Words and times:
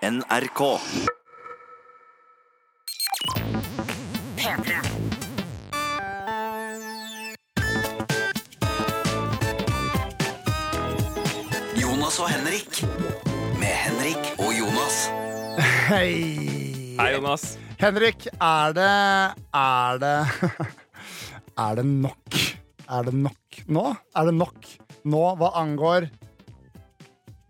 NRK. 0.00 0.80
P3. 4.36 4.76
Jonas 11.76 12.16
og 12.16 12.30
Henrik. 12.32 12.80
Med 13.60 13.76
Henrik 13.76 14.16
og 14.38 14.54
Jonas. 14.56 14.96
Hei. 15.90 16.16
Hei, 16.96 17.10
Jonas. 17.18 17.58
Henrik, 17.84 18.24
er 18.40 18.72
det 18.72 18.88
Er 19.52 20.00
det 20.00 20.16
Er 21.66 21.76
det 21.76 21.84
nok? 21.84 22.40
Er 22.88 23.04
det 23.04 23.14
nok 23.20 23.60
nå? 23.68 23.84
Er 24.16 24.32
det 24.32 24.34
nok 24.40 24.72
nå 25.04 25.26
hva 25.36 25.52
angår 25.60 26.08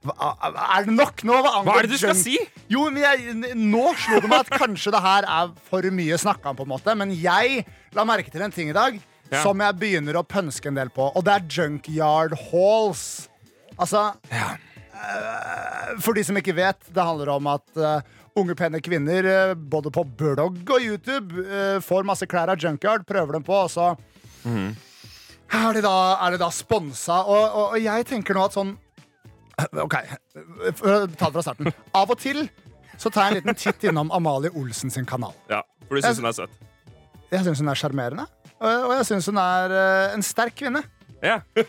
Er 0.00 0.86
det 0.86 0.94
nok 0.96 1.20
nå 1.28 1.34
hva 1.44 1.58
Hva 1.66 1.74
er 1.76 1.84
det 1.84 1.92
du 1.92 1.98
skal 2.00 2.16
si? 2.16 2.38
Jo, 2.72 2.86
men 2.88 3.02
jeg, 3.04 3.34
Nå 3.58 3.82
slo 4.00 4.20
det 4.24 4.30
meg 4.32 4.46
at 4.46 4.52
kanskje 4.62 4.92
det 4.94 5.02
her 5.04 5.26
er 5.28 5.50
for 5.68 5.84
mye 5.92 6.16
snakka 6.22 6.54
om, 6.54 6.56
på 6.56 6.64
en 6.64 6.70
måte. 6.72 6.94
Men 6.96 7.12
jeg 7.12 7.66
la 7.96 8.06
merke 8.08 8.32
til 8.32 8.42
en 8.46 8.54
ting 8.54 8.72
i 8.72 8.76
dag 8.76 8.96
Ja. 9.30 9.44
som 9.44 9.60
jeg 9.62 9.76
begynner 9.78 10.16
å 10.18 10.24
pønske 10.26 10.66
en 10.72 10.74
del 10.74 10.88
på, 10.90 11.04
og 11.14 11.22
det 11.22 11.30
er 11.36 11.44
junkyard 11.54 12.32
halls. 12.50 13.28
Altså 13.78 14.08
eh, 14.26 15.92
For 16.02 16.16
de 16.18 16.24
som 16.26 16.34
ikke 16.40 16.56
vet, 16.56 16.80
det 16.90 17.04
handler 17.04 17.30
om 17.36 17.46
at 17.52 17.78
eh, 17.78 18.00
unge, 18.40 18.56
pene 18.58 18.80
kvinner 18.82 19.28
eh, 19.30 19.52
både 19.54 19.92
på 19.94 20.02
blogg 20.18 20.58
og 20.66 20.82
YouTube 20.82 21.46
får 21.86 22.08
masse 22.08 22.26
klær 22.26 22.50
av 22.50 22.58
junkyard, 22.58 23.06
prøver 23.06 23.38
dem 23.38 23.46
på, 23.46 23.54
og 23.54 23.70
så 23.70 23.92
er 24.50 25.78
de 25.78 25.82
da, 25.84 25.94
er 26.26 26.34
de 26.34 26.40
da 26.42 26.50
sponsa. 26.54 27.20
Og, 27.26 27.44
og, 27.44 27.64
og 27.76 27.78
jeg 27.82 28.06
tenker 28.10 28.34
nå 28.34 28.44
at 28.48 28.56
sånn 28.58 28.74
OK, 29.86 29.96
ta 30.74 31.28
det 31.28 31.32
fra 31.34 31.42
starten. 31.44 31.70
Av 31.96 32.10
og 32.10 32.18
til 32.20 32.44
så 33.00 33.08
tar 33.12 33.28
jeg 33.28 33.30
en 33.32 33.38
liten 33.40 33.56
titt 33.58 33.86
innom 33.88 34.10
Amalie 34.12 34.52
Olsen 34.60 34.92
sin 34.92 35.06
kanal. 35.08 35.32
Ja, 35.48 35.62
for 35.88 35.96
du 35.96 36.04
syns 36.04 36.20
hun 36.20 36.28
er 36.28 36.36
søt. 36.36 36.58
Jeg 37.30 37.46
syns 37.46 37.62
hun 37.62 37.70
er 37.72 37.78
sjarmerende, 37.78 38.26
og 38.60 38.92
jeg 38.98 39.06
syns 39.08 39.28
hun 39.30 39.38
er 39.40 39.72
eh, 39.72 40.14
en 40.16 40.24
sterk 40.26 40.56
kvinne. 40.60 40.82
Ja, 41.24 41.40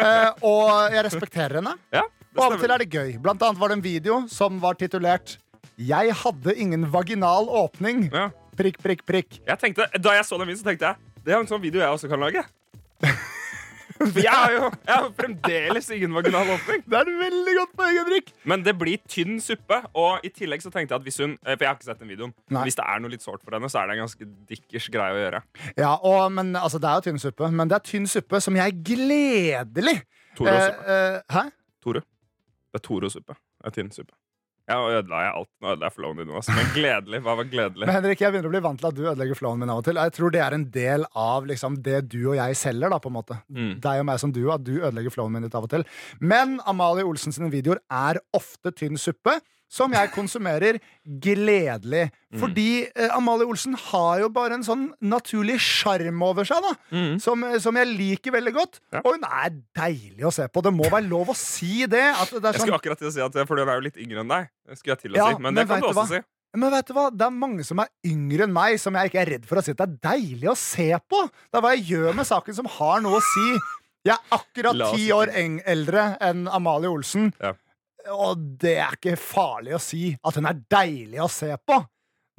Eh, 0.00 0.30
og 0.46 0.90
jeg 0.94 1.04
respekterer 1.06 1.60
henne. 1.60 1.76
ja 1.94 2.02
Og 2.34 2.40
av 2.46 2.54
og 2.56 2.62
til 2.62 2.72
er 2.72 2.82
det 2.82 2.88
gøy. 2.90 3.12
Blant 3.22 3.42
annet 3.44 3.60
var 3.60 3.70
det 3.70 3.76
en 3.78 3.84
video 3.84 4.22
som 4.30 4.58
var 4.62 4.78
titulert 4.80 5.36
'Jeg 5.80 6.14
hadde 6.22 6.54
ingen 6.56 6.84
vaginal 6.92 7.46
åpning'. 7.48 8.10
Ja. 8.12 8.30
Prikk, 8.56 8.80
prikk, 8.82 9.06
prikk. 9.06 9.38
Jeg 9.46 9.58
tenkte, 9.58 9.86
da 9.98 10.10
jeg 10.12 10.24
så 10.24 10.36
den 10.38 10.48
videoen, 10.48 10.64
tenkte 10.64 10.86
jeg 10.86 10.96
det 11.24 11.34
er 11.34 11.40
en 11.40 11.48
sånn 11.48 11.62
video 11.62 11.80
jeg 11.82 11.88
også 11.92 12.08
kan 12.08 12.20
lage. 12.20 12.44
For 14.00 14.20
jeg 14.24 14.32
har 14.32 14.52
jo 14.54 14.62
jeg 14.70 14.94
har 14.96 15.08
fremdeles 15.18 15.90
ingen 15.92 16.14
vaginal 16.16 16.48
åpning. 16.54 16.82
Det 16.88 16.96
er 16.98 17.08
et 17.10 17.18
veldig 17.20 17.54
godt 17.58 17.74
poeng, 17.76 17.98
Henrik. 18.00 18.30
Men 18.48 18.62
det 18.64 18.72
blir 18.80 19.02
tynn 19.12 19.36
suppe. 19.44 19.76
Og 20.00 20.24
i 20.24 20.30
tillegg 20.32 20.62
så 20.64 20.72
tenkte 20.72 20.94
jeg 20.96 21.02
at 21.02 21.08
hvis 21.08 21.20
hun 21.20 21.34
eh, 21.44 21.52
For 21.56 21.66
jeg 21.66 21.70
har 21.70 21.76
ikke 21.76 21.88
sett 21.90 22.00
den 22.00 22.12
videoen. 22.14 22.32
Nei. 22.56 22.62
Hvis 22.68 22.78
det 22.80 22.86
er 22.88 23.02
noe 23.04 23.12
litt 23.12 23.26
sårt 23.26 23.44
for 23.44 23.56
henne, 23.58 23.68
så 23.72 23.82
er 23.82 23.90
det 23.90 23.98
en 23.98 24.02
ganske 24.06 24.28
dikkers 24.48 24.88
greie 24.94 25.16
å 25.18 25.20
gjøre. 25.24 25.42
Ja, 25.76 25.92
og, 26.00 26.22
men 26.32 26.54
altså, 26.56 26.80
Det 26.80 26.88
er 26.88 27.00
jo 27.02 27.06
tynn 27.10 27.20
suppe, 27.22 27.50
men 27.52 27.68
det 27.70 27.76
er 27.80 27.84
tynn 27.90 28.08
suppe 28.10 28.40
som 28.40 28.56
jeg 28.56 28.78
gledelig 28.88 29.98
Toro-suppe. 30.38 30.86
eh, 30.86 31.18
eh, 31.18 31.20
Hæ? 31.36 31.44
Tore. 31.84 32.00
Det 32.70 32.80
er 32.80 32.86
Toro-suppe. 32.88 33.36
Det 33.60 33.68
er 33.68 33.76
tynn 33.76 33.92
suppe. 33.92 34.14
Ja, 34.70 34.78
nå 34.78 34.90
ødela 34.94 35.20
jeg 35.24 35.32
alt. 35.40 35.50
Nå 35.58 35.72
ødela 35.72 35.88
jeg 35.88 35.96
flowen 35.96 36.20
din. 36.20 36.32
Også. 36.40 36.54
Men 36.54 36.68
gledelig. 36.76 37.20
Hva 37.26 37.36
var 37.40 37.48
gledelig? 37.50 37.88
Men 37.88 37.96
Henrik, 37.96 38.22
jeg 38.22 38.34
begynner 38.34 38.50
å 38.50 38.54
bli 38.54 38.62
vant 38.68 38.80
til 38.80 38.90
at 38.90 38.98
du 38.98 39.02
ødelegger 39.02 39.38
flowen 39.40 39.62
min 39.62 39.72
av 39.74 39.82
og 39.82 39.88
til. 39.88 39.98
Jeg 39.98 40.14
tror 40.16 40.34
det 40.34 40.42
er 40.44 40.56
en 40.56 40.66
del 40.76 41.06
av 41.18 41.48
liksom, 41.50 41.78
det 41.86 42.04
du 42.12 42.20
og 42.22 42.36
jeg 42.38 42.58
selger. 42.60 42.92
da, 42.94 43.00
på 43.02 43.10
en 43.10 43.18
måte. 43.18 43.40
Mm. 43.50 43.72
Deg 43.82 44.02
og 44.04 44.06
meg 44.06 44.20
som 44.22 44.34
du, 44.34 44.44
at 44.54 44.62
du 44.66 44.76
ødelegger 44.78 45.14
flowen 45.14 45.34
min 45.34 45.48
litt 45.48 45.56
av 45.58 45.66
og 45.66 45.72
til. 45.74 45.86
Men 46.22 46.60
Amalie 46.70 47.06
Olsen 47.08 47.34
sine 47.34 47.50
videoer 47.52 47.82
er 47.90 48.22
ofte 48.36 48.72
tynn 48.76 49.00
suppe. 49.00 49.40
Som 49.70 49.92
jeg 49.94 50.10
konsumerer 50.10 50.80
gledelig. 51.06 52.08
Mm. 52.30 52.40
Fordi 52.42 52.66
eh, 52.90 53.12
Amalie 53.14 53.46
Olsen 53.46 53.76
har 53.78 54.22
jo 54.24 54.28
bare 54.34 54.56
en 54.58 54.64
sånn 54.66 54.88
naturlig 55.12 55.60
sjarm 55.62 56.22
over 56.26 56.46
seg, 56.48 56.58
da. 56.64 56.72
Mm. 56.90 57.12
Som, 57.22 57.44
som 57.62 57.78
jeg 57.78 57.90
liker 57.92 58.34
veldig 58.34 58.54
godt. 58.56 58.80
Ja. 58.94 59.04
Og 59.04 59.14
hun 59.14 59.26
er 59.28 59.54
deilig 59.78 60.26
å 60.26 60.34
se 60.34 60.48
på. 60.50 60.64
Det 60.66 60.74
må 60.74 60.90
være 60.90 61.06
lov 61.10 61.30
å 61.30 61.38
si 61.38 61.84
det. 61.86 62.02
At 62.16 62.34
det 62.34 62.42
er 62.42 62.50
Jeg 62.50 62.60
sånn, 62.64 62.66
skulle 62.66 62.80
akkurat 62.82 63.02
til 63.04 63.10
å 63.12 63.14
si 63.14 63.22
at 63.28 63.40
For 63.46 63.62
hun 63.62 63.70
er 63.70 63.78
jo 63.80 63.86
litt 63.86 64.02
yngre 64.02 64.24
enn 64.24 64.34
deg. 64.34 64.50
Skulle 64.74 64.96
jeg 64.96 65.02
til 65.06 65.14
å 65.16 65.22
Ja, 65.22 65.30
si. 65.30 65.38
Men, 65.40 65.52
men 65.54 65.62
det 65.62 65.68
kan 65.70 65.82
du 65.86 65.90
også 65.92 66.02
hva? 66.02 66.06
si. 66.10 66.22
Men 66.58 66.72
vet 66.74 66.88
du 66.90 66.94
hva? 66.96 67.06
Det 67.14 67.26
er 67.28 67.34
mange 67.46 67.62
som 67.62 67.78
er 67.78 67.90
yngre 68.10 68.42
enn 68.48 68.54
meg, 68.54 68.74
som 68.82 68.96
jeg 68.98 69.12
ikke 69.12 69.20
er 69.22 69.28
redd 69.36 69.44
for 69.46 69.60
å 69.60 69.62
si 69.62 69.70
at 69.70 69.78
det 69.78 69.86
er 69.86 69.98
deilig 70.16 70.48
å 70.50 70.56
se 70.58 70.88
på. 71.06 71.20
Det 71.46 71.60
er 71.60 71.62
hva 71.62 71.76
jeg 71.76 71.84
gjør 71.92 72.16
med 72.18 72.26
saken 72.26 72.56
som 72.58 72.66
har 72.80 73.04
noe 73.04 73.20
å 73.20 73.22
si. 73.22 73.52
Jeg 74.08 74.16
er 74.16 74.34
akkurat 74.34 74.80
ti 74.96 75.10
år 75.14 75.30
eldre 75.36 76.08
enn 76.26 76.46
Amalie 76.50 76.90
Olsen. 76.90 77.30
Ja. 77.38 77.52
Og 78.08 78.38
det 78.60 78.76
er 78.80 78.96
ikke 78.96 79.16
farlig 79.20 79.74
å 79.76 79.80
si 79.82 80.16
at 80.24 80.34
hun 80.38 80.46
er 80.50 80.60
deilig 80.72 81.20
å 81.20 81.28
se 81.30 81.50
på. 81.66 81.78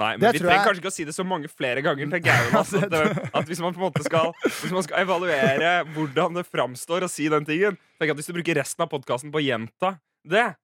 Nei, 0.01 0.15
men 0.17 0.23
Det 0.23 0.31
Vi 0.33 0.39
trenger 0.39 0.55
jeg- 0.55 0.65
kanskje 0.65 0.81
ikke 0.81 0.89
å 0.89 0.95
si 0.95 1.03
det 1.05 1.13
så 1.13 1.23
mange 1.27 1.47
flere 1.51 1.81
ganger. 1.85 2.07
tenker 2.09 2.31
jeg, 2.33 2.51
altså, 2.57 2.81
at, 2.87 3.35
at 3.35 3.45
hvis 3.51 3.59
man 3.61 3.73
på 3.75 3.83
en 3.83 3.91
måte 3.91 4.03
skal 4.03 4.31
Hvis 4.47 4.71
man 4.73 4.81
skal 4.83 5.03
evaluere 5.03 5.73
hvordan 5.93 6.33
det 6.39 6.47
framstår 6.49 7.05
å 7.05 7.09
si 7.11 7.27
den 7.29 7.45
tingen 7.45 7.77
Tenk 7.99 8.09
at 8.11 8.17
Hvis 8.17 8.25
du 8.31 8.33
bruker 8.33 8.55
resten 8.57 8.81
av 8.81 8.89
podkasten 8.89 9.29
på 9.31 9.37
å 9.37 9.45
gjenta 9.45 9.99
det, 10.25 10.55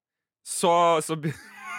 så, 0.45 1.01
så, 1.03 1.17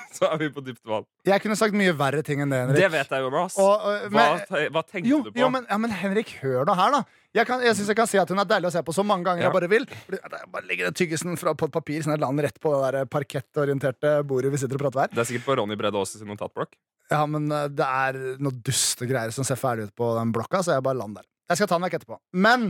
så 0.16 0.28
er 0.30 0.40
vi 0.40 0.48
på 0.54 0.62
dypt 0.64 0.82
vann. 0.88 1.06
Jeg 1.28 1.42
kunne 1.44 1.56
sagt 1.58 1.76
mye 1.76 1.92
verre 1.98 2.22
ting 2.26 2.40
enn 2.44 2.52
det, 2.52 2.60
Henrik. 2.64 2.80
Det 2.80 2.90
vet 2.94 3.14
jeg, 3.14 3.24
jo, 3.24 3.30
Og, 3.30 3.48
og, 3.60 4.08
Hva, 4.08 4.16
men, 4.16 4.42
hva, 4.48 4.62
hva 4.76 4.82
tenkte 4.86 5.08
jo, 5.10 5.22
du 5.26 5.30
på? 5.32 5.40
jo 5.42 5.48
men, 5.52 5.66
ja, 5.68 5.78
men 5.80 5.94
Henrik, 5.94 6.34
hør 6.42 6.64
nå 6.68 6.76
her, 6.78 6.96
da. 6.98 7.02
Jeg, 7.36 7.44
kan, 7.46 7.60
jeg 7.62 7.76
syns 7.76 7.90
jeg 7.92 7.98
kan 7.98 8.08
si 8.08 8.18
at 8.18 8.30
hun 8.32 8.40
er 8.40 8.48
deilig 8.48 8.70
å 8.70 8.72
se 8.72 8.80
på 8.86 8.94
så 8.96 9.04
mange 9.04 9.28
ganger 9.28 9.44
Ja. 9.44 9.48
jeg 9.50 9.56
bare 9.58 9.68
vil. 9.70 9.84
Jeg 10.14 10.48
bare 10.54 10.64
legger 10.66 10.88
den 10.88 10.96
tyggisen 10.96 11.36
fra, 11.38 11.52
på 11.54 11.68
et 11.68 11.74
papir 11.76 12.00
sånn 12.02 12.16
at 12.16 12.22
lander 12.24 12.48
rett 12.48 12.56
på 12.62 12.72
det 12.72 12.92
der 12.96 13.10
parkettorienterte 13.12 14.14
bordet 14.28 14.50
vi 14.54 14.60
sitter 14.62 14.80
og 14.80 14.86
prater 14.86 15.04
her. 15.04 15.12
Det 15.12 15.22
er 15.24 15.28
sikkert 15.32 15.46
på 15.50 15.56
Ronny 15.60 15.76
Brede 15.78 16.00
Aase 16.00 16.18
sin 16.20 16.30
notatblokk. 16.32 16.72
Ja, 17.12 17.22
men 17.28 17.46
eh, 17.52 17.68
det 17.72 17.84
er 17.86 18.18
noe 18.42 18.56
duste 18.64 19.06
greier 19.08 19.32
som 19.34 19.44
ser 19.46 19.60
ferdig 19.60 19.88
ut 19.88 19.94
på 19.96 20.10
den 20.18 20.32
blokka, 20.34 20.62
så 20.64 20.74
jeg 20.76 20.84
bare 20.88 20.98
lander 20.98 21.22
der. 21.24 21.30
Jeg 21.52 21.60
skal 21.60 21.70
ta 21.70 21.78
den 21.78 21.86
vekk 21.88 21.98
etterpå. 22.00 22.18
Men 22.36 22.66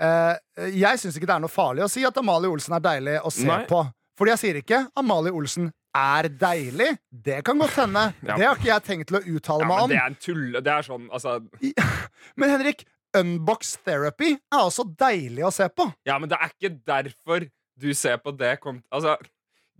eh, 0.00 0.34
jeg 0.72 1.00
syns 1.00 1.16
ikke 1.16 1.28
det 1.30 1.36
er 1.38 1.44
noe 1.44 1.52
farlig 1.52 1.84
å 1.86 1.90
si 1.92 2.04
at 2.08 2.18
Amalie 2.20 2.50
Olsen 2.52 2.76
er 2.76 2.84
deilig 2.84 3.18
å 3.24 3.32
se 3.32 3.46
Nei. 3.48 3.62
på. 3.70 3.84
Fordi 4.22 4.30
jeg 4.36 4.38
sier 4.38 4.58
ikke 4.60 4.78
Amalie 5.00 5.32
Olsen 5.34 5.72
er 5.98 6.28
deilig. 6.38 6.92
Det 7.10 7.40
kan 7.44 7.58
godt 7.58 7.74
hende. 7.82 8.04
Ja. 8.22 8.36
Det 8.38 8.46
har 8.46 8.54
ikke 8.60 8.68
jeg 8.70 8.84
tenkt 8.86 9.08
til 9.10 9.18
å 9.18 9.22
uttale 9.34 9.64
Ja, 9.64 9.68
meg 9.68 9.74
men 9.74 9.82
om. 9.82 9.90
det 9.90 9.98
er 9.98 10.10
en 10.12 10.18
tulle... 10.22 10.62
Det 10.62 10.72
er 10.72 10.86
sånn, 10.86 11.08
altså 11.10 11.40
Men 12.38 12.52
Henrik, 12.54 12.84
Unbox 13.18 13.74
Therapy 13.82 14.30
er 14.38 14.62
også 14.62 14.86
deilig 14.86 15.42
å 15.44 15.50
se 15.52 15.66
på. 15.74 15.88
Ja, 16.06 16.20
men 16.22 16.30
det 16.30 16.38
er 16.38 16.54
ikke 16.54 16.70
derfor 16.86 17.48
du 17.82 17.88
ser 17.98 18.20
på 18.22 18.30
det 18.38 18.54
Altså, 18.94 19.16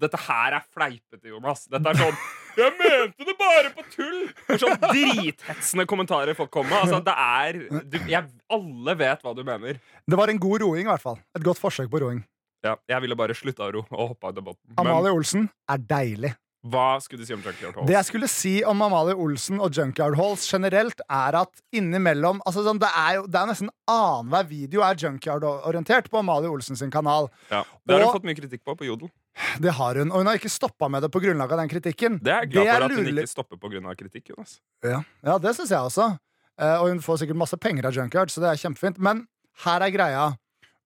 dette 0.02 0.18
her 0.26 0.58
er 0.58 0.66
fleipete, 0.74 1.30
Jonas. 1.30 1.68
Dette 1.70 1.94
er 1.94 2.02
sånn 2.02 2.18
Jeg 2.58 2.74
mente 2.82 3.24
det 3.30 3.36
bare 3.38 3.70
på 3.72 3.86
tull! 3.94 4.18
Det 4.48 4.58
er 4.58 4.60
sånn 4.60 4.82
drithetsende 4.82 5.86
kommentarer 5.88 6.36
folk 6.36 6.50
kommer 6.52 6.74
med. 6.74 6.82
Altså, 6.82 6.98
det 7.06 7.14
er 7.14 7.62
du, 7.94 7.96
jeg, 8.10 8.26
Alle 8.52 8.98
vet 9.06 9.22
hva 9.24 9.32
du 9.38 9.46
mener. 9.46 9.78
Det 10.04 10.18
var 10.18 10.34
en 10.34 10.42
god 10.42 10.66
roing, 10.66 10.84
i 10.84 10.90
hvert 10.90 11.06
fall. 11.06 11.22
Et 11.38 11.46
godt 11.46 11.62
forsøk 11.62 11.88
på 11.94 12.02
roing. 12.02 12.20
Ja, 12.62 12.76
jeg 12.88 13.02
ville 13.02 13.16
bare 13.18 13.34
slutta 13.34 13.66
ro 13.74 13.82
og 13.90 14.12
hoppa 14.14 14.28
av. 14.30 14.44
Men 14.44 14.78
Amalie 14.78 15.10
Olsen 15.12 15.48
er 15.68 15.78
deilig. 15.78 16.34
hva 16.64 17.00
skulle 17.02 17.18
du 17.18 17.26
si 17.26 17.34
om 17.34 17.40
Junkyard 17.42 17.74
Halls? 17.74 17.86
Det 17.88 17.94
jeg 17.96 18.06
skulle 18.06 18.28
si 18.30 18.52
om 18.62 18.82
Amalie 18.86 19.16
Olsen 19.18 19.58
og 19.58 19.72
Junkyard 19.74 20.14
Halls 20.14 20.44
generelt, 20.46 21.00
er 21.10 21.34
at 21.40 21.62
innimellom 21.74 22.38
altså 22.46 22.62
sånn, 22.62 22.78
Det 22.78 22.88
er 22.94 23.16
jo 23.16 23.24
det 23.26 23.34
er 23.40 23.46
nesten 23.50 23.70
annenhver 23.90 24.46
video 24.46 24.80
er 24.86 24.94
junkyard-orientert 24.94 26.08
på 26.08 26.20
Amalie 26.20 26.48
Olsen 26.48 26.76
sin 26.78 26.90
kanal. 26.90 27.28
Ja, 27.50 27.64
det 27.86 27.96
har 27.96 28.04
Og- 28.04 28.12
hun 28.12 28.20
fått 28.20 28.28
mye 28.30 28.38
kritikk 28.38 28.62
på 28.64 28.76
på 28.78 28.86
Jodel. 28.86 29.10
Det 29.58 29.72
har 29.72 29.94
hun, 29.96 30.12
Og 30.12 30.18
hun 30.18 30.26
har 30.26 30.36
ikke 30.38 30.50
stoppa 30.50 30.88
med 30.88 31.02
det 31.02 31.10
på 31.10 31.20
grunnlag 31.20 31.50
av 31.50 31.58
den 31.58 31.68
kritikken. 31.68 32.22
Det 32.22 32.30
er 32.30 32.40
jeg 32.46 32.50
glad 32.52 32.66
for 32.76 32.84
at 32.84 32.90
hun 32.92 33.04
lurer- 33.06 33.22
ikke 33.24 33.28
stopper 33.28 33.56
pga. 33.56 33.96
kritikk. 33.96 34.28
Jonas 34.28 34.60
Ja, 34.84 35.02
ja 35.24 35.38
det 35.38 35.56
syns 35.56 35.70
jeg 35.70 35.78
også. 35.80 36.18
Eh, 36.60 36.76
og 36.80 36.88
hun 36.90 37.00
får 37.00 37.18
sikkert 37.26 37.36
masse 37.36 37.56
penger 37.58 37.86
av 37.86 37.92
Junkyard, 37.92 38.28
så 38.30 38.38
det 38.40 38.50
er 38.52 38.68
kjempefint. 38.70 38.98
Men 38.98 39.26
her 39.64 39.80
er 39.82 39.90
greia. 39.90 40.36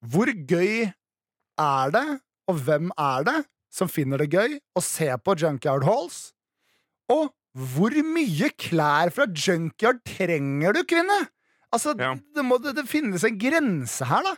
Hvor 0.03 0.27
gøy 0.47 0.93
er 1.61 1.93
det, 1.94 2.05
og 2.50 2.61
hvem 2.67 2.91
er 3.00 3.25
det, 3.27 3.37
som 3.72 3.89
finner 3.91 4.22
det 4.22 4.31
gøy 4.33 4.59
å 4.78 4.83
se 4.84 5.09
på 5.25 5.34
Junkyard 5.41 5.84
Halls? 5.89 6.21
Og 7.13 7.31
hvor 7.57 7.95
mye 8.04 8.51
klær 8.60 9.10
fra 9.15 9.27
Junkyard 9.33 10.03
trenger 10.07 10.77
du, 10.77 10.83
kvinne? 10.89 11.16
Altså, 11.75 11.95
Ja. 11.98 12.15
det, 12.15 12.45
må, 12.47 12.59
det, 12.63 12.75
det 12.78 12.86
finnes 12.89 13.25
en 13.27 13.39
grense 13.41 14.07
her, 14.09 14.22
da. 14.27 14.36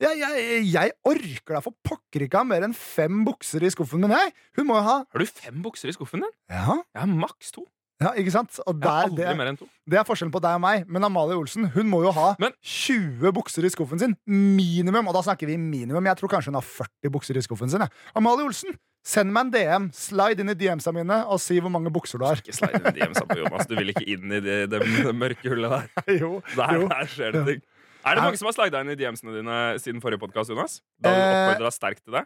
Jeg, 0.00 0.16
jeg, 0.16 0.60
jeg 0.72 0.92
orker 1.04 1.58
da 1.58 1.60
for 1.60 1.74
pokker 1.84 2.22
ikke 2.24 2.40
ha 2.40 2.46
mer 2.48 2.64
enn 2.64 2.72
fem 2.72 3.18
bukser 3.26 3.60
i 3.66 3.68
skuffen 3.70 4.00
min, 4.00 4.14
jeg. 4.16 4.32
Hun 4.56 4.66
må 4.70 4.78
jo 4.78 4.86
ha 4.86 4.94
Har 5.04 5.20
du 5.20 5.28
fem 5.28 5.58
bukser 5.60 5.90
i 5.92 5.92
skuffen 5.92 6.24
din? 6.24 6.32
Ja, 6.48 6.78
Jeg 6.94 7.02
har 7.02 7.10
maks 7.12 7.52
to. 7.52 7.66
Ja 8.00 8.10
ikke 8.16 8.32
sant? 8.32 8.58
Og 8.66 8.78
der, 8.80 9.10
det, 9.12 9.56
to. 9.60 9.66
det 9.90 9.98
er 10.00 10.04
forskjellen 10.08 10.32
på 10.32 10.40
deg 10.42 10.56
og 10.58 10.62
meg. 10.64 10.84
Men 10.88 11.04
Amalie 11.08 11.36
Olsen 11.36 11.66
hun 11.74 11.88
må 11.90 12.02
jo 12.06 12.12
ha 12.16 12.34
Men- 12.40 12.54
20 12.64 13.32
bukser 13.36 13.64
i 13.66 13.70
skuffen 13.72 14.00
sin. 14.00 14.14
Minimum. 14.26 15.08
Og 15.10 15.14
da 15.18 15.22
snakker 15.26 15.46
vi 15.50 15.56
minimum. 15.60 16.04
Jeg 16.08 16.16
tror 16.20 16.32
kanskje 16.32 16.52
hun 16.52 16.60
har 16.60 16.66
40 16.66 17.12
bukser 17.12 17.36
i 17.36 17.42
skuffen 17.44 17.68
sin. 17.72 17.80
jeg. 17.84 17.90
Amalie 18.16 18.46
Olsen, 18.48 18.78
send 19.04 19.32
meg 19.32 19.46
en 19.48 19.52
DM. 19.54 19.88
Slide 19.96 20.40
inn 20.44 20.52
i 20.52 20.56
DM-sa 20.60 20.92
mine 20.96 21.20
og 21.26 21.40
si 21.40 21.58
hvor 21.60 21.70
mange 21.72 21.92
bukser 21.92 22.18
du 22.20 22.24
har. 22.28 22.40
Ikke 22.40 22.56
slide 22.56 22.80
inn 22.80 22.88
i 22.88 22.96
DM-sa 23.00 23.26
på 23.28 23.36
Jonas. 23.42 23.66
Du 23.68 23.76
vil 23.76 23.92
ikke 23.92 24.06
inn 24.16 24.32
i 24.32 24.40
det, 24.40 24.58
det, 24.72 24.80
det 24.80 25.14
mørke 25.16 25.48
hullet 25.52 25.70
der. 25.76 25.90
jo, 26.22 26.38
Der, 26.56 26.74
jo. 26.80 26.88
der 26.88 27.06
skjer 27.12 27.36
det 27.36 27.44
ting. 27.52 27.62
Er 28.00 28.16
det 28.16 28.22
mange 28.24 28.38
som 28.40 28.48
har 28.48 28.56
slida 28.56 28.80
inn 28.80 28.94
i 28.94 28.96
DM-ene 28.96 29.34
dine 29.42 29.56
siden 29.76 30.00
forrige 30.00 30.22
podkast, 30.22 30.48
Jonas? 30.48 30.78
Da 30.96 31.12
du 31.12 31.20
Eh, 31.20 31.32
oppfordra 31.44 31.72
sterkt 31.76 32.00
til 32.06 32.16
det? 32.16 32.24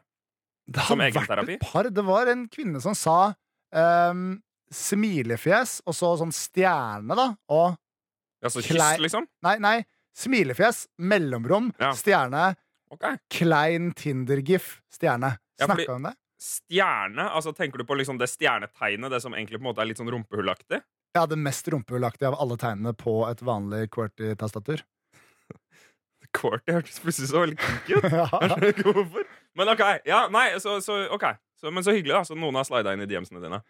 Det 0.70 0.80
har 0.86 0.96
vært 0.96 1.48
et 1.50 1.60
par. 1.60 1.88
Det 1.90 2.04
var 2.06 2.30
en 2.30 2.46
kvinne 2.48 2.78
som 2.80 2.94
sa 2.96 3.16
ehm, 3.74 4.38
smilefjes, 4.72 5.80
og 5.86 5.94
så 5.94 6.14
sånn 6.20 6.32
stjerne, 6.34 7.14
da. 7.18 7.28
Og 7.48 7.76
Ja, 8.42 8.48
så 8.48 8.60
kyss, 8.62 8.98
liksom? 9.00 9.26
Nei, 9.42 9.56
nei. 9.58 9.84
Smilefjes, 10.16 10.86
mellomrom, 11.00 11.72
Ja. 11.80 11.92
stjerne, 11.92 12.56
Ok. 12.92 13.18
klein 13.30 13.92
Tinder-gif, 13.94 14.80
stjerne. 14.92 15.38
Ja, 15.58 15.66
fordi- 15.66 15.84
Snakka 15.84 15.88
vi 15.88 15.94
om 15.94 16.02
det? 16.02 16.14
Stjerne? 16.40 17.30
altså 17.32 17.54
Tenker 17.56 17.78
du 17.78 17.84
på 17.84 17.96
liksom 17.96 18.18
det 18.18 18.28
stjernetegnet, 18.28 19.10
det 19.10 19.22
som 19.22 19.32
egentlig 19.32 19.58
på 19.58 19.66
en 19.66 19.74
måte 19.74 19.78
er 19.80 19.86
litt 19.86 19.96
sånn 19.98 20.10
rumpehullaktig? 20.10 20.82
Ja, 21.14 21.26
det 21.26 21.38
mest 21.38 21.64
rumpehullaktige 21.66 22.26
av 22.28 22.34
alle 22.40 22.56
tegnene 22.56 22.92
på 22.96 23.30
et 23.30 23.38
vanlig 23.40 23.88
QWERTY-tastatur. 23.90 24.82
Qwerty 26.34 26.72
hørtes 26.74 26.98
plutselig 27.00 27.30
så 27.30 27.40
veldig 27.44 27.58
kinky 27.60 27.96
ut. 27.98 28.04
ja. 28.18 28.26
Skjønner 28.26 28.72
ikke 28.72 28.92
hvorfor. 28.92 29.24
Men 29.54 29.68
ok, 29.68 29.82
ja, 30.08 30.24
nei, 30.34 30.48
så, 30.62 30.80
så, 30.82 30.96
ok 31.14 31.24
så, 31.60 31.70
Men 31.72 31.84
så 31.86 31.94
hyggelig, 31.94 32.12
da. 32.16 32.22
Så 32.26 32.36
noen 32.36 32.54
har 32.58 32.64
slida 32.64 32.92
inn 32.92 33.00
i 33.04 33.06
DMs-ene 33.06 33.40
dine. 33.40 33.60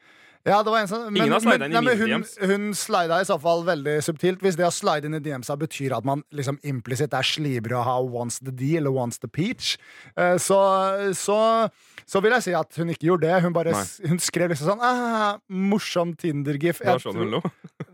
Ja, 0.45 0.59
det 0.61 0.73
var 0.75 0.83
en 0.83 0.89
sånn. 0.91 1.05
men, 1.09 1.23
Ingen 1.23 1.33
har 1.33 1.41
slida 1.41 1.65
inn 1.65 1.73
i 1.73 1.81
mine 1.81 1.95
DMs. 2.05 2.35
hun 2.37 2.67
slida 2.77 3.17
i 3.23 3.25
så 3.25 3.39
fall 3.41 3.63
veldig 3.65 3.95
subtilt. 4.05 4.43
Hvis 4.45 4.59
det 4.61 4.67
å 4.69 4.73
slide 4.75 5.09
inn 5.09 5.17
i 5.17 5.21
DMs-a 5.25 5.57
betyr 5.57 5.95
at 5.97 6.05
man 6.05 6.21
liksom 6.37 6.59
implisitt 6.69 7.17
er 7.17 7.25
slibre 7.25 7.79
og 7.79 7.87
har 7.89 8.11
wants 8.13 8.43
the 8.45 8.53
deal 8.53 8.83
eller 8.83 8.93
wants 8.93 9.23
the 9.23 9.31
peach, 9.31 9.79
eh, 10.21 10.37
så, 10.37 10.59
så, 11.17 11.39
så 12.05 12.21
vil 12.21 12.37
jeg 12.37 12.45
si 12.45 12.57
at 12.59 12.77
hun 12.77 12.93
ikke 12.93 13.09
gjorde 13.09 13.31
det. 13.31 13.41
Hun, 13.47 13.57
bare, 13.57 13.73
hun 14.05 14.21
skrev 14.21 14.53
liksom 14.53 14.75
sånn 14.75 14.85
ah, 14.85 15.41
Morsom 15.49 16.13
Tinder-gif. 16.21 16.85
Det 16.85 16.93
var 16.93 17.01
sånn 17.01 17.23
hun 17.25 17.39
lo. 17.39 17.43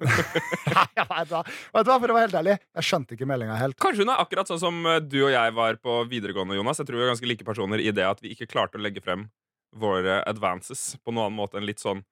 Nei, 0.03 0.87
jeg 0.99 1.07
vet 1.07 1.31
hva. 1.31 1.47
Vet 1.47 1.87
du 1.87 1.95
hva, 1.95 2.01
For 2.03 2.11
å 2.11 2.19
være 2.19 2.27
helt 2.27 2.39
ærlig, 2.43 2.61
jeg 2.81 2.91
skjønte 2.91 3.15
ikke 3.15 3.31
meldinga 3.31 3.63
helt. 3.63 3.79
Kanskje 3.79 4.03
hun 4.03 4.15
er 4.17 4.27
akkurat 4.27 4.51
sånn 4.51 4.65
som 4.67 4.83
eh, 4.91 4.99
du 5.07 5.21
og 5.23 5.31
jeg 5.37 5.55
var 5.63 5.79
på 5.79 6.03
videregående, 6.11 6.59
Jonas. 6.59 6.83
Jeg 6.83 6.91
tror 6.91 6.99
vi 6.99 7.07
er 7.07 7.15
ganske 7.15 7.31
like 7.31 7.47
personer 7.47 7.79
i 7.85 7.95
det 7.95 8.11
at 8.11 8.27
vi 8.27 8.35
ikke 8.35 8.51
klarte 8.51 8.81
å 8.81 8.83
legge 8.83 9.07
frem 9.07 9.29
våre 9.71 10.19
advances 10.27 10.97
på 10.99 11.15
noen 11.15 11.29
annen 11.29 11.39
måte 11.39 11.61
enn 11.61 11.71
litt 11.71 11.79
sånn 11.79 12.03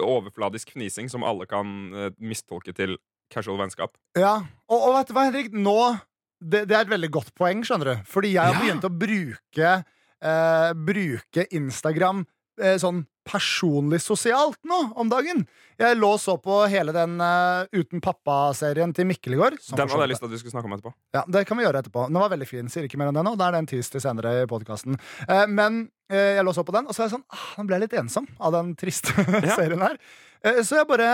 overfladisk 0.00 0.72
fnising 0.74 1.08
som 1.10 1.24
alle 1.26 1.46
kan 1.50 1.70
uh, 1.94 2.08
mistolke 2.20 2.74
til 2.76 2.96
casual 3.32 3.58
vennskap. 3.60 3.94
Ja, 4.18 4.36
og, 4.68 4.78
og 4.88 4.94
vet 4.98 5.08
du 5.10 5.14
hva, 5.16 5.26
Henrik? 5.28 5.52
Nå 5.54 5.76
det, 6.40 6.64
det 6.70 6.76
er 6.76 6.86
et 6.86 6.92
veldig 6.92 7.10
godt 7.12 7.34
poeng, 7.36 7.60
skjønner 7.66 7.90
du. 7.94 8.04
Fordi 8.08 8.32
jeg 8.34 8.42
har 8.42 8.54
Ja. 8.56 8.60
begynt 8.64 8.86
å 8.88 8.92
bruke 8.92 9.72
uh, 10.24 10.70
Bruke 10.74 11.46
Instagram 11.56 12.24
uh, 12.62 12.76
sånn 12.80 13.04
personlig 13.30 14.00
sosialt 14.02 14.58
nå 14.66 14.78
om 14.98 15.10
dagen. 15.10 15.44
Jeg 15.80 15.96
lå 15.96 16.10
og 16.16 16.20
så 16.20 16.34
på 16.42 16.58
hele 16.68 16.92
den 16.92 17.16
uh, 17.22 17.64
Uten 17.72 18.02
pappa-serien 18.04 18.92
til 18.96 19.06
Mikkel 19.08 19.36
i 19.36 19.40
går. 19.40 19.56
Den 19.70 19.86
hadde 19.86 20.04
jeg 20.04 20.12
lyst 20.12 20.24
til 20.24 20.30
at 20.30 20.34
du 20.34 20.40
skulle 20.42 20.54
snakke 20.56 20.70
om 20.70 20.76
etterpå. 20.76 20.92
Ja, 21.16 21.24
Det 21.24 21.46
kan 21.48 21.60
vi 21.60 21.64
gjøre 21.64 21.84
etterpå. 21.84 22.08
Den 22.10 22.20
var 22.20 22.32
veldig 22.34 22.48
fin. 22.50 22.68
Sier 22.72 22.88
ikke 22.88 23.00
mer 23.00 23.12
enn 23.12 23.20
det 23.20 23.24
nå. 23.26 23.36
Da 23.40 23.48
er 23.48 23.56
det 23.56 23.62
en 23.62 23.70
til 23.70 24.04
senere 24.04 24.34
i 24.42 24.48
podkasten. 24.50 24.98
Uh, 25.24 25.46
men 25.48 25.84
uh, 26.12 26.18
jeg 26.36 26.44
lå 26.44 26.52
og 26.52 26.58
så 26.58 26.66
på 26.66 26.76
den, 26.76 26.90
og 26.90 26.96
så 26.96 27.04
er 27.04 27.08
jeg 27.08 27.16
sånn 27.16 27.28
ah, 27.30 27.46
Den 27.60 27.70
ble 27.70 27.80
litt 27.84 27.96
ensom 28.02 28.28
av 28.38 28.56
den 28.58 28.74
triste 28.80 29.14
serien 29.58 29.86
her. 29.86 30.00
Eh, 30.44 30.62
så 30.66 30.80
jeg 30.80 30.88
bare 30.88 31.10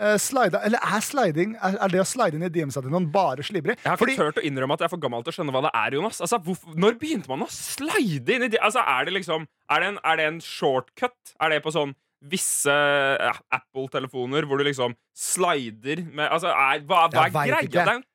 eh, 0.00 0.16
slida 0.22 0.60
Eller 0.66 0.78
er 0.82 1.04
sliding 1.04 1.54
Er, 1.58 1.76
er 1.84 1.92
det 1.92 2.00
å 2.02 2.06
slide 2.08 2.38
inn 2.38 2.46
i 2.46 2.50
DM-sa 2.54 2.82
til 2.84 2.92
noen 2.94 3.08
bare 3.12 3.44
slibrig? 3.46 3.76
Jeg 3.78 3.84
har 3.86 3.96
ikke 3.96 4.02
Fordi 4.04 4.16
tørt 4.18 4.40
å 4.42 4.44
innrømme 4.48 4.76
at 4.78 4.84
jeg 4.84 4.90
er 4.90 4.94
for 4.94 5.02
gammel 5.02 5.24
til 5.26 5.34
å 5.34 5.36
skjønne 5.38 5.54
hva 5.56 5.62
det 5.68 5.72
er, 5.74 5.96
Jonas. 5.98 6.20
Altså, 6.24 6.40
hvorfor, 6.48 6.74
når 6.78 6.98
begynte 7.00 7.30
man 7.32 7.46
å 7.46 7.50
slide 7.52 8.36
inn 8.36 8.46
i 8.46 8.50
DM? 8.54 8.60
Altså, 8.70 8.84
er 8.84 9.08
det 9.08 9.16
liksom 9.18 9.48
Er 9.70 9.80
det 9.84 9.88
en, 9.94 9.98
er 10.12 10.20
det 10.20 10.28
en 10.32 10.40
shortcut? 10.44 11.34
Er 11.40 11.54
det 11.54 11.62
på 11.66 11.74
sånn 11.74 11.96
visse 12.28 12.72
eh, 12.74 13.36
Apple-telefoner 13.54 14.46
hvor 14.50 14.58
du 14.58 14.64
liksom 14.66 14.96
slider 15.14 16.02
med 16.08 16.26
Altså, 16.26 16.50
er, 16.50 16.82
hva, 16.88 17.04
hva 17.12 17.26
er 17.28 17.34
greia? 17.34 17.60
ikke. 17.62 17.78
Det 17.78 17.84
er 17.84 17.96
en 18.00 18.06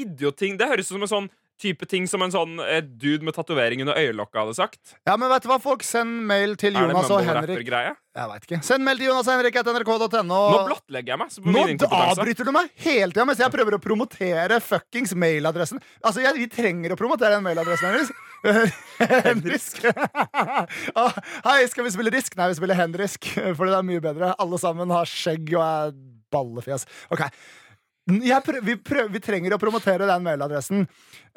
idioting. 0.00 0.54
Det 0.60 0.68
høres 0.70 0.86
ut 0.90 0.94
som 0.94 1.02
en 1.06 1.10
sånn 1.10 1.30
type 1.60 1.86
ting 1.90 2.06
som 2.10 2.22
en 2.24 2.32
sånn 2.32 2.58
eh, 2.64 2.80
dude 2.82 3.26
med 3.26 3.36
tatovering 3.36 3.82
under 3.84 3.98
øyelokket 4.00 4.40
hadde 4.42 4.56
sagt. 4.56 4.94
Ja, 5.08 5.16
men 5.20 5.30
vet 5.32 5.44
du 5.44 5.50
hva, 5.50 5.58
folk? 5.62 5.84
Send 5.86 6.24
mail 6.28 6.56
til 6.60 6.76
Er 6.76 6.88
Jonas 6.88 7.10
og 7.12 7.22
Henrik. 7.26 7.68
Jeg 7.70 8.30
vet 8.32 8.46
ikke. 8.48 8.60
Send 8.66 8.86
mail 8.86 8.98
til 8.98 9.10
Jonas 9.10 9.28
og 9.28 9.36
Henrik 9.36 9.60
etter 9.60 9.76
nrk.no. 9.76 10.24
Nå 10.26 10.62
blottlegger 10.66 11.14
jeg 11.14 11.20
meg. 11.20 11.36
Nå 11.46 11.66
avbryter 12.00 12.48
du 12.48 12.54
meg 12.56 12.72
hele 12.86 13.12
tida 13.12 13.28
mens 13.28 13.42
jeg 13.44 13.54
prøver 13.54 13.76
å 13.76 13.82
promotere 13.82 14.58
fuckings 14.64 15.14
mailadressen. 15.14 15.82
Altså, 16.02 16.24
jeg, 16.24 16.36
Vi 16.40 16.48
trenger 16.50 16.96
å 16.96 16.98
promotere 17.00 17.36
den 17.36 17.46
mailadressen 17.46 17.92
hennes. 17.92 18.12
Henrisk. 19.00 19.84
Ah, 20.96 21.12
Hei, 21.44 21.64
skal 21.68 21.84
vi 21.84 21.92
spille 21.92 22.12
Risk? 22.14 22.36
Nei, 22.38 22.48
vi 22.50 22.56
spiller 22.58 22.78
Henrisk, 22.78 23.28
for 23.56 23.68
det 23.68 23.76
er 23.76 23.86
mye 23.86 24.02
bedre. 24.04 24.32
Alle 24.40 24.60
sammen 24.60 24.92
har 24.94 25.08
skjegg 25.08 25.52
og 25.58 25.64
er 25.64 25.92
ballefjes. 26.32 26.86
Ok. 27.12 27.26
Prøv, 28.08 28.58
vi, 28.64 28.74
prøv, 28.76 29.10
vi 29.12 29.20
trenger 29.22 29.54
å 29.54 29.58
promotere 29.60 30.06
den 30.08 30.24
mailadressen. 30.24 30.86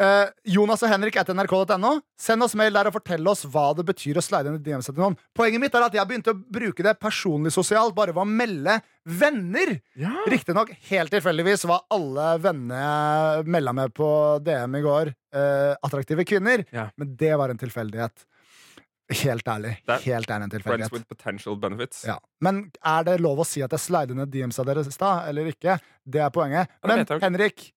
Eh, 0.01 0.31
Jonas 0.55 0.81
og 0.85 0.89
Henrik 0.89 1.17
etter 1.19 1.35
nrk.no. 1.35 1.91
Send 2.19 2.45
oss 2.45 2.55
mail 2.57 2.73
der 2.73 2.89
og 2.89 2.95
fortell 2.95 3.27
oss 3.29 3.43
hva 3.45 3.67
det 3.77 3.85
betyr 3.87 4.17
å 4.17 4.23
slide 4.23 4.49
inn 4.49 4.57
i 4.57 4.63
DMs 4.63 4.89
til 4.89 4.97
noen. 4.97 5.17
Poenget 5.37 5.61
mitt 5.61 5.75
er 5.77 5.85
at 5.85 5.97
jeg 5.97 6.09
begynte 6.09 6.33
å 6.33 6.39
bruke 6.39 6.85
det 6.85 6.95
personlig 7.01 7.53
sosialt 7.53 7.95
bare 7.97 8.15
ved 8.15 8.23
å 8.23 8.29
melde 8.29 8.79
venner. 9.03 9.75
Ja. 9.99 10.15
Riktignok 10.31 10.73
helt 10.89 11.13
tilfeldigvis 11.13 11.67
var 11.69 11.85
alle 11.93 12.33
vennene 12.41 12.83
jeg 12.83 13.49
melda 13.53 13.75
med 13.75 13.93
på 13.97 14.09
DM 14.45 14.79
i 14.79 14.85
går, 14.85 15.13
eh, 15.35 15.73
attraktive 15.83 16.25
kvinner. 16.25 16.65
Ja. 16.73 16.89
Men 16.97 17.17
det 17.19 17.35
var 17.37 17.53
en 17.53 17.61
tilfeldighet. 17.61 18.25
Helt 19.21 19.47
ærlig. 19.47 19.75
Det 19.85 19.95
er 19.95 20.03
Helt 20.07 20.33
ærlig 20.33 20.49
en 20.49 20.65
Friends 20.65 20.91
with 20.93 21.05
potential 21.09 21.55
benefits. 21.59 22.03
Ja. 22.07 22.17
Men 22.41 22.65
er 22.83 23.05
det 23.07 23.19
lov 23.21 23.43
å 23.43 23.47
si 23.47 23.63
at 23.65 23.73
jeg 23.75 23.83
slider 23.85 24.17
ned 24.17 24.31
DMs-a 24.33 24.65
deres 24.67 24.89
i 24.89 24.95
stad, 24.95 25.29
eller 25.29 25.51
ikke? 25.53 25.77
Det 26.03 26.21
er 26.23 26.33
poenget. 26.33 26.73
Men. 26.87 27.05
Henrik, 27.21 27.69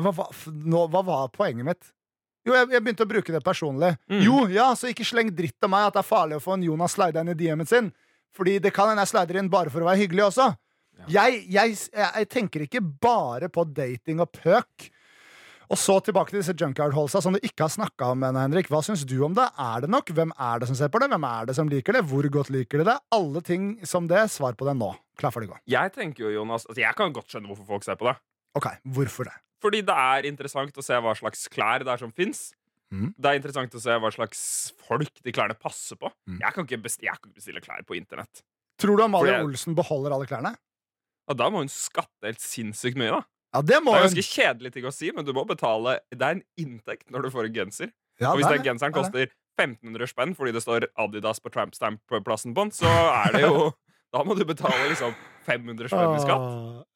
hva, 0.00 0.12
hva, 0.16 0.28
nå, 0.46 0.84
hva 0.92 1.02
var 1.06 1.32
poenget 1.34 1.68
mitt? 1.68 1.90
Jo, 2.48 2.54
jeg, 2.56 2.70
jeg 2.72 2.84
begynte 2.84 3.04
å 3.04 3.10
bruke 3.10 3.34
det 3.34 3.42
personlig. 3.44 3.92
Mm. 4.10 4.22
Jo, 4.24 4.44
ja, 4.52 4.70
så 4.78 4.88
ikke 4.90 5.04
sleng 5.04 5.32
dritt 5.36 5.66
av 5.66 5.72
meg 5.72 5.90
at 5.90 5.98
det 5.98 6.02
er 6.04 6.08
farlig 6.08 6.38
å 6.38 6.44
få 6.44 6.56
en 6.56 6.64
Jonas 6.64 6.96
slide 6.96 7.20
inn 7.20 7.32
i 7.34 7.36
DM-en 7.36 7.68
sin. 7.68 7.90
Fordi 8.36 8.58
det 8.62 8.72
kan 8.72 8.88
hende 8.88 9.04
jeg 9.04 9.12
slider 9.12 9.40
inn 9.40 9.50
bare 9.52 9.72
for 9.72 9.84
å 9.84 9.90
være 9.90 10.00
hyggelig 10.04 10.28
også. 10.30 10.48
Jeg, 11.08 11.44
jeg, 11.48 11.76
jeg, 11.76 12.08
jeg 12.20 12.28
tenker 12.28 12.64
ikke 12.66 12.82
bare 12.82 13.48
på 13.52 13.64
dating 13.72 14.20
og 14.22 14.32
pøk. 14.36 14.90
Og 15.70 15.78
så 15.78 15.94
tilbake 16.02 16.32
til 16.32 16.40
disse 16.40 16.54
junkyard-holdsa 16.58 17.20
som 17.22 17.36
du 17.36 17.38
ikke 17.46 17.62
har 17.62 17.70
snakka 17.70 18.08
om. 18.10 18.24
ennå, 18.26 18.40
Henrik. 18.42 18.66
Hva 18.72 18.80
syns 18.82 19.04
du 19.06 19.14
om 19.22 19.36
det? 19.38 19.44
Er 19.54 19.84
det 19.84 19.90
nok? 19.94 20.08
Hvem 20.10 20.32
er 20.34 20.58
det 20.58 20.66
som 20.66 20.74
ser 20.78 20.90
på 20.90 20.98
det? 20.98 21.06
Hvem 21.12 21.26
er 21.28 21.46
det 21.46 21.54
som 21.54 21.68
liker 21.70 21.94
det? 21.94 22.02
Hvor 22.10 22.26
godt 22.26 22.50
liker 22.50 22.82
de 22.82 22.88
det? 22.88 22.96
Alle 23.14 23.42
ting 23.46 23.68
som 23.86 24.08
det. 24.10 24.24
Svar 24.34 24.58
på 24.58 24.66
det 24.66 24.74
nå. 24.80 24.88
Klar 25.20 25.30
for 25.30 25.44
det, 25.44 25.52
gå. 25.52 25.60
Jeg 25.70 25.92
tenker 25.94 26.24
jo, 26.26 26.32
Jonas 26.40 26.66
altså 26.66 26.82
Jeg 26.82 26.96
kan 26.98 27.14
godt 27.14 27.30
skjønne 27.30 27.52
hvorfor 27.52 27.68
folk 27.70 27.86
ser 27.86 28.00
på 28.00 28.08
det. 28.10 28.16
Ok, 28.58 28.66
hvorfor 28.96 29.30
det? 29.30 29.36
Fordi 29.62 29.82
det 29.86 29.94
er 29.94 30.26
interessant 30.26 30.74
å 30.74 30.82
se 30.82 30.98
hva 31.04 31.14
slags 31.14 31.46
klær 31.54 31.84
det 31.86 31.92
er 31.94 32.02
som 32.02 32.10
fins. 32.18 32.48
Mm. 32.90 33.12
Det 33.14 33.30
er 33.30 33.38
interessant 33.38 33.74
å 33.78 33.80
se 33.84 33.94
hva 34.02 34.10
slags 34.10 34.40
folk 34.88 35.22
de 35.22 35.30
klærne 35.36 35.54
passer 35.54 35.94
på. 36.00 36.10
Mm. 36.26 36.40
Jeg, 36.40 36.54
kan 36.56 36.66
ikke 36.66 36.82
bestille, 36.82 37.12
jeg 37.12 37.20
kan 37.20 37.30
ikke 37.30 37.38
bestille 37.44 37.62
klær 37.62 37.84
på 37.86 37.94
internett. 37.94 38.42
Tror 38.80 38.96
du 38.98 39.04
Amalie 39.04 39.36
jeg- 39.36 39.44
Olsen 39.46 39.76
beholder 39.78 40.16
alle 40.16 40.26
klærne? 40.26 40.56
Ja, 41.28 41.34
da 41.38 41.46
må 41.52 41.62
hun 41.62 41.70
skatte 41.70 42.26
helt 42.26 42.42
sinnssykt 42.42 42.98
mye. 42.98 43.20
da 43.20 43.22
Ja, 43.50 43.62
det 43.66 43.80
må 43.82 43.94
Det 43.94 44.00
er 44.00 44.08
ganske 44.08 44.26
kjedelig 44.30 44.72
ting 44.76 44.86
å 44.86 44.92
si, 44.94 45.10
men 45.14 45.26
du 45.26 45.32
må 45.34 45.42
betale 45.48 45.96
Det 46.12 46.22
er 46.22 46.36
en 46.38 46.42
inntekt 46.60 47.10
når 47.10 47.26
du 47.26 47.30
får 47.34 47.48
en 47.48 47.54
genser. 47.56 47.90
Ja, 48.20 48.32
Og 48.32 48.38
hvis 48.40 48.50
den 48.52 48.62
genseren 48.62 48.92
er 48.92 48.98
koster 49.00 49.30
1500 49.58 50.10
spenn 50.12 50.34
fordi 50.38 50.52
det 50.54 50.62
står 50.62 50.86
Adidas 51.00 51.40
på 51.42 51.50
trampstamp-plassen 51.52 52.54
på 52.54 52.66
den, 52.66 52.70
så 52.76 52.90
er 52.90 53.34
det 53.36 53.42
jo 53.48 53.70
Da 54.14 54.24
må 54.26 54.34
du 54.34 54.42
betale 54.42 54.88
liksom 54.90 55.12
500 55.46 55.86
spenn 55.86 56.16
i 56.16 56.22
skatt. 56.22 56.46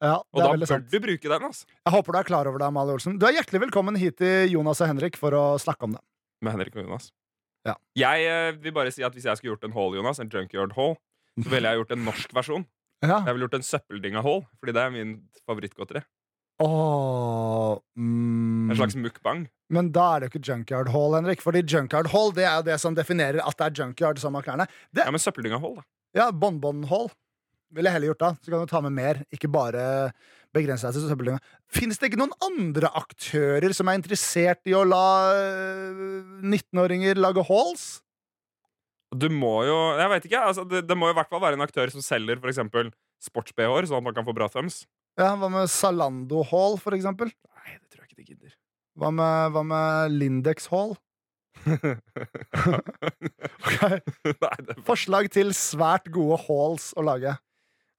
Ja, 0.03 0.15
Og 0.19 0.41
da 0.41 0.49
bør 0.51 0.67
sant. 0.67 0.89
du 0.91 0.97
bruke 0.99 1.29
den. 1.31 1.45
altså 1.47 1.63
Jeg 1.71 1.93
håper 1.95 2.11
du 2.11 2.17
er 2.19 2.27
klar 2.27 2.49
over 2.49 2.59
det, 2.59 2.67
Amalie 2.67 2.97
Olsen. 2.97 3.15
Du 3.19 3.23
er 3.27 3.37
hjertelig 3.37 3.61
velkommen 3.63 3.95
hit 3.95 4.17
til 4.19 4.51
Jonas 4.51 4.81
og 4.83 4.89
Henrik 4.91 5.15
for 5.19 5.31
å 5.31 5.43
snakke 5.61 5.87
om 5.87 5.95
det. 5.95 6.01
Med 6.43 6.57
Henrik 6.57 6.75
og 6.75 6.83
Jonas. 6.83 7.13
Ja. 7.65 7.77
Jeg 7.97 8.27
eh, 8.27 8.49
vil 8.61 8.75
bare 8.75 8.91
si 8.93 9.01
at 9.07 9.15
Hvis 9.15 9.25
jeg 9.25 9.39
skulle 9.39 9.55
gjort 9.55 9.63
en 9.65 9.73
haul, 9.77 9.95
Jonas, 9.95 10.19
en 10.19 10.29
junkyard 10.29 10.75
haul, 10.75 10.97
så 11.39 11.49
ville 11.55 11.71
jeg 11.71 11.79
gjort 11.81 11.95
en 11.95 12.03
norsk 12.05 12.35
versjon. 12.35 12.67
Ja. 12.99 13.21
Jeg 13.23 13.31
ville 13.31 13.47
gjort 13.47 13.57
en 13.61 13.67
søppeldinga 13.69 14.21
haul, 14.25 14.43
fordi 14.59 14.75
det 14.75 14.83
er 14.83 14.93
min 14.93 15.15
favorittgodteri. 15.47 16.03
Åh, 16.63 17.75
mm. 17.97 18.71
En 18.71 18.77
slags 18.79 18.95
mukbang. 18.95 19.45
Men 19.73 19.89
da 19.95 20.05
er 20.13 20.21
det 20.21 20.29
jo 20.29 20.35
ikke 20.35 20.47
junkyard 20.51 20.91
hall, 20.93 21.17
Henrik. 21.17 21.43
Fordi 21.43 21.65
junkyard 21.65 22.11
hall 22.13 22.31
det 22.37 22.45
er 22.47 22.61
jo 22.61 22.67
det 22.69 22.79
som 22.83 22.95
definerer 22.95 23.41
at 23.43 23.59
det 23.59 23.67
er 23.67 23.81
junkyard 23.81 24.21
som 24.21 24.37
har 24.37 24.45
klærne. 24.45 24.69
Det, 24.93 25.03
Ja, 25.03 25.11
men 25.11 25.21
søppeldynga 25.21 25.59
hall, 25.59 25.79
da. 25.81 25.85
ja, 26.21 26.31
Bonbon 26.31 26.85
hall 26.91 27.09
ville 27.75 27.89
jeg 27.89 27.97
heller 27.97 28.13
gjort 28.13 28.23
da. 28.23 28.31
Så 28.39 28.53
kan 28.53 28.63
du 28.63 28.71
ta 28.71 28.81
med 28.85 28.95
mer, 28.95 29.21
ikke 29.35 29.51
bare 29.51 29.83
begrense 30.55 30.87
deg 30.87 30.95
til 30.95 31.11
søppeldynga. 31.11 31.43
Fins 31.75 31.99
det 31.99 32.11
ikke 32.11 32.21
noen 32.21 32.35
andre 32.45 32.91
aktører 32.95 33.75
som 33.75 33.91
er 33.91 33.99
interessert 33.99 34.63
i 34.69 34.75
å 34.77 34.85
la 34.87 35.05
øh, 35.35 36.43
19-åringer 36.45 37.19
lage 37.19 37.43
halls? 37.49 37.87
Du 39.15 39.27
må 39.31 39.61
jo 39.67 39.75
Jeg 39.99 40.11
vet 40.11 40.27
ikke. 40.27 40.45
Altså, 40.51 40.63
det, 40.67 40.85
det 40.87 40.95
må 40.97 41.09
i 41.11 41.15
hvert 41.15 41.29
fall 41.31 41.43
være 41.43 41.59
en 41.59 41.65
aktør 41.65 41.91
som 41.91 42.03
selger 42.03 42.39
eksempel 42.47 42.93
sports-BH-er, 43.23 43.89
sånn 43.89 43.99
at 43.99 44.07
man 44.07 44.15
kan 44.15 44.27
få 44.27 44.35
bra 44.35 44.47
thumbs. 44.51 44.83
Ja, 45.17 45.31
Hva 45.39 45.47
med 45.51 45.69
Zalando 45.71 46.41
hall, 46.49 46.77
for 46.81 46.91
eksempel? 46.97 47.29
Nei, 47.55 47.77
det 47.79 47.89
tror 47.93 48.03
jeg 48.03 48.11
ikke 48.11 48.19
de 48.21 48.29
gidder. 48.33 48.55
Hva 48.99 49.11
med, 49.15 49.51
hva 49.55 49.63
med 49.67 50.11
Lindex 50.19 50.67
hall? 50.71 50.95
Ok. 53.65 53.81
Nei, 54.43 54.55
det 54.67 54.75
Forslag 54.87 55.29
til 55.33 55.51
svært 55.55 56.09
gode 56.13 56.37
halls 56.45 56.91
å 56.99 57.03
lage. 57.05 57.35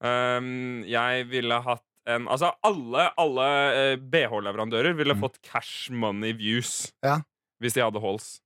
Um, 0.05 0.83
jeg 0.89 1.25
ville 1.33 1.57
hatt 1.65 1.83
en 2.07 2.27
Altså, 2.31 2.53
alle, 2.63 3.09
alle 3.19 3.47
eh, 3.75 3.95
BH-leverandører 3.99 4.93
ville 4.95 5.15
Mm. 5.17 5.23
fått 5.25 5.41
cash 5.43 5.89
money 5.91 6.33
views 6.37 6.93
Ja. 7.03 7.17
hvis 7.61 7.75
de 7.75 7.81
hadde 7.83 7.99
halls. 8.05 8.41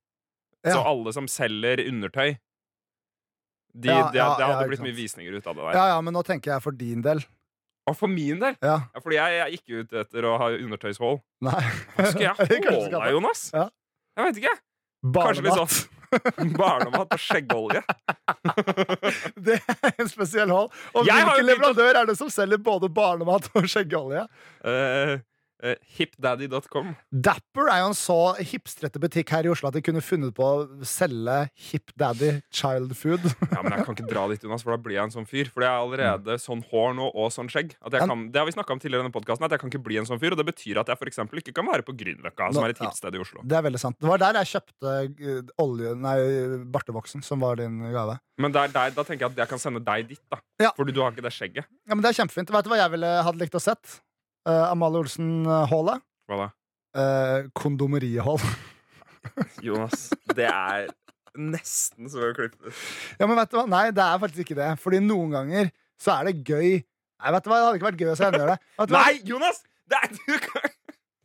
Ja. 0.65 0.73
Så 0.77 0.85
alle 0.87 1.11
som 1.13 1.27
selger 1.27 1.77
undertøy 1.87 2.37
De, 3.73 3.87
Ja, 3.89 4.07
de, 4.11 4.17
de, 4.17 4.23
det 4.39 4.47
hadde 4.47 4.67
blitt 4.71 4.81
mye 4.83 4.95
visninger 4.97 5.33
ut 5.37 5.45
av 5.47 5.55
det 5.55 5.61
der. 5.67 5.73
Ja, 5.77 5.85
ja, 5.95 6.01
men 6.01 6.13
nå 6.13 6.23
tenker 6.27 6.51
jeg 6.55 6.61
for 6.63 6.71
din 6.75 7.01
del. 7.05 7.21
Og 7.89 7.95
for 7.97 8.11
min 8.11 8.37
del 8.43 8.53
Ja, 8.61 8.75
ja, 8.93 8.99
Fordi 9.01 9.15
jeg, 9.17 9.37
jeg 9.39 9.59
ikke 9.61 9.79
ute 9.85 10.01
etter 10.03 10.27
å 10.29 10.35
ha 10.37 10.51
undertøyshold. 10.53 11.21
nei. 11.41 11.63
Hva 11.97 12.11
skal 12.11 12.21
jeg 12.27 12.35
holde 12.69 12.91
deg, 12.93 13.07
Jonas? 13.15 13.47
Ja. 13.55 13.69
Jeg 14.19 14.27
vet 14.27 14.41
ikke. 14.43 14.57
Kanskje 15.15 15.41
Barnemat. 15.47 15.71
sånn 15.71 15.87
barnemat 16.59 17.13
og 17.15 17.21
skjeggolje. 17.23 17.81
Det 19.47 19.55
er 19.63 19.93
en 20.03 20.09
spesiell 20.11 20.51
hold. 20.51 20.69
Og 20.93 21.07
Jeg 21.07 21.23
hvilken 21.25 21.47
leverandør 21.47 21.99
er 22.01 22.09
det 22.09 22.17
som 22.19 22.29
selger 22.31 22.59
både 22.61 22.89
barnemat 22.91 23.47
og 23.55 23.67
skjeggolje? 23.71 24.25
Uh, 24.61 25.15
uh, 25.63 25.75
Hipdaddy.com. 25.97 26.93
Dapper 27.11 27.71
er 27.71 27.81
jo 27.83 27.91
en 27.91 27.97
så 27.97 28.17
hipstrette 28.39 29.01
butikk 29.01 29.31
her 29.35 29.47
i 29.47 29.51
Oslo 29.53 29.69
at 29.71 29.77
de 29.77 29.83
kunne 29.85 30.03
funnet 30.03 30.33
på 30.37 30.45
å 30.45 30.85
selge 30.87 31.37
Hipdaddy 31.69 32.33
Child 32.53 32.95
Food. 32.97 33.25
Ja, 33.51 33.61
men 33.63 33.75
jeg 33.77 33.87
kan 33.87 33.97
ikke 33.97 34.09
dra 34.09 34.27
dit, 34.31 34.43
Jonas, 34.45 34.65
for 34.65 34.75
da 34.75 34.79
blir 34.81 34.97
jeg 34.97 35.09
en 35.09 35.15
sånn 35.15 35.29
fyr. 35.29 35.49
For 35.51 35.65
jeg 35.65 35.71
er 35.71 35.81
allerede 35.85 36.37
sånn 36.41 36.63
hår 36.71 36.95
nå 36.97 37.09
og 37.11 37.31
sånn 37.33 37.49
skjegg. 37.51 37.75
At 37.81 37.95
jeg 37.95 38.01
Ja. 38.01 38.09
kan, 38.09 38.27
det 38.31 38.39
har 38.41 38.47
vi 38.49 38.55
om 38.61 38.79
tidligere 38.79 39.01
i 39.01 39.05
denne 39.05 39.15
podcasten, 39.15 39.45
at 39.45 39.51
jeg 39.55 39.61
kan 39.61 39.71
ikke 39.71 39.83
bli 39.83 39.97
en 40.01 40.05
sånn 40.07 40.19
fyr. 40.21 40.31
Og 40.35 40.39
det 40.39 40.47
betyr 40.47 40.79
at 40.81 40.87
jeg 40.87 40.97
for 40.97 41.37
ikke 41.41 41.53
kan 41.53 41.67
være 41.67 41.85
på 41.85 41.95
Grünerløkka, 41.97 42.51
som 42.53 42.63
er 42.63 42.73
et 42.75 42.81
hipsted 42.81 43.15
i 43.15 43.21
Oslo. 43.21 43.41
Det 43.43 43.57
er 43.57 43.65
veldig 43.67 43.81
sant. 43.81 43.97
Det 43.99 44.09
var 44.09 44.21
der 44.21 44.39
jeg 44.41 44.51
kjøpte 44.55 44.93
eh, 45.01 45.41
olje, 45.61 45.95
nei, 45.95 46.17
bartevoksen, 46.71 47.23
som 47.25 47.39
var 47.43 47.59
din 47.61 47.79
gave. 47.91 48.17
Men 48.41 48.53
der, 48.55 48.71
der, 48.73 48.93
da 48.95 49.03
tenker 49.03 49.27
jeg 49.27 49.35
at 49.35 49.43
jeg 49.43 49.51
kan 49.51 49.61
sende 49.61 49.83
deg 49.85 50.07
dit, 50.13 50.21
da. 50.31 50.39
Ja. 50.61 50.71
Fordi 50.77 50.93
du 50.95 51.01
har 51.03 51.11
ikke 51.13 51.25
det 51.25 51.33
skjegget. 51.35 51.67
Ja, 51.87 51.95
men 51.95 52.01
Det 52.01 52.13
er 52.13 52.21
kjempefint. 52.23 52.51
Vet 52.53 52.65
du 52.65 52.71
hva 52.71 52.79
jeg 52.81 52.93
ville 52.95 53.11
hadde 53.27 53.41
likt 53.43 53.57
å 53.57 53.61
sett? 53.61 53.99
Uh, 54.47 54.71
Amalie 54.71 55.03
Olsen-hallet. 55.03 56.01
Hva 56.29 56.39
da? 56.39 56.47
Uh, 56.97 57.49
kondomeriehall. 57.57 58.41
Jonas, 59.65 60.09
det 60.35 60.47
er 60.49 60.89
nesten 61.37 62.09
så 62.11 62.23
å 62.31 62.33
klippe. 62.35 62.73
Ja, 63.19 63.27
men 63.27 63.37
vet 63.37 63.51
du 63.53 63.59
hva? 63.59 63.67
Nei, 63.69 63.85
det 63.95 64.03
er 64.03 64.21
faktisk 64.21 64.45
ikke 64.45 64.57
det. 64.57 64.71
Fordi 64.81 65.01
noen 65.03 65.35
ganger 65.35 65.69
så 66.01 66.17
er 66.17 66.31
det 66.31 66.41
gøy 66.41 66.81
Nei, 67.21 67.31
vet 67.35 67.45
du 67.45 67.51
hva? 67.51 67.57
Det 67.59 67.65
hadde 67.67 67.77
ikke 67.77 67.85
vært 67.85 67.99
gøy 68.01 68.09
å 68.09 68.13
se 68.17 68.25
henne 68.25 68.39
gjøre 68.41 68.53
det. 68.55 68.85
Nei, 68.95 69.11
Jonas! 69.29 69.59
Det 69.91 69.97
er, 69.99 70.13
du 70.25 70.37
kan... 70.41 70.71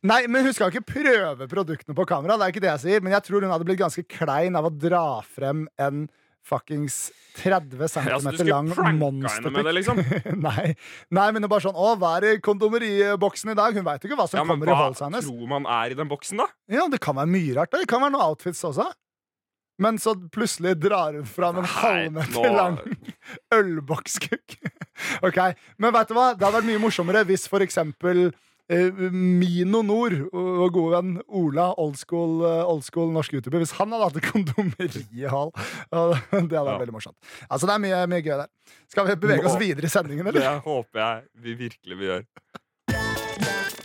Nei, 0.06 0.18
men 0.28 0.44
Hun 0.44 0.52
skal 0.52 0.68
ikke 0.68 0.92
prøve 0.92 1.46
produktene 1.49 1.96
på 1.96 2.04
kamera, 2.08 2.37
det 2.37 2.44
er 2.44 2.52
ikke 2.52 2.62
det 2.66 2.68
jeg 2.75 2.82
sier. 2.82 3.00
Men 3.00 3.14
jeg 3.16 3.25
tror 3.25 3.46
hun 3.46 3.54
hadde 3.54 3.64
blitt 3.64 3.80
ganske 3.80 4.04
klein 4.12 4.58
av 4.61 4.68
å 4.68 4.73
dra 4.75 5.06
frem 5.25 5.64
en 5.80 6.04
fuckings 6.47 6.97
30 7.37 7.88
cm 7.91 8.07
Ja, 8.09 8.17
altså, 8.21 8.45
lang 8.47 8.69
monsterpikk. 9.00 9.71
liksom. 9.76 9.99
Nei. 10.47 10.75
Nei, 11.12 11.26
men 11.35 11.43
det 11.43 11.49
er 11.49 11.53
bare 11.53 11.65
sånn 11.67 11.76
Å, 11.76 11.88
hva 12.00 12.12
er 12.21 12.29
i 12.31 12.37
kondomeriboksen 12.47 13.50
i 13.53 13.57
dag? 13.59 13.75
Hun 13.76 13.85
veit 13.88 14.07
ikke 14.07 14.17
hva 14.17 14.29
som 14.31 14.38
Ja, 14.41 14.45
kommer 14.47 14.71
hva 14.71 14.73
i 14.73 14.76
hva 14.76 14.85
halsen 14.87 15.09
hennes. 15.11 15.26
tror 15.29 15.50
man 15.50 15.67
er 15.69 15.93
i 15.93 15.99
den 15.99 16.09
boksen, 16.09 16.38
da? 16.41 16.47
Ja, 16.73 16.87
det 16.93 17.03
kan 17.05 17.19
være 17.19 17.29
mye 17.35 17.59
rart. 17.59 17.75
da. 17.75 17.83
Det 17.83 17.91
kan 17.91 18.00
være 18.07 18.15
noen 18.15 18.25
outfits 18.31 18.62
også. 18.71 18.87
Men 19.83 19.99
så 20.00 20.15
plutselig 20.33 20.79
drar 20.81 21.19
hun 21.19 21.26
fram 21.29 21.59
en 21.61 21.67
halvmeter 21.69 22.55
lang 22.57 22.79
ølbokskukk. 23.59 24.57
ok, 25.26 25.38
Men 25.83 25.93
vet 25.93 26.09
du 26.09 26.15
hva? 26.17 26.31
Det 26.33 26.47
hadde 26.47 26.57
vært 26.62 26.71
mye 26.71 26.81
morsommere 26.87 27.25
hvis 27.29 27.45
for 27.50 27.61
eksempel 27.65 28.31
Mino 28.68 29.82
Nord, 29.87 30.16
og 30.35 30.73
gode 30.75 30.96
venn 30.96 31.12
Ola, 31.28 31.68
old 31.78 31.94
school, 32.00 32.40
eh, 32.42 33.11
norsk 33.14 33.37
youtuber, 33.38 33.62
hvis 33.62 33.73
han 33.78 33.92
hadde 33.94 34.08
hatt 34.08 34.16
et 34.18 34.26
kondomerihall. 34.32 35.52
Og 35.92 36.14
Det 36.32 36.40
hadde 36.40 36.50
vært 36.50 36.73
Ja. 36.73 36.78
veldig 36.82 36.96
morsomt. 36.96 37.16
Altså, 37.50 37.66
det 37.66 37.75
er 37.76 37.78
mye, 37.85 38.00
mye 38.11 38.23
gøy 38.26 38.37
der. 38.42 38.49
Skal 38.90 39.06
vi 39.06 39.14
bevege 39.23 39.44
oss 39.46 39.56
videre 39.61 39.85
i 39.87 39.92
sendingen, 39.92 40.26
eller? 40.26 40.40
Det 40.40 40.62
håper 40.66 40.99
jeg 40.99 41.23
vi 41.44 41.54
virkelig 41.62 41.99
vil 42.00 42.08
gjøre. 42.11 42.26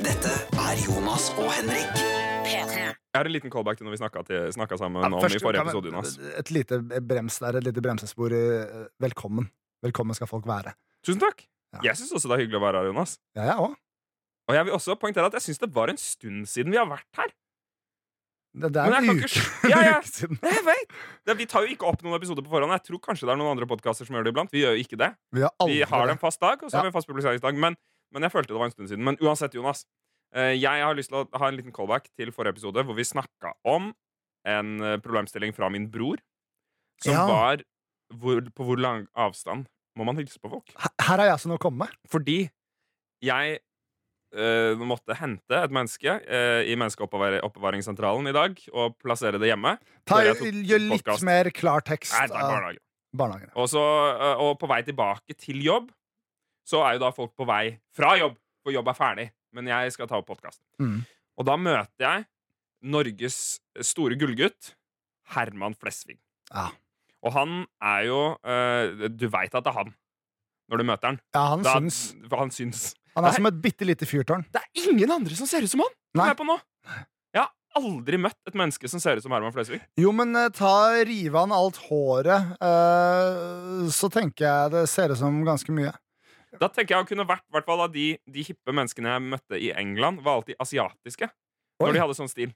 Dette 0.01 0.31
er 0.57 0.81
Jonas 0.81 1.29
og 1.38 1.51
Henrik. 1.53 2.01
P3. 2.41 2.73
Jeg 2.81 3.19
har 3.19 3.25
en 3.27 3.31
liten 3.35 3.51
callback 3.53 3.77
til 3.77 3.85
når 3.85 3.93
vi 3.93 4.01
snakka, 4.01 4.77
sammen 4.79 5.03
Ja, 5.03 5.07
om 5.11 5.19
i 5.21 5.38
forrige 5.38 5.61
episode, 5.61 5.91
Jonas. 5.91 6.17
Et 6.39 6.50
lite 6.51 6.81
brems 7.05 7.38
der, 7.39 7.57
et 7.57 7.63
lite 7.69 7.81
bremsespor. 7.85 8.31
eh, 8.33 8.88
Velkommen. 9.00 9.50
Velkommen 9.85 10.15
skal 10.15 10.27
folk 10.27 10.45
være. 10.45 10.73
Tusen 11.05 11.19
takk. 11.21 11.45
Ja. 11.75 11.79
Jeg 11.91 11.95
syns 12.01 12.11
også 12.17 12.27
det 12.29 12.39
er 12.39 12.41
hyggelig 12.47 12.59
å 12.59 12.65
være 12.65 12.81
her, 12.81 12.89
Jonas. 12.91 13.17
Ja, 13.35 13.43
jeg 13.51 13.57
òg. 13.57 13.75
Og 14.51 14.58
jeg 14.58 14.67
vil 14.67 14.75
også 14.75 14.98
poengtere 15.00 15.29
at 15.31 15.38
jeg 15.39 15.46
syns 15.48 15.62
det 15.63 15.72
var 15.74 15.91
en 15.93 16.00
stund 16.01 16.43
siden 16.51 16.74
vi 16.75 16.79
har 16.81 16.89
vært 16.91 17.08
her. 17.22 17.31
Det, 18.51 18.67
det 18.75 18.81
er 18.84 18.96
en 19.00 19.10
uke, 19.15 19.29
Ja, 19.72 19.79
ja. 19.88 20.00
siden. 20.03 20.36
Jeg 20.43 20.63
vet. 20.67 20.96
Det, 21.25 21.36
vi 21.39 21.46
tar 21.48 21.63
jo 21.63 21.72
ikke 21.72 21.88
opp 21.88 22.01
noen 22.03 22.17
episoder 22.20 22.43
på 22.43 22.51
forhånd. 22.51 22.74
Jeg 22.75 22.84
tror 22.89 23.00
kanskje 23.05 23.29
det 23.29 23.31
er 23.36 23.39
noen 23.39 23.53
andre 23.53 23.67
podkaster 23.70 24.08
som 24.08 24.17
gjør 24.17 24.27
det 24.27 24.34
iblant. 24.36 24.51
Vi 24.51 24.65
gjør 24.65 24.75
jo 24.75 24.84
ikke 24.84 25.00
det. 25.00 25.12
Vi 25.31 25.46
har 25.46 25.70
Vi 25.72 25.79
har 25.93 26.12
en 26.12 26.20
fast 26.20 26.41
dag, 26.43 26.60
og 26.60 26.67
så 26.67 26.75
Ja. 26.75 26.81
har 26.81 26.89
vi 26.89 26.91
en 26.91 26.98
fast 27.00 27.08
publiseringsdag. 27.08 27.55
Men, 27.63 27.77
men 28.12 28.27
jeg 28.27 28.34
følte 28.36 28.51
det 28.51 28.60
var 28.60 28.67
en 28.67 28.75
stund 28.75 28.91
siden. 28.91 29.03
Men 29.08 29.15
uansett, 29.24 29.55
Jonas. 29.55 29.86
eh, 30.36 30.51
Jeg 30.60 30.84
har 30.84 30.93
lyst 31.00 31.10
til 31.13 31.22
å 31.24 31.27
ha 31.39 31.48
en 31.48 31.55
liten 31.62 31.72
callback 31.72 32.10
til 32.20 32.31
forrige 32.36 32.58
episode, 32.60 32.84
hvor 32.84 32.96
vi 33.00 33.08
snakka 33.08 33.53
om 33.63 33.93
en 34.43 34.70
eh, 34.84 34.98
problemstilling 35.00 35.55
fra 35.55 35.70
min 35.72 35.88
bror, 35.91 36.20
som 37.01 37.15
var 37.31 37.63
hvor, 38.20 38.41
på 38.51 38.65
hvor 38.67 38.77
lang 38.79 39.08
avstand 39.15 39.67
må 39.96 40.03
man 40.08 40.17
hilse 40.20 40.39
på 40.43 40.50
folk. 40.51 40.72
Her 40.75 41.17
har 41.17 41.24
jeg 41.29 41.31
altså 41.39 41.48
noe 41.51 41.60
å 41.60 41.63
komme 41.63 41.86
med. 41.88 41.96
Fordi 42.12 42.50
jeg 43.24 43.60
eh, 44.35 44.81
måtte 44.88 45.15
hente 45.19 45.57
et 45.57 45.73
menneske 45.73 46.13
uh, 46.23 46.61
i 46.63 46.75
Menneskeoppbevaringssentralen 46.79 48.31
i 48.31 48.35
dag 48.35 48.57
og 48.71 48.97
plassere 49.01 49.41
det 49.41 49.51
hjemme. 49.51 49.75
Ta, 50.07 50.21
gjør 50.25 50.83
litt 50.88 51.01
podcast. 51.01 51.25
mer 51.27 51.51
klartekst. 51.55 52.15
Nei, 52.15 52.27
barnehagen. 52.31 52.83
barnehagen. 53.17 53.53
Og, 53.55 53.69
så, 53.71 53.83
uh, 54.17 54.43
og 54.45 54.57
på 54.61 54.69
vei 54.71 54.81
tilbake 54.88 55.38
til 55.38 55.61
jobb, 55.65 55.91
så 56.67 56.83
er 56.88 56.97
jo 56.97 57.05
da 57.05 57.13
folk 57.15 57.33
på 57.38 57.47
vei 57.50 57.63
fra 57.95 58.13
jobb, 58.19 58.38
for 58.63 58.75
jobb 58.75 58.91
er 58.91 59.00
ferdig. 59.00 59.29
Men 59.51 59.67
jeg 59.67 59.95
skal 59.95 60.07
ta 60.07 60.21
opp 60.21 60.29
podkast. 60.29 60.61
Mm. 60.79 61.01
Og 61.41 61.47
da 61.47 61.57
møter 61.59 62.05
jeg 62.05 62.27
Norges 62.91 63.59
store 63.83 64.15
gullgutt, 64.17 64.75
Herman 65.35 65.75
Flesvig. 65.75 66.21
Ja. 66.51 66.69
Og 67.21 67.35
han 67.35 67.65
er 67.85 68.05
jo 68.07 68.21
Du 69.13 69.27
veit 69.29 69.53
at 69.53 69.63
det 69.63 69.69
er 69.69 69.75
han 69.77 69.91
når 70.71 70.79
du 70.79 70.88
møter 70.88 71.11
han. 71.11 71.19
Ja, 71.35 71.43
han 71.51 71.65
Da, 71.65 71.75
syns 71.75 71.97
han 72.31 72.53
syns. 72.55 72.83
Han 73.15 73.25
er 73.27 73.34
er 73.34 73.39
som 73.39 73.50
et 73.50 73.58
bitte 73.63 73.88
lite 73.88 74.08
fyrtårn. 74.08 74.46
Det 74.51 74.62
er 74.62 74.86
ingen 74.88 75.12
andre 75.12 75.36
som 75.36 75.50
ser 75.50 75.65
ut 75.65 75.72
som 75.72 75.84
han! 75.84 75.96
Kom 76.15 76.30
jeg 76.30 76.38
på 76.39 76.48
nå. 76.48 76.56
Jeg 77.36 77.41
har 77.44 77.51
aldri 77.82 78.20
møtt 78.20 78.38
et 78.48 78.56
menneske 78.60 78.91
som 78.91 79.01
ser 79.03 79.20
ut 79.20 79.25
som 79.25 79.34
Herman 79.36 79.53
Flesvig. 79.56 79.82
Jo, 80.00 80.13
men 80.15 80.36
eh, 80.36 80.50
ta 80.56 80.91
rive 81.08 81.39
han 81.39 81.53
alt 81.56 81.80
håret, 81.88 82.53
eh, 82.68 83.91
så 83.91 84.10
tenker 84.12 84.48
jeg 84.48 84.74
det 84.75 84.86
ser 84.91 85.13
ut 85.13 85.20
som 85.20 85.41
ganske 85.48 85.75
mye. 85.75 85.94
Da 86.60 86.68
tenker 86.68 86.96
jeg 86.96 87.00
han 87.03 87.08
kunne 87.08 87.27
vært 87.27 87.46
hvert 87.51 87.68
fall 87.68 87.86
av 87.86 87.94
de, 87.94 88.13
de 88.27 88.44
hippe 88.44 88.75
menneskene 88.75 89.13
jeg 89.13 89.24
møtte 89.24 89.60
i 89.60 89.72
England, 89.72 90.20
var 90.24 90.41
alltid 90.41 90.60
asiatiske. 90.60 91.32
Oi. 91.32 91.86
Når 91.88 91.96
de 91.96 92.03
hadde 92.03 92.18
sånn 92.20 92.32
stil. 92.32 92.51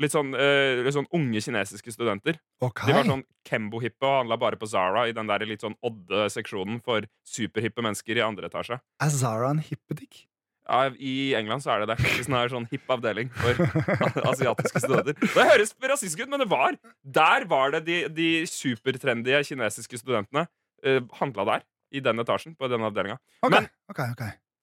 Litt 0.00 0.14
sånn, 0.14 0.30
uh, 0.32 0.80
litt 0.86 0.94
sånn 0.96 1.08
unge 1.12 1.40
kinesiske 1.44 1.92
studenter. 1.92 2.38
Okay. 2.64 2.88
De 2.88 2.94
var 2.96 3.04
sånn 3.04 3.24
Kembo-hippe 3.44 4.06
og 4.08 4.22
handla 4.22 4.38
bare 4.40 4.56
på 4.56 4.68
Zara 4.70 5.04
i 5.10 5.12
den 5.12 5.28
der 5.28 5.44
litt 5.44 5.60
sånn 5.64 5.76
odde 5.84 6.28
seksjonen 6.32 6.78
for 6.84 7.04
superhippe 7.28 7.84
mennesker 7.84 8.16
i 8.16 8.24
andre 8.24 8.48
etasje. 8.48 8.78
Er 9.02 9.12
Zara 9.12 9.50
en 9.52 9.60
hippedick? 9.60 10.26
Ja, 10.62 10.86
I 10.94 11.34
England 11.34 11.64
så 11.64 11.74
er 11.74 11.82
det 11.82 11.90
det. 11.92 11.98
Hvis 12.16 12.28
den 12.30 12.36
er 12.38 12.48
sånn 12.52 12.68
hipp 12.70 12.88
avdeling 12.94 13.28
for 13.34 13.58
asiatiske 14.30 14.80
studenter. 14.84 15.16
Det 15.18 15.46
høres 15.50 15.74
rasistisk 15.82 16.22
ut, 16.22 16.30
men 16.30 16.40
det 16.44 16.48
var. 16.52 16.78
Der 17.02 17.44
var 17.50 17.74
det 17.74 17.82
de, 17.88 17.96
de 18.14 18.28
supertrendy 18.48 19.34
kinesiske 19.44 19.98
studentene 20.00 20.46
uh, 20.86 21.02
handla 21.20 21.48
der. 21.50 21.66
I 21.92 22.00
den 22.00 22.16
etasjen, 22.22 22.54
på 22.56 22.70
den 22.72 22.80
avdelinga. 22.86 23.18
Ok, 23.44 23.52
Men- 23.52 23.66
ok, 23.92 23.98
ok. 24.14 24.22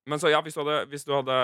Men 0.09 0.21
så 0.21 0.31
ja, 0.31 0.39
hvis 0.45 0.55
du 0.57 0.61
hadde, 0.63 0.77
hvis 0.91 1.05
du 1.07 1.11
hadde 1.13 1.35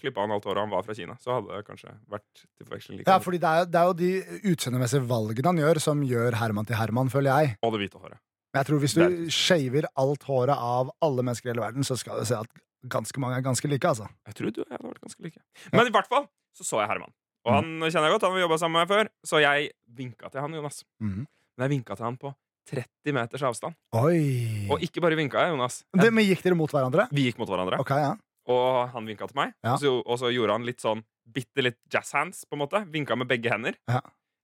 klippa 0.00 0.24
han 0.24 0.32
alt 0.34 0.46
håret 0.48 0.60
og 0.60 0.66
han 0.66 0.72
var 0.72 0.86
fra 0.86 0.96
Kina, 0.96 1.16
så 1.22 1.36
hadde 1.36 1.58
det 1.58 1.66
kanskje 1.66 1.92
vært 2.10 2.24
til 2.40 2.64
forveksling 2.66 3.00
like 3.00 3.10
Ja, 3.10 3.18
fordi 3.22 3.40
det 3.42 3.50
er, 3.50 3.68
det 3.68 3.80
er 3.82 3.90
jo 3.90 3.98
de 3.98 4.52
utseendemessige 4.52 5.04
valgene 5.10 5.52
han 5.52 5.60
gjør, 5.62 5.82
som 5.84 6.02
gjør 6.06 6.38
Herman 6.40 6.68
til 6.68 6.78
Herman, 6.80 7.12
føler 7.12 7.30
jeg. 7.34 7.58
Og 7.66 7.74
det 7.74 7.82
hvite 7.84 8.00
håret. 8.00 8.20
Men 8.48 8.62
jeg 8.62 8.70
tror 8.70 8.82
hvis 8.82 8.96
du 8.96 9.04
shaver 9.34 9.88
alt 10.00 10.24
håret 10.24 10.56
av 10.56 10.90
alle 11.04 11.24
mennesker 11.26 11.50
i 11.50 11.52
hele 11.52 11.66
verden, 11.66 11.84
så 11.84 11.98
skal 12.00 12.22
du 12.22 12.28
se 12.28 12.38
at 12.40 12.64
ganske 12.88 13.20
mange 13.20 13.36
er 13.36 13.44
ganske 13.44 13.68
like, 13.68 13.84
altså. 13.84 14.08
Jeg 14.30 14.38
tror 14.38 14.50
du 14.54 14.62
og 14.62 14.66
jeg 14.66 14.78
hadde 14.78 14.92
vært 14.94 15.04
ganske 15.04 15.26
like. 15.28 15.42
Men 15.74 15.90
i 15.90 15.94
hvert 15.98 16.08
fall 16.10 16.28
så 16.56 16.64
så 16.66 16.80
jeg 16.82 16.90
Herman. 16.94 17.12
Og 17.46 17.54
han 17.54 17.68
kjenner 17.86 18.08
jeg 18.08 18.16
godt, 18.16 18.26
han 18.26 18.34
har 18.36 18.44
jobba 18.44 18.58
sammen 18.60 18.76
med 18.78 18.84
meg 18.84 18.90
før. 18.92 19.10
Så 19.26 19.40
jeg 19.44 19.70
vinka 20.00 20.30
til 20.32 20.42
han, 20.42 20.56
Jonas. 20.58 20.82
Mhm. 21.04 21.26
Men 21.58 21.66
jeg 21.66 21.74
vinka 21.76 21.96
til 21.98 22.06
han 22.06 22.16
på 22.20 22.32
30 22.68 23.14
meters 23.16 23.44
avstand. 23.48 23.76
Oi! 23.96 24.66
Og 24.72 24.82
ikke 24.84 25.02
bare 25.04 25.16
vinka 25.18 25.40
jeg, 25.44 25.54
Jonas. 25.54 25.80
Det, 25.96 26.10
men 26.14 26.26
gikk 26.28 26.42
dere 26.46 26.58
mot 26.58 26.72
hverandre? 26.74 27.08
Vi 27.14 27.24
gikk 27.28 27.38
mot 27.40 27.48
hverandre, 27.50 27.80
Okay, 27.84 28.02
ja. 28.04 28.12
og 28.52 28.90
han 28.94 29.08
vinka 29.08 29.28
til 29.30 29.38
meg. 29.40 29.54
Ja. 29.64 29.74
Og, 29.76 29.80
så, 29.82 29.94
og 30.04 30.20
så 30.22 30.30
gjorde 30.34 30.56
han 30.58 30.66
litt 30.68 30.84
sånn 30.84 31.02
bitte 31.28 31.64
litt 31.64 31.78
jazz 31.92 32.12
hands, 32.16 32.44
på 32.48 32.56
en 32.56 32.62
måte. 32.64 32.84
Vinka 32.92 33.16
med 33.20 33.28
begge 33.28 33.50
hender. 33.52 33.74
Ja. 33.90 34.00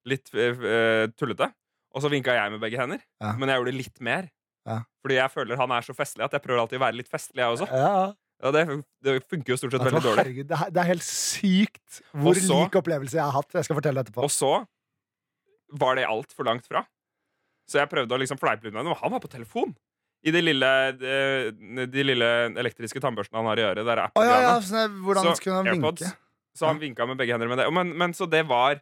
Litt 0.08 0.28
eh, 0.36 1.06
tullete. 1.16 1.48
Og 1.94 2.02
så 2.04 2.10
vinka 2.12 2.34
jeg 2.36 2.50
med 2.52 2.60
begge 2.60 2.76
hender. 2.80 3.00
Ja. 3.22 3.32
Men 3.38 3.48
jeg 3.52 3.60
gjorde 3.62 3.76
litt 3.78 4.00
mer. 4.04 4.26
Ja. 4.68 4.80
Fordi 5.04 5.16
jeg 5.20 5.32
føler 5.32 5.56
han 5.60 5.72
er 5.76 5.84
så 5.86 5.94
festlig 5.96 6.24
at 6.26 6.32
jeg 6.36 6.42
prøver 6.44 6.60
alltid 6.64 6.80
å 6.80 6.84
være 6.84 6.98
litt 6.98 7.08
festlig, 7.12 7.40
jeg 7.44 7.56
også. 7.56 7.70
ja. 7.72 8.12
Og 8.44 8.52
det, 8.52 8.64
det 9.06 9.12
funker 9.30 9.54
jo 9.54 9.56
stort 9.56 9.72
sett 9.72 9.84
veldig 9.86 10.00
dårlig. 10.04 10.18
Herregud, 10.20 10.46
det, 10.50 10.56
er, 10.58 10.70
det 10.74 10.80
er 10.82 10.88
helt 10.90 11.04
sykt 11.06 12.00
hvor 12.18 12.36
så- 12.36 12.58
lik 12.58 12.74
opplevelse 12.80 13.16
jeg 13.16 13.22
har 13.24 13.32
hatt. 13.32 13.54
Jeg 13.56 13.64
skal 13.68 13.78
fortelle 13.78 14.02
det 14.02 14.10
etterpå. 14.10 14.24
Og 14.26 14.32
så 14.34 14.50
var 15.80 15.96
det 15.96 16.04
altfor 16.10 16.44
langt 16.50 16.66
fra. 16.68 16.82
Så 17.71 17.80
jeg 17.80 17.90
prøvde 17.90 18.16
å 18.16 18.21
liksom 18.21 18.40
fleipe 18.40 18.66
litt 18.66 18.75
med 18.75 18.83
ham, 18.85 18.92
og 18.92 19.00
han 19.00 19.12
var 19.14 19.23
på 19.25 19.30
telefon. 19.33 19.75
I 20.25 20.33
de 20.33 20.40
lille, 20.40 20.71
de, 20.97 21.87
de 21.92 22.04
lille 22.04 22.28
elektriske 22.61 23.00
tannbørstene 23.04 23.42
han 23.42 23.50
har 23.50 23.61
i 23.61 23.66
øret. 23.66 23.85
Der 23.85 24.00
oh, 24.06 24.25
ja, 24.25 24.38
ja, 24.47 24.54
sånn, 24.64 24.97
hvordan 25.04 25.28
Så, 25.28 25.35
skulle 25.40 25.59
han 25.61 25.68
AirPods. 25.75 26.04
vinke? 26.06 26.21
Så 26.56 26.68
han 26.71 26.80
vinka 26.80 27.06
med 27.11 27.18
begge 27.21 27.35
hender 27.35 27.50
med 27.50 27.61
det. 27.61 27.68
Men, 27.75 27.92
men 27.99 28.14
så 28.16 28.28
det 28.30 28.44
var 28.47 28.78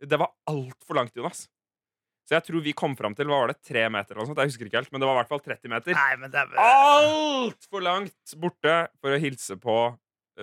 Det 0.00 0.16
var 0.16 0.30
altfor 0.48 0.96
langt, 0.96 1.12
Jonas. 1.14 1.44
Så 2.26 2.36
jeg 2.38 2.46
tror 2.46 2.62
vi 2.64 2.72
kom 2.78 2.94
fram 2.96 3.14
til 3.18 3.28
hva 3.28 3.42
var 3.42 3.50
det, 3.52 3.58
tre 3.66 3.82
meter 3.92 4.14
eller 4.14 4.22
noe 4.22 4.30
sånt. 4.30 4.40
Jeg 4.40 4.52
husker 4.52 4.68
ikke 4.68 4.78
helt, 4.78 4.92
men 4.94 5.02
det 5.02 5.08
var 5.08 5.16
i 5.16 5.20
hvert 5.20 5.30
fall 5.32 5.42
30 5.44 5.72
meter. 5.72 5.96
Nei, 5.98 6.12
men 6.20 6.32
det 6.32 6.40
er 6.40 6.60
Altfor 6.62 7.82
langt 7.84 8.34
borte 8.38 8.76
for 9.02 9.12
å 9.12 9.18
hilse 9.20 9.56
på 9.60 9.76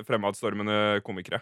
fremadstormende 0.05 0.99
komikere. 1.07 1.39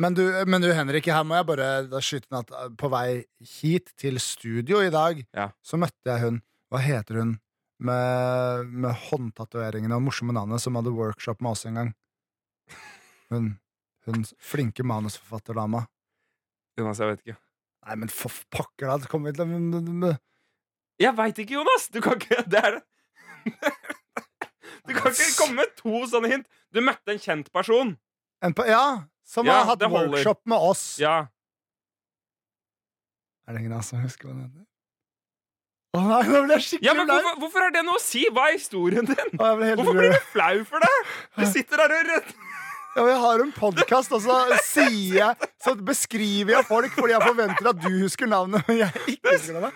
Men 0.00 0.14
du, 0.16 0.22
men 0.48 0.62
du, 0.64 0.70
Henrik, 0.72 1.10
her 1.12 1.24
må 1.28 1.36
jeg 1.36 1.46
bare 1.50 2.00
skyte 2.00 2.28
inn 2.30 2.38
at 2.40 2.50
uh, 2.56 2.68
på 2.80 2.88
vei 2.92 3.20
hit 3.60 3.90
til 4.00 4.16
studio 4.22 4.80
i 4.80 4.90
dag, 4.92 5.20
Ja. 5.36 5.50
så 5.60 5.76
møtte 5.80 6.08
jeg 6.08 6.22
hun 6.24 6.38
Hva 6.70 6.80
heter 6.80 7.18
hun? 7.20 7.34
Med, 7.80 8.68
med 8.70 8.92
håndtatoveringene 9.08 9.96
og 9.96 10.04
morsomme 10.04 10.34
navnet 10.36 10.60
som 10.60 10.76
hadde 10.76 10.92
workshop 10.92 11.40
med 11.40 11.50
oss 11.54 11.64
en 11.68 11.78
gang. 11.80 11.92
Hun, 13.32 13.46
hun 14.04 14.26
flinke 14.36 14.84
manusforfatterdama. 14.84 15.86
Jonas, 16.78 17.00
jeg 17.00 17.08
vet 17.08 17.22
ikke. 17.24 17.38
Nei, 17.88 17.96
men 18.02 18.12
for 18.12 18.36
pokker, 18.52 18.90
da! 18.92 19.08
Kommer 19.08 19.32
til 19.32 19.48
å 19.48 20.12
Jeg 21.00 21.16
veit 21.16 21.40
ikke, 21.40 21.56
Jonas! 21.56 21.88
Du 21.88 22.00
kan 22.04 22.20
ikke 22.20 22.44
Det 22.52 22.60
er 22.60 22.80
Du 24.86 24.92
kan 24.96 25.12
ikke 25.12 25.32
komme 25.38 25.62
med 25.62 25.72
to 25.80 26.04
sånne 26.10 26.30
hint. 26.34 26.46
Du 26.72 26.82
møtte 26.84 27.14
en 27.14 27.22
kjent 27.22 27.48
person. 27.52 27.96
en 28.44 28.54
Ja! 28.68 28.84
Som 29.30 29.46
Ja, 29.46 29.60
har 29.60 29.68
hatt 29.72 29.78
det 29.78 29.90
workshop 29.92 30.40
med 30.50 30.58
oss. 30.58 30.82
Ja. 30.98 31.28
Er 33.46 33.54
det 33.54 33.60
ingen 33.62 33.72
av 33.76 33.84
oss 33.84 33.92
som 33.92 34.02
husker 34.02 34.26
hva 34.28 34.34
den 34.34 34.42
heter? 34.48 34.66
Å 35.90 36.00
nei, 36.06 36.20
nå 36.30 36.40
ble 36.46 36.54
jeg 36.54 36.64
skikkelig 36.66 36.86
ja, 36.86 36.92
men 36.94 37.08
hvorfor, 37.10 37.38
hvorfor 37.42 37.64
er 37.66 37.72
det 37.74 37.80
noe 37.86 37.98
å 37.98 38.02
si? 38.02 38.20
Hva 38.30 38.44
er 38.46 38.52
historien 38.54 39.06
din? 39.08 39.32
Å, 39.42 39.48
Hvorfor 39.58 39.96
blir 39.98 40.12
du 40.14 40.20
flau 40.30 40.60
for 40.68 40.86
det? 40.86 40.92
Du 41.38 41.46
sitter 41.50 41.82
der 41.82 41.94
og 41.96 42.10
rød... 42.10 42.34
Ja, 42.90 43.02
men 43.04 43.10
jeg 43.12 43.20
har 43.22 43.42
en 43.44 43.52
podkast, 43.54 44.10
og 44.16 44.22
så 44.24 44.36
sier 44.66 45.12
jeg 45.20 45.48
Så 45.62 45.76
beskriver 45.78 46.56
jeg 46.56 46.66
folk 46.66 46.90
fordi 46.96 47.14
jeg 47.14 47.22
forventer 47.22 47.68
at 47.70 47.78
du 47.84 47.90
husker 48.00 48.26
navnet, 48.30 48.66
men 48.66 48.80
jeg 48.82 48.90
ikke 49.14 49.34
husker 49.36 49.60
navnet. 49.60 49.74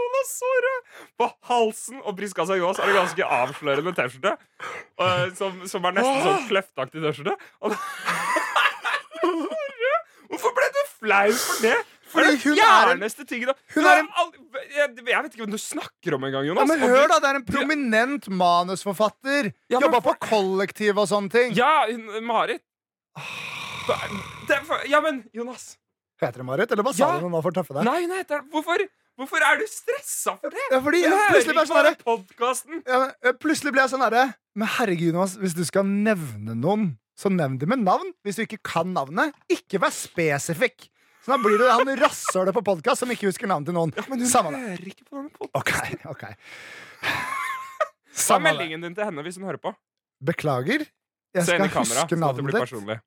Nå 0.00 0.06
Jonas 0.06 0.30
så 0.40 0.50
rød! 0.64 0.80
På 1.20 1.26
halsen 1.50 2.00
og 2.04 2.16
brystkassa 2.18 2.56
Jonas 2.58 2.78
er 2.80 2.86
det 2.90 2.96
ganske 2.96 3.22
avslørende 3.40 3.92
T-skjorte. 3.96 4.32
eh, 5.00 5.26
Som, 5.38 5.60
som 5.68 5.84
er 5.84 5.92
nesten 6.00 6.22
sånn 6.24 6.48
kløftaktig 6.50 7.00
T-skjorte. 7.04 7.36
Hvorfor 10.30 10.52
ble 10.54 10.66
du 10.76 10.82
flau 11.00 11.30
for 11.34 11.64
det? 11.64 11.78
For 12.10 12.18
Fordi 12.20 12.30
det 12.34 12.42
hun 12.42 12.58
er 12.58 12.62
en- 12.62 12.98
fjerneste 12.98 13.24
tingen 13.26 13.50
hun 13.74 13.84
er 13.86 13.98
en- 14.00 14.08
jeg, 14.70 14.88
jeg 14.98 15.22
vet 15.22 15.32
ikke 15.34 15.42
hvem 15.44 15.50
du 15.54 15.58
snakker 15.62 16.14
om 16.16 16.24
engang, 16.26 16.46
Ja, 16.46 16.64
men 16.64 16.80
hør, 16.80 17.06
da! 17.08 17.18
Det 17.22 17.28
er 17.30 17.34
en 17.38 17.44
prominent 17.46 18.28
manusforfatter. 18.28 19.52
Ja, 19.70 19.78
Jobba 19.80 20.00
på 20.02 20.14
kollektiv 20.18 20.98
og 20.98 21.06
sånne 21.08 21.30
ting. 21.30 21.54
Ja, 21.54 21.86
Marit. 22.22 22.62
Det 23.86 23.96
det, 24.48 24.88
Ja, 24.90 25.00
men 25.00 25.24
Jonas 25.34 25.76
Heter 26.20 26.38
det 26.42 26.44
Marit, 26.46 26.70
eller 26.70 26.82
hva 26.84 26.92
sa 26.94 27.14
Ja. 27.14 27.20
du 27.20 27.28
nå 27.30 27.40
for 27.42 27.50
å 27.50 27.54
tøffe 27.54 27.72
deg? 27.74 27.84
Nei, 27.84 28.00
hun 28.02 28.10
heter 28.10 28.42
Hvorfor, 28.52 28.76
hvorfor 29.20 29.44
er 29.46 29.60
du 29.60 29.66
stressa 29.70 30.34
for 30.40 30.54
det? 30.54 30.62
Ja, 30.72 30.80
fordi 30.82 31.02
jeg, 31.04 31.12
plutselig 31.30 31.54
ble 31.56 31.64
sånn 31.68 31.78
herre 31.80 31.92
ja, 32.88 33.00
men, 33.02 33.10
eh, 33.22 33.36
Plutselig 33.40 33.72
ble 33.76 33.82
jeg 33.84 33.92
sånn 33.92 34.04
herre 34.06 34.24
Men 34.58 34.72
herregud, 34.78 35.12
Jonas, 35.12 35.36
hvis 35.40 35.54
du 35.58 35.62
skal 35.68 35.84
nevne 35.88 36.56
noen, 36.58 36.88
så 37.20 37.30
nevn 37.32 37.58
dem 37.60 37.68
med 37.70 37.84
navn. 37.84 38.10
Hvis 38.24 38.38
du 38.40 38.46
ikke 38.46 38.58
kan 38.64 38.90
navnet, 38.96 39.36
ikke 39.52 39.78
vær 39.82 39.92
spesifikk. 39.92 40.88
Så 41.20 41.34
da 41.34 41.36
blir 41.42 41.60
det 41.60 41.68
han 41.68 41.90
rasshølet 42.00 42.56
på 42.56 42.62
podkast 42.64 43.04
som 43.04 43.10
ikke 43.12 43.28
husker 43.28 43.50
navnet 43.50 43.68
til 43.68 43.76
noen. 43.76 43.92
Ja, 43.96 44.06
Men 44.08 44.22
hun 44.24 44.30
Samme 44.30 44.54
det. 44.56 44.62
hører 44.70 44.88
ikke 44.88 45.04
på 45.04 45.20
denne. 45.20 45.50
OK, 45.60 45.72
OK. 46.14 46.24
Hva 48.20 48.36
er 48.38 48.44
meldingen 48.44 48.84
din 48.84 48.96
til 48.96 49.06
henne 49.06 49.24
hvis 49.26 49.36
hun 49.38 49.46
hører 49.48 49.60
på? 49.62 49.72
Beklager. 50.24 50.86
Jeg 51.36 51.46
skal 51.46 51.68
kamera, 51.70 52.02
huske 52.02 52.16
det 52.16 52.20
navnet 52.24 52.56
ditt. 52.56 53.04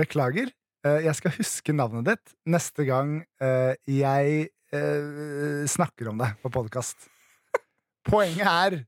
Beklager. 0.00 0.50
Eh, 0.86 0.98
Jeg 1.06 1.14
skal 1.20 1.34
huske 1.36 1.74
navnet 1.76 2.08
ditt 2.10 2.34
neste 2.48 2.86
gang 2.88 3.20
eh, 3.42 3.74
jeg 3.90 4.48
eh, 4.72 5.66
snakker 5.70 6.08
om 6.12 6.18
det 6.18 6.32
på 6.42 6.50
podkast. 6.54 7.08
Poenget 8.06 8.46
er 8.46 8.78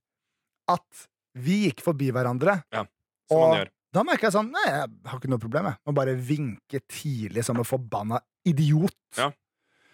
at 0.69 1.09
vi 1.39 1.65
gikk 1.69 1.83
forbi 1.85 2.11
hverandre. 2.15 2.61
Ja, 2.73 2.85
Som 3.29 3.39
Og- 3.39 3.49
man 3.51 3.59
gjør. 3.61 3.71
Da 3.91 4.03
merker 4.05 4.29
jeg 4.29 4.33
sånn 4.33 4.51
Nei, 4.53 4.65
jeg 4.69 4.89
har 5.07 5.19
ikke 5.19 5.29
noe 5.31 5.39
problem 5.41 5.65
jeg. 5.65 5.77
Må 5.87 5.95
bare 5.95 6.15
vinke 6.15 6.81
tidlig 6.89 7.43
som 7.45 7.57
en 7.57 7.65
forbanna 7.65 8.21
idiot. 8.45 8.93
Ja. 9.17 9.31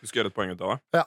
Du 0.01 0.07
skal 0.07 0.23
gjøre 0.23 0.33
et 0.33 0.35
poeng 0.35 0.51
ut 0.51 0.61
av 0.61 0.75
det. 0.75 0.81
Ja. 0.99 1.05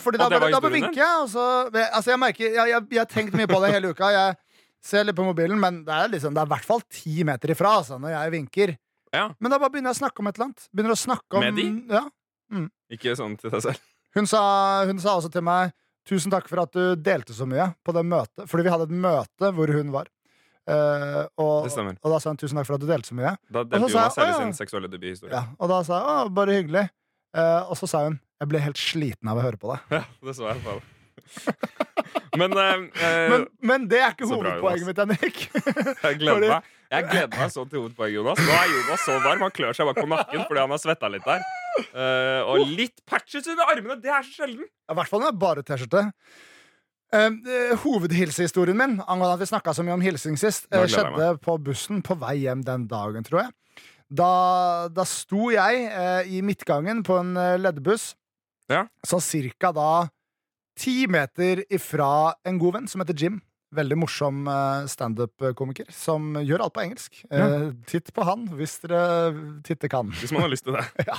Fordi 0.00 0.18
da, 0.18 0.28
da 0.28 0.40
bare 0.60 0.72
vinker 0.72 0.96
jeg, 0.96 1.20
og 1.20 1.28
så 1.28 1.44
Altså, 1.92 2.10
jeg 2.10 2.18
merker 2.18 2.44
Jeg, 2.48 2.68
jeg, 2.70 2.86
jeg 2.90 2.98
har 2.98 3.06
tenkt 3.06 3.34
mye 3.34 3.46
på 3.46 3.60
det 3.60 3.72
hele 3.74 3.90
uka. 3.94 4.08
Jeg 4.10 4.36
ser 4.82 5.04
litt 5.04 5.14
på 5.16 5.24
mobilen, 5.24 5.60
men 5.60 5.84
det 5.84 5.92
er 5.94 6.08
liksom 6.08 6.34
Det 6.34 6.40
er 6.42 6.46
i 6.48 6.54
hvert 6.54 6.64
fall 6.64 6.80
ti 6.90 7.22
meter 7.28 7.50
ifra 7.54 7.76
altså, 7.78 7.98
når 8.00 8.10
jeg 8.16 8.32
vinker. 8.32 8.76
Ja. 9.12 9.28
Men 9.38 9.50
da 9.50 9.58
bare 9.58 9.70
begynner 9.70 9.92
jeg 9.94 10.00
å 10.00 10.02
snakke 10.08 10.20
om 10.20 10.26
et 10.30 10.36
eller 10.38 10.46
annet. 10.50 10.68
Begynner 10.74 10.96
å 10.96 11.00
snakke 11.06 11.36
om 11.38 11.40
Med 11.40 11.54
de? 11.54 11.68
Ja. 11.94 12.04
Ikke 12.90 13.14
sånn 13.18 13.36
til 13.40 13.52
deg 13.54 13.62
selv. 13.68 13.88
Hun 14.16 14.26
sa, 14.26 14.40
hun 14.88 14.98
sa 15.02 15.14
også 15.18 15.30
til 15.32 15.44
meg 15.46 15.70
Tusen 16.08 16.32
takk 16.32 16.46
for 16.48 16.62
at 16.62 16.72
du 16.74 16.96
delte 16.98 17.34
så 17.36 17.44
mye 17.46 17.68
på 17.84 17.92
det 17.94 18.00
møtet. 18.08 18.46
Fordi 18.48 18.64
vi 18.64 18.70
hadde 18.72 18.86
et 18.88 18.94
møte 19.04 19.50
hvor 19.54 19.70
hun 19.76 19.90
var. 19.92 20.08
Eh, 20.70 21.26
og, 21.40 21.66
Det 21.66 21.72
stemmer. 21.74 21.98
og 22.00 22.14
da 22.14 22.20
sa 22.22 22.32
hun 22.32 22.40
tusen 22.40 22.58
takk 22.58 22.66
for 22.66 22.78
at 22.78 22.82
du 22.82 22.88
delte 22.88 23.10
så 23.12 23.18
mye. 23.18 23.34
Da 23.52 23.62
delte 23.62 23.82
hun 23.84 23.92
Jonas 23.92 24.16
jeg, 24.16 24.24
hele 24.24 24.32
ja». 24.32 24.38
sin 24.40 24.56
seksuelle 24.56 24.90
debuthistorie. 24.90 25.34
Ja, 25.36 25.44
og 25.60 25.70
da 25.70 25.82
sa 25.86 26.00
jeg 26.00 26.24
å, 26.24 26.32
bare 26.40 26.56
hyggelig. 26.56 26.86
Eh, 27.36 27.60
og 27.70 27.78
så 27.78 27.90
sa 27.90 28.02
hun 28.08 28.18
jeg 28.40 28.48
ble 28.48 28.62
helt 28.64 28.80
sliten 28.80 29.28
av 29.30 29.38
å 29.38 29.44
høre 29.44 29.60
på 29.60 29.74
det. 29.74 29.78
Ja, 29.98 30.02
det 30.24 30.34
så 30.38 30.48
jeg 30.48 30.64
på. 30.64 30.80
Men, 32.40 32.54
eh, 32.56 32.74
eh, 33.04 33.24
Men, 33.30 33.46
men 33.60 33.86
det 33.90 33.98
er 34.00 34.12
ikke 34.14 34.28
bra, 34.30 34.38
hovedpoenget 34.38 34.86
mitt, 34.86 35.00
Henrik. 35.02 35.40
jeg 35.50 36.20
gleder 36.22 36.46
meg 36.56 36.68
Jeg 36.90 37.06
gleder 37.06 37.30
meg 37.30 37.50
så 37.54 37.62
til 37.70 37.84
hovedpoeng, 37.84 38.10
Jonas. 38.16 38.40
Nå 38.42 38.54
er 38.56 38.70
Jonas 38.72 39.02
så 39.06 39.16
varm. 39.22 39.42
Han 39.46 39.52
klør 39.54 39.76
seg 39.78 39.86
bak 39.86 39.98
på 40.00 40.08
nakken 40.10 40.42
fordi 40.48 40.62
han 40.64 40.72
har 40.74 40.80
svetta 40.82 41.10
litt 41.12 41.26
der. 41.26 41.44
Uh, 41.94 42.40
og 42.50 42.64
litt 42.74 42.98
patches 43.06 43.46
under 43.52 43.70
armene. 43.70 43.94
Det 44.02 44.10
er 44.10 44.24
så 44.26 44.40
sjelden. 44.40 44.66
I 44.66 44.96
hvert 44.98 45.10
fall 45.10 45.22
når 45.22 45.30
det 45.30 45.36
er 45.36 45.44
bare 45.44 45.64
T-skjorte. 45.68 46.02
Uh, 47.14 47.76
hovedhilsehistorien 47.84 48.78
min 48.78 48.96
angående 49.02 49.36
at 49.36 49.42
vi 49.42 49.48
snakka 49.50 49.74
så 49.74 49.84
mye 49.86 49.96
om 49.96 50.02
hilsing 50.04 50.38
sist, 50.38 50.66
jeg 50.70 50.90
skjedde 50.92 51.30
på 51.42 51.56
bussen 51.62 52.02
på 52.06 52.14
vei 52.18 52.36
hjem 52.44 52.62
den 52.66 52.86
dagen, 52.90 53.26
tror 53.26 53.44
jeg. 53.44 53.54
Da, 54.10 54.30
da 54.90 55.06
sto 55.06 55.52
jeg 55.54 55.84
uh, 55.94 56.22
i 56.26 56.42
midtgangen 56.42 57.04
på 57.06 57.20
en 57.22 57.36
uh, 57.38 57.54
leddbuss, 57.62 58.16
Ja. 58.70 58.84
så 59.06 59.18
cirka 59.22 59.70
da 59.74 60.08
ti 60.78 61.04
meter 61.10 61.64
ifra 61.70 62.34
en 62.46 62.58
god 62.62 62.76
venn 62.78 62.90
som 62.90 63.02
heter 63.02 63.18
Jim. 63.18 63.40
Veldig 63.70 63.96
morsom 64.00 64.48
uh, 64.50 64.82
standup-komiker 64.90 65.86
som 65.94 66.32
gjør 66.42 66.64
alt 66.64 66.74
på 66.74 66.82
engelsk. 66.82 67.20
Eh, 67.30 67.68
titt 67.86 68.08
på 68.16 68.24
han 68.26 68.48
hvis 68.58 68.80
dere 68.82 69.30
titte 69.62 69.86
kan. 69.92 70.10
Hvis 70.18 70.32
man 70.34 70.42
har 70.42 70.50
lyst 70.50 70.64
til 70.66 70.74
det. 70.74 70.82
ja. 71.10 71.14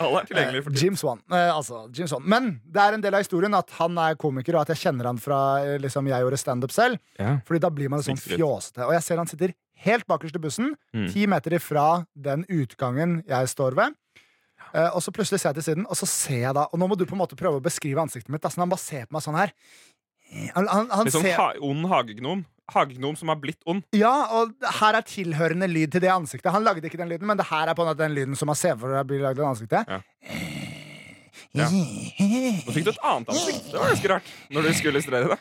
Alle 0.00 0.22
er 0.22 0.30
tilgjengelige 0.30 0.64
for 0.64 0.72
Eh. 0.72 0.80
Jim 0.80 0.96
Swan. 0.96 1.20
Eh, 1.28 1.50
altså, 1.52 1.82
Jim 1.92 2.08
Swan. 2.08 2.24
Men 2.24 2.48
det 2.64 2.80
er 2.80 2.96
en 2.96 3.04
del 3.04 3.18
av 3.18 3.20
historien 3.26 3.52
at 3.58 3.74
han 3.76 3.98
er 4.00 4.16
komiker, 4.16 4.56
og 4.56 4.64
at 4.64 4.72
jeg 4.72 4.86
kjenner 4.86 5.10
han 5.10 5.20
fra 5.20 5.40
eh, 5.66 5.76
liksom, 5.84 6.08
jeg 6.08 6.24
gjorde 6.24 6.40
standup 6.40 6.72
selv. 6.72 6.96
Ja. 7.20 7.36
Fordi 7.44 7.60
da 7.66 7.70
blir 7.76 7.92
man 7.92 8.00
sånn 8.06 8.16
fjåste 8.16 8.40
fjåsete. 8.40 8.86
Og 8.88 8.96
jeg 8.96 9.04
ser 9.10 9.20
han 9.20 9.28
sitter 9.34 9.54
helt 9.86 10.08
bakerst 10.08 10.40
i 10.40 10.40
bussen, 10.48 10.72
Mm. 10.96 11.10
ti 11.12 11.26
meter 11.28 11.52
ifra 11.58 12.06
den 12.16 12.46
utgangen 12.48 13.18
jeg 13.28 13.48
står 13.52 13.76
ved. 13.76 13.92
Eh, 14.72 14.88
og 14.96 15.02
så 15.04 15.12
plutselig 15.14 15.38
ser 15.42 15.52
jeg 15.52 15.60
til 15.60 15.66
siden, 15.68 15.84
og 15.86 15.96
så 16.00 16.06
ser 16.08 16.40
jeg 16.40 16.54
da 16.56 16.64
Og 16.72 16.80
nå 16.80 16.88
må 16.88 16.96
du 16.98 17.04
på 17.06 17.12
en 17.14 17.20
måte 17.20 17.36
prøve 17.38 17.60
å 17.60 17.62
beskrive 17.62 18.00
ansiktet 18.02 18.32
mitt. 18.32 18.40
Da, 18.42 18.48
sånn 18.50 18.64
han 18.64 18.72
bare 18.72 18.82
ser 18.82 19.04
på 19.06 19.12
meg 19.16 19.22
sånn 19.28 19.36
her. 19.38 19.52
Han, 20.56 20.66
han, 20.68 20.88
han 20.90 21.10
sånn 21.12 21.24
ser, 21.24 21.36
ha 21.38 21.52
ond 21.64 21.86
hagegnom. 21.90 22.44
Hagegnom 22.72 23.14
som 23.16 23.30
har 23.30 23.38
blitt 23.38 23.60
ond. 23.70 23.84
ja, 23.94 24.12
og 24.34 24.54
her 24.80 24.98
er 24.98 25.04
tilhørende 25.06 25.68
lyd 25.70 25.92
til 25.94 26.02
det 26.02 26.10
ansiktet. 26.10 26.50
Han 26.52 26.66
lagde 26.66 26.88
ikke 26.88 26.98
den 26.98 27.12
lyden, 27.12 27.28
men 27.30 27.38
det 27.38 27.46
her 27.46 27.70
er 27.70 27.78
på 27.78 27.84
en 27.84 27.92
måte 27.92 28.02
den 28.02 28.16
lyden 28.16 28.38
som 28.38 28.50
man 28.50 28.58
for 28.58 28.90
seg 28.90 29.06
blir 29.06 29.22
lagd 29.22 29.38
av 29.38 29.52
ansiktet. 29.52 29.86
Ja. 29.86 30.00
Ja. 31.56 31.68
Nå 31.70 32.72
fikk 32.74 32.88
du 32.88 32.90
et 32.92 33.04
annet 33.06 33.30
ansikt. 33.32 33.68
Det 33.70 33.78
var 33.78 33.92
ganske 33.94 34.10
rart. 34.12 34.32
Når 34.52 34.66
du 34.66 34.72
skulle 34.76 34.96
illustrere 34.96 35.30
det. 35.30 35.38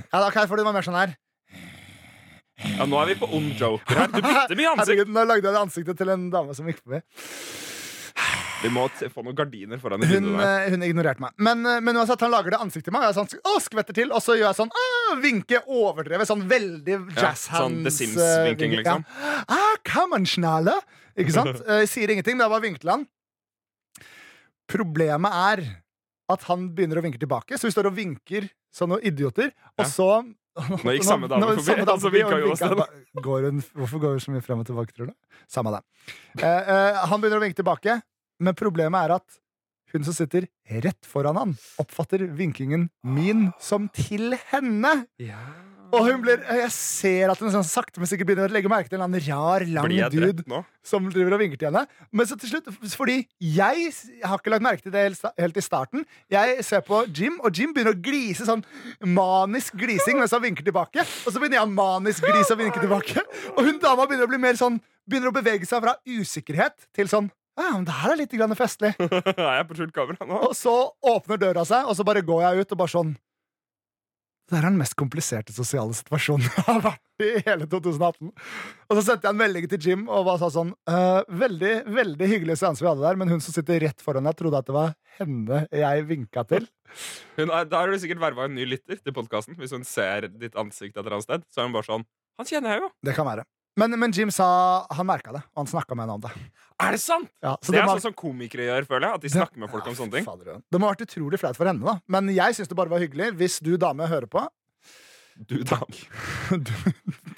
Ja, 0.00 0.16
da 0.16 0.30
jeg 0.32 0.48
få 0.50 0.58
det 0.58 0.64
var 0.66 0.74
mer 0.74 0.86
sånn 0.86 0.96
her. 0.98 1.12
Ja, 2.60 2.86
Nå 2.88 2.98
er 3.00 3.12
vi 3.12 3.16
på 3.20 3.28
ond 3.36 3.52
joker 3.56 4.02
her. 4.02 4.10
Du 4.12 4.20
bytter 4.20 4.56
mye 4.58 4.72
ansikt. 4.72 4.88
Herregud, 4.88 5.12
nå 5.14 5.24
lagde 5.28 5.46
jeg 5.48 5.54
det 5.56 5.60
ansiktet 5.60 6.00
til 6.00 6.12
en 6.12 6.26
dame 6.32 6.56
som 6.56 6.68
gikk 6.68 6.80
forbi. 6.82 7.00
Vi 8.60 8.70
må 8.72 8.86
få 8.92 9.24
noen 9.24 9.36
gardiner 9.36 9.80
foran 9.80 10.02
i 10.04 10.08
Hun, 10.10 10.28
eh, 10.40 10.68
hun 10.72 10.84
ignorerte 10.84 11.22
meg. 11.24 11.32
Men, 11.40 11.64
eh, 11.66 11.80
men 11.84 11.96
uansett, 11.96 12.20
han 12.20 12.32
lager 12.32 12.54
det 12.54 12.60
ansiktet 12.60 12.90
i 12.92 12.94
meg, 12.94 13.06
og 13.06 13.10
jeg 13.10 13.18
sånn, 13.20 13.44
å, 13.48 13.54
skvetter 13.64 13.96
til, 13.96 14.12
og 14.12 14.22
så 14.24 14.36
gjør 14.36 14.50
jeg 14.50 14.58
sånn 14.60 14.72
ah, 14.82 15.12
vinke 15.22 15.62
overdrevet. 15.66 16.28
Sånn 16.28 16.44
veldig 16.50 16.96
Ja, 17.16 17.30
jazz 17.30 17.46
sånn 17.48 17.80
The. 17.86 17.94
Sims-vinking, 17.94 18.74
eh, 18.76 18.82
liksom. 18.82 19.06
Ja. 19.06 19.44
Ah, 19.56 19.76
come 19.86 20.20
on, 20.20 20.28
schnale. 20.28 20.76
Ikke 21.16 21.36
sant? 21.36 21.62
Eh, 21.70 21.86
sier 21.88 22.10
ingenting, 22.10 22.36
men 22.36 22.46
jeg 22.46 22.52
bare 22.52 22.66
vinker 22.66 22.84
til 22.84 22.92
han. 22.92 23.06
Problemet 24.70 25.40
er 25.54 25.64
at 26.30 26.44
han 26.46 26.68
begynner 26.74 27.00
å 27.00 27.04
vinke 27.04 27.20
tilbake, 27.20 27.58
så 27.58 27.66
vi 27.66 27.74
står 27.74 27.90
og 27.90 27.96
vinker 27.96 28.46
som 28.74 28.90
noen 28.92 29.02
idioter, 29.06 29.50
og 29.78 29.88
så 29.90 30.10
Nå 30.84 30.94
gikk 30.96 31.06
samme 31.06 31.28
dame 31.30 31.46
forbi, 31.54 31.64
samme 31.64 31.86
dame 31.86 31.96
og 31.96 32.04
forbi, 32.04 32.20
vinka 32.20 32.36
og 32.36 32.42
jo 32.42 32.54
også 32.54 33.22
Går 33.24 33.48
hun, 33.48 33.60
hvorfor 33.78 34.02
går 34.02 34.16
hun 34.16 34.22
så 34.24 34.34
mye 34.34 34.44
frem 34.44 34.62
og 34.62 34.66
tilbake, 34.68 34.94
tror 34.96 35.10
du? 35.10 35.14
Samme 35.50 35.72
det. 35.74 35.82
Eh, 36.42 36.46
eh, 36.46 36.98
han 37.10 37.22
begynner 37.22 37.40
å 37.40 37.44
vinke 37.44 37.58
tilbake, 37.58 38.00
men 38.40 38.56
problemet 38.58 39.06
er 39.06 39.16
at 39.20 39.40
hun 39.90 40.04
som 40.06 40.14
sitter 40.14 40.46
rett 40.84 41.06
foran 41.08 41.38
han, 41.38 41.56
oppfatter 41.82 42.22
vinkingen 42.38 42.88
min 43.02 43.48
som 43.62 43.88
til 43.96 44.36
henne. 44.52 44.92
Og 45.90 46.04
hun 46.06 46.20
blir, 46.22 46.38
jeg 46.46 46.70
ser 46.70 47.32
at 47.32 47.40
hun 47.42 47.50
sånn 47.50 47.66
sakte, 47.66 47.98
men 47.98 48.06
sikkert 48.06 48.28
begynner 48.28 48.46
å 48.46 48.54
legge 48.54 48.70
merke 48.70 48.92
til 48.92 49.02
en 49.02 49.16
rar, 49.24 49.64
lang 49.66 49.88
dude 50.14 50.60
som 50.86 51.08
driver 51.10 51.34
og 51.34 51.42
vinker 51.42 51.58
til 51.58 51.66
henne. 51.72 51.82
Men 52.14 52.28
så 52.30 52.38
til 52.38 52.52
slutt, 52.52 52.70
fordi 52.94 53.16
jeg 53.42 53.88
har 54.22 54.38
ikke 54.38 54.52
lagt 54.54 54.66
merke 54.68 54.84
til 54.84 54.94
det 54.94 55.02
helt 55.08 55.26
helt 55.42 55.58
i 55.58 55.64
starten. 55.66 56.06
Jeg 56.30 56.62
ser 56.68 56.84
på 56.86 57.02
Jim, 57.10 57.40
og 57.42 57.58
Jim 57.58 57.74
begynner 57.74 57.98
å 57.98 58.02
glise 58.06 58.46
sånn 58.46 58.62
manisk 59.02 59.74
glising 59.82 60.22
mens 60.22 60.36
han 60.36 60.44
vinker 60.46 60.66
tilbake. 60.70 61.02
Og 61.26 61.34
så 61.34 61.42
begynner 61.42 61.64
jeg 61.64 61.74
manisk 61.74 62.30
glise 62.30 62.54
og 62.54 62.62
vinke 62.62 62.78
tilbake. 62.86 63.26
Og 63.56 63.64
hun 63.66 63.82
dama 63.82 64.06
begynner 64.06 64.30
å 64.30 64.32
bli 64.32 64.42
mer 64.46 64.60
sånn 64.60 64.78
Begynner 65.10 65.32
å 65.32 65.34
bevege 65.34 65.66
seg 65.66 65.80
fra 65.82 65.96
usikkerhet 66.06 66.84
til 66.94 67.08
sånn 67.10 67.30
Ja, 67.58 67.72
men 67.74 67.86
det 67.88 67.96
her 68.02 68.14
er 68.14 68.20
litt 68.20 68.36
grann 68.36 68.54
festlig. 68.58 68.92
er 69.00 69.56
jeg 69.60 69.66
på 69.68 69.76
skjult 69.78 69.96
kamera 69.96 70.26
nå? 70.28 70.38
Og 70.50 70.54
så 70.56 70.72
åpner 71.02 71.40
døra 71.40 71.64
seg, 71.68 71.88
og 71.90 71.96
så 71.98 72.06
bare 72.06 72.22
går 72.24 72.44
jeg 72.46 72.64
ut 72.64 72.74
og 72.76 72.80
bare 72.82 72.92
sånn 72.94 73.10
Det 74.50 74.56
her 74.56 74.64
er 74.64 74.72
den 74.72 74.80
mest 74.80 74.96
kompliserte 74.98 75.54
sosiale 75.54 75.94
situasjonen 75.94 76.46
jeg 76.48 76.64
har 76.66 76.80
vært 76.86 77.24
i 77.26 77.30
hele 77.44 77.66
2018. 77.68 78.30
Og 78.88 78.96
så 78.96 79.02
sendte 79.04 79.28
jeg 79.28 79.34
en 79.34 79.40
melding 79.42 79.66
til 79.70 79.90
Jim 79.90 80.06
og 80.08 80.24
bare 80.26 80.40
sa 80.40 80.48
sånn 80.54 80.72
«Øh, 80.88 81.20
Veldig 81.42 81.74
veldig 81.98 82.30
hyggelig 82.32 82.56
seanse 82.62 82.82
vi 82.82 82.88
hadde 82.88 83.04
der, 83.04 83.18
men 83.20 83.30
hun 83.30 83.44
som 83.44 83.54
sitter 83.54 83.82
rett 83.84 84.00
foran 84.02 84.26
deg, 84.26 84.38
trodde 84.38 84.62
at 84.62 84.70
det 84.70 84.76
var 84.78 84.94
henne 85.20 85.60
jeg 85.82 86.08
vinka 86.08 86.46
til. 86.48 86.66
Er, 87.36 87.68
da 87.68 87.82
har 87.82 87.92
du 87.92 88.00
sikkert 88.00 88.22
verva 88.24 88.48
en 88.48 88.56
ny 88.56 88.64
lytter 88.72 88.98
til 88.98 89.14
podkasten. 89.14 89.58
Hvis 89.60 89.76
hun 89.76 89.84
ser 89.86 90.30
ditt 90.32 90.56
ansikt 90.58 90.96
et 90.96 91.02
eller 91.04 91.18
annet 91.18 91.28
sted, 91.28 91.44
så 91.52 91.60
er 91.60 91.68
hun 91.68 91.76
bare 91.76 91.90
sånn 91.92 92.08
Han 92.40 92.48
kjenner 92.48 92.74
jeg 92.74 92.86
jo! 92.86 92.92
Det 93.04 93.14
kan 93.18 93.28
være. 93.28 93.44
Men, 93.78 93.94
men 94.00 94.12
Jim 94.12 94.30
sa 94.34 94.86
han 94.90 95.06
merka 95.06 95.32
det, 95.32 95.42
og 95.54 95.62
han 95.62 95.68
snakka 95.70 95.94
med 95.94 96.04
henne 96.04 96.16
om 96.18 96.24
det. 96.24 96.30
Er 96.82 96.96
det 96.96 97.00
sant?! 97.00 97.28
Ja, 97.44 97.54
så 97.62 97.72
det 97.72 97.78
er 97.80 97.86
må- 97.86 97.94
sånn 97.94 98.08
som 98.10 98.14
komikere 98.18 98.66
gjør, 98.66 98.86
føler 98.88 99.06
jeg. 99.06 99.14
At 99.14 99.20
de 99.26 99.30
snakker 99.30 99.58
med 99.62 99.70
folk 99.70 99.86
om 99.86 99.94
sånne 99.94 100.16
ting. 100.18 100.24
Fader, 100.26 100.58
det 100.60 100.80
må 100.80 100.88
ha 100.88 100.94
vært 100.94 101.04
utrolig 101.06 101.38
flaut 101.40 101.56
for 101.58 101.68
henne, 101.70 101.84
da. 101.86 102.00
Men 102.10 102.28
jeg 102.34 102.56
syns 102.58 102.68
det 102.68 102.76
bare 102.76 102.90
var 102.92 102.98
hyggelig. 103.04 103.30
Hvis 103.38 103.60
du 103.62 103.76
dame 103.80 104.08
hører 104.10 104.26
på 104.30 104.46
Du 105.46 105.62
dame. 105.64 105.86
Du, 106.50 106.72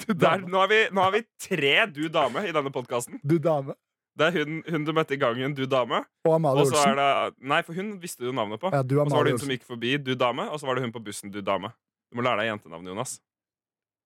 du 0.06 0.14
Der, 0.14 0.40
nå, 0.48 0.56
har 0.58 0.68
vi, 0.72 0.78
nå 0.90 1.02
har 1.04 1.12
vi 1.12 1.20
tre 1.38 1.74
du 1.92 2.08
dame 2.08 2.46
i 2.48 2.52
denne 2.54 2.72
podkasten. 2.72 3.20
Du 3.22 3.36
dame. 3.38 3.76
Det 4.18 4.26
er 4.28 4.38
hun, 4.44 4.62
hun 4.68 4.84
du 4.84 4.92
møtte 4.92 5.14
i 5.14 5.20
gangen, 5.20 5.54
du 5.54 5.62
dame. 5.66 6.02
Og 6.26 6.34
Amalie 6.34 6.64
Olsen. 6.66 6.80
er 6.90 6.98
det 6.98 7.46
Nei, 7.48 7.60
for 7.62 7.76
hun 7.76 7.94
visste 8.00 8.24
du 8.24 8.32
navnet 8.32 8.60
på. 8.60 8.72
Ja, 8.72 8.82
du 8.82 8.98
Og 9.00 9.08
så 9.10 9.16
var 9.16 9.24
det 9.28 9.36
hun 9.36 9.42
som 9.44 9.52
gikk 9.54 9.64
forbi, 9.68 9.94
du 10.02 10.14
dame. 10.16 10.48
Og 10.50 10.58
så 10.60 10.66
var 10.68 10.76
det 10.76 10.82
hun 10.84 10.92
på 10.96 11.00
bussen, 11.04 11.30
du 11.32 11.40
dame. 11.44 11.70
Du 12.10 12.18
må 12.18 12.24
lære 12.26 12.42
deg 12.42 12.50
jentenavnet, 12.54 12.90
Jonas. 12.92 13.18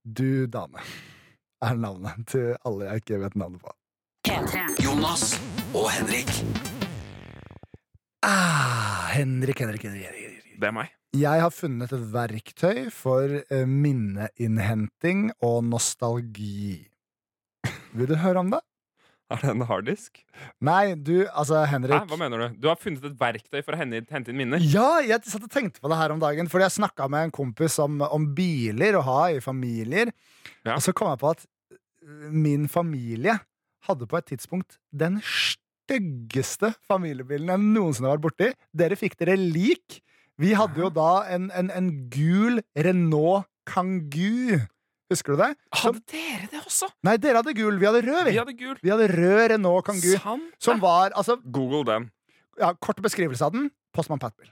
Du 0.04 0.46
dame 0.46 0.82
er 1.64 1.78
navnet 1.80 2.26
til 2.30 2.54
alle 2.66 2.90
jeg 2.90 3.02
ikke 3.04 3.20
vet 3.24 3.36
navnet 3.38 3.62
på. 3.64 3.72
Jonas 4.82 5.36
og 5.72 5.88
Henrik. 5.94 6.30
Ah, 8.26 9.06
Henrik, 9.14 9.60
Henrik, 9.62 9.86
Henrik, 9.86 10.08
Henrik. 10.10 10.54
Det 10.56 10.68
er 10.68 10.74
meg. 10.74 10.92
Jeg 11.16 11.40
har 11.40 11.52
funnet 11.54 11.92
et 11.94 12.06
verktøy 12.12 12.88
for 12.92 13.38
eh, 13.40 13.64
minneinnhenting 13.64 15.30
og 15.44 15.62
nostalgi. 15.64 16.88
Vil 17.96 18.10
du 18.10 18.16
høre 18.20 18.42
om 18.42 18.50
det? 18.52 18.60
Er 19.26 19.40
det 19.42 19.48
en 19.50 19.64
harddisk? 19.66 20.20
Nei, 20.62 20.94
du, 20.94 21.24
altså, 21.32 21.58
Hæ, 21.64 21.72
Henrik 21.72 22.06
hva 22.10 22.18
mener 22.20 22.44
du? 22.44 22.60
Du 22.62 22.68
har 22.70 22.78
funnet 22.78 23.02
et 23.08 23.16
verktøy 23.18 23.58
for 23.58 23.74
å 23.74 23.80
hente 23.80 24.30
inn 24.30 24.38
minner? 24.38 24.62
Ja, 24.62 25.00
jeg 25.02 25.26
satt 25.26 25.42
og 25.42 25.50
tenkte 25.50 25.82
på 25.82 25.90
det 25.90 25.98
her 25.98 26.14
om 26.14 26.22
dagen, 26.22 26.46
fordi 26.52 26.68
jeg 26.68 26.76
snakka 26.76 27.08
med 27.10 27.26
en 27.26 27.34
kompis 27.34 27.78
om, 27.82 27.98
om 28.06 28.28
biler 28.36 29.00
å 29.00 29.02
ha 29.08 29.20
i 29.34 29.42
familier. 29.42 30.12
Ja. 30.62 30.76
Og 30.76 30.84
så 30.86 30.94
kom 30.94 31.10
jeg 31.10 31.22
på 31.24 31.32
at 31.34 31.42
øh, 31.74 32.30
min 32.30 32.68
familie 32.70 33.34
hadde 33.88 34.06
på 34.10 34.20
et 34.20 34.30
tidspunkt 34.30 34.78
den 34.94 35.18
styggeste 35.26 36.72
familiebilen 36.86 37.50
jeg 37.50 37.66
noensinne 37.66 38.10
har 38.10 38.20
vært 38.20 38.28
borti. 38.28 38.52
Dere 38.78 38.98
fikk 38.98 39.18
dere 39.18 39.34
lik. 39.38 40.00
Vi 40.38 40.54
hadde 40.54 40.82
jo 40.84 40.92
da 40.92 41.24
en, 41.32 41.50
en, 41.50 41.70
en 41.74 41.90
gul 42.12 42.62
Renault 42.78 43.50
Kangoo. 43.66 44.62
Husker 45.12 45.36
du 45.36 45.38
det? 45.38 45.52
Hadde 45.72 46.00
dere 46.10 46.48
det 46.50 46.60
også? 46.66 46.88
Nei, 47.06 47.16
dere 47.22 47.38
hadde 47.42 47.52
gul. 47.54 47.76
Vi 47.78 47.86
hadde 47.86 48.02
rød. 48.02 48.24
Vi 48.26 48.32
Vi, 48.32 48.38
hadde 48.40 48.54
gul. 48.58 48.76
vi 48.82 48.90
hadde 48.90 49.06
rød 49.12 49.50
Renault 49.52 49.86
Kangoo. 49.86 50.18
Sant. 50.18 50.54
Som 50.58 50.80
var 50.82 51.12
altså, 51.14 51.36
Google 51.44 51.84
den. 51.86 52.10
ja, 52.58 52.72
Kort 52.74 52.98
beskrivelse 53.04 53.44
av 53.46 53.52
den. 53.54 53.70
Postman 53.94 54.18
Pat-bil. 54.18 54.50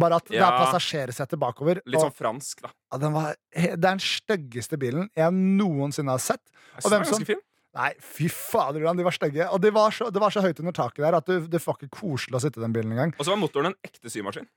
Bare 0.00 0.16
at 0.16 0.24
det 0.30 0.38
Ja. 0.38 0.48
er 0.48 0.64
passasjersete 0.64 1.36
bakover. 1.36 1.82
Litt 1.84 1.96
og- 2.00 2.08
sånn 2.08 2.16
fransk, 2.16 2.62
da. 2.62 2.70
Ja, 2.92 2.98
den 2.98 3.12
var, 3.12 3.36
det 3.52 3.72
er 3.72 3.76
den 3.76 3.98
styggeste 3.98 4.78
bilen 4.78 5.10
jeg 5.14 5.30
noensinne 5.32 6.08
har 6.10 6.18
sett. 6.18 6.40
Jeg 6.76 6.84
Og 6.84 6.90
hvem 6.90 6.90
den 6.90 7.00
er 7.00 7.04
som- 7.04 7.18
ganske 7.18 7.26
fin. 7.26 7.40
Nei, 7.74 7.94
fy 8.00 8.28
fader, 8.28 8.80
de 8.94 9.02
var 9.04 9.12
stygge. 9.12 9.52
Og 9.52 9.60
det 9.60 9.72
var, 9.72 9.90
så, 9.90 10.10
det 10.10 10.20
var 10.20 10.30
så 10.30 10.40
høyt 10.42 10.58
under 10.58 10.72
taket 10.72 10.96
der 11.04 11.14
at 11.14 11.24
du, 11.26 11.46
det 11.46 11.60
var 11.64 11.74
ikke 11.76 11.90
koselig 11.90 12.34
å 12.34 12.40
sitte 12.40 12.58
i 12.58 12.62
den 12.62 12.72
bilen 12.72 12.90
engang. 12.92 13.14
Og 13.18 13.24
så 13.26 13.30
var 13.30 13.36
motoren 13.36 13.66
en 13.66 13.74
ekte 13.84 14.10
symaskin. 14.10 14.48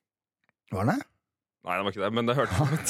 Var 0.71 0.85
den 0.85 0.95
det? 0.99 1.05
Nei, 1.63 1.77
det 1.79 1.83
var 1.85 1.93
ikke 1.93 2.03
det, 2.03 2.11
men 2.11 2.27
det 2.27 2.33
hørtes 2.35 2.59
ut. 2.75 2.89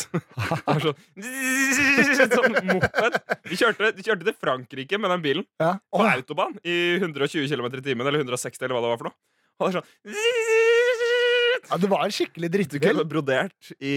Sånn, 0.82 2.32
sånn 2.34 2.56
moped. 2.72 3.18
Vi 3.52 3.60
kjørte, 3.60 3.92
vi 3.94 4.06
kjørte 4.08 4.26
til 4.26 4.38
Frankrike 4.42 4.98
med 5.02 5.14
den 5.14 5.26
bilen 5.26 5.46
Ja. 5.62 5.76
på 5.94 6.02
oh. 6.02 6.10
autobahn 6.10 6.58
i 6.66 6.78
120 6.98 7.46
km 7.52 7.70
i 7.70 7.84
timen, 7.86 8.08
eller 8.10 8.24
160, 8.26 8.66
eller 8.66 8.74
hva 8.78 8.82
det 8.86 8.94
var 8.96 9.02
for 9.04 9.12
noe. 9.12 9.18
Og 9.62 9.70
det 9.70 9.76
sånn 9.78 9.90
ja, 11.70 11.78
det 11.80 11.90
var 11.92 12.02
en 12.08 12.14
skikkelig 12.14 12.50
Du 12.50 13.04
brodert 13.08 13.70
i 13.78 13.96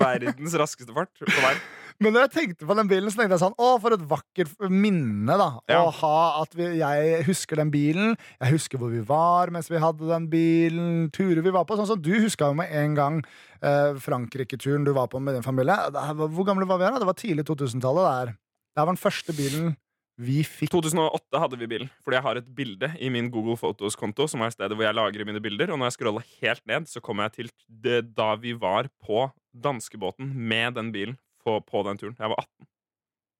verdens 0.00 0.56
raskeste 0.58 0.92
fart 0.96 1.14
på 1.22 1.44
vei. 1.44 1.54
Men 2.00 2.14
når 2.14 2.28
jeg 2.28 2.30
tenkte 2.36 2.66
på 2.68 2.74
den 2.78 2.86
bilen, 2.90 3.10
så 3.10 3.18
tenkte 3.18 3.34
jeg 3.34 3.42
sånn 3.42 3.56
Å, 3.58 3.68
for 3.82 3.94
et 3.96 4.02
vakkert 4.06 4.52
minne, 4.70 5.34
da. 5.40 5.48
Ja. 5.66 5.80
Å 5.82 5.90
ha 5.98 6.42
at 6.44 6.52
vi, 6.54 6.68
jeg 6.78 7.24
husker 7.26 7.58
den 7.58 7.72
bilen. 7.74 8.12
Jeg 8.38 8.54
husker 8.54 8.78
hvor 8.78 8.92
vi 8.94 9.00
var 9.08 9.50
mens 9.54 9.66
vi 9.72 9.80
hadde 9.82 10.06
den 10.06 10.28
bilen. 10.30 11.08
Turer 11.16 11.42
vi 11.42 11.50
var 11.56 11.66
på. 11.66 11.74
Sånn 11.80 11.90
som 11.90 11.98
du 12.04 12.12
huska 12.22 12.52
jo 12.52 12.58
med 12.60 12.70
en 12.70 12.94
gang 12.94 13.18
eh, 13.58 13.98
Frankrike-turen 14.04 14.86
du 14.86 14.92
var 14.94 15.10
på 15.10 15.18
med 15.18 15.34
din 15.40 15.42
familie. 15.46 15.74
Var- 15.90 16.30
Hvor 16.38 16.46
gamle 16.46 16.68
var 16.70 16.78
vi 16.78 16.86
da? 16.86 17.02
Det 17.02 17.10
var 17.10 17.18
tidlig 17.18 17.48
2000-tallet. 17.50 18.06
Det 18.06 18.14
her. 18.20 18.32
Det 18.38 18.84
var 18.84 18.92
den 18.94 19.02
første 19.02 19.34
bilen 19.34 19.74
vi 20.18 20.40
fikk. 20.46 20.70
2008 20.74 21.38
hadde 21.38 21.58
vi 21.60 21.66
bilen, 21.70 21.90
fordi 22.02 22.16
jeg 22.18 22.24
har 22.24 22.38
et 22.40 22.46
bilde 22.58 22.88
i 23.02 23.10
min 23.14 23.28
Google 23.30 23.54
Photos-konto, 23.58 24.26
som 24.30 24.42
er 24.42 24.50
stedet 24.54 24.74
hvor 24.74 24.86
jeg 24.86 24.94
lagrer 24.98 25.26
mine 25.26 25.42
bilder. 25.42 25.70
Og 25.74 25.78
når 25.78 25.90
jeg 25.92 25.98
scroller 25.98 26.24
helt 26.40 26.62
ned, 26.66 26.86
så 26.90 27.02
kommer 27.02 27.26
jeg 27.28 27.36
til 27.36 27.50
det, 27.70 28.00
da 28.18 28.32
vi 28.38 28.54
var 28.58 28.86
på 29.06 29.28
danskebåten 29.54 30.30
med 30.34 30.74
den 30.78 30.90
bilen 30.94 31.18
på, 31.48 31.56
på 31.72 31.82
den 31.88 32.00
turen. 32.04 32.14
Jeg 32.20 32.32
var 32.34 32.44
18. 32.44 32.68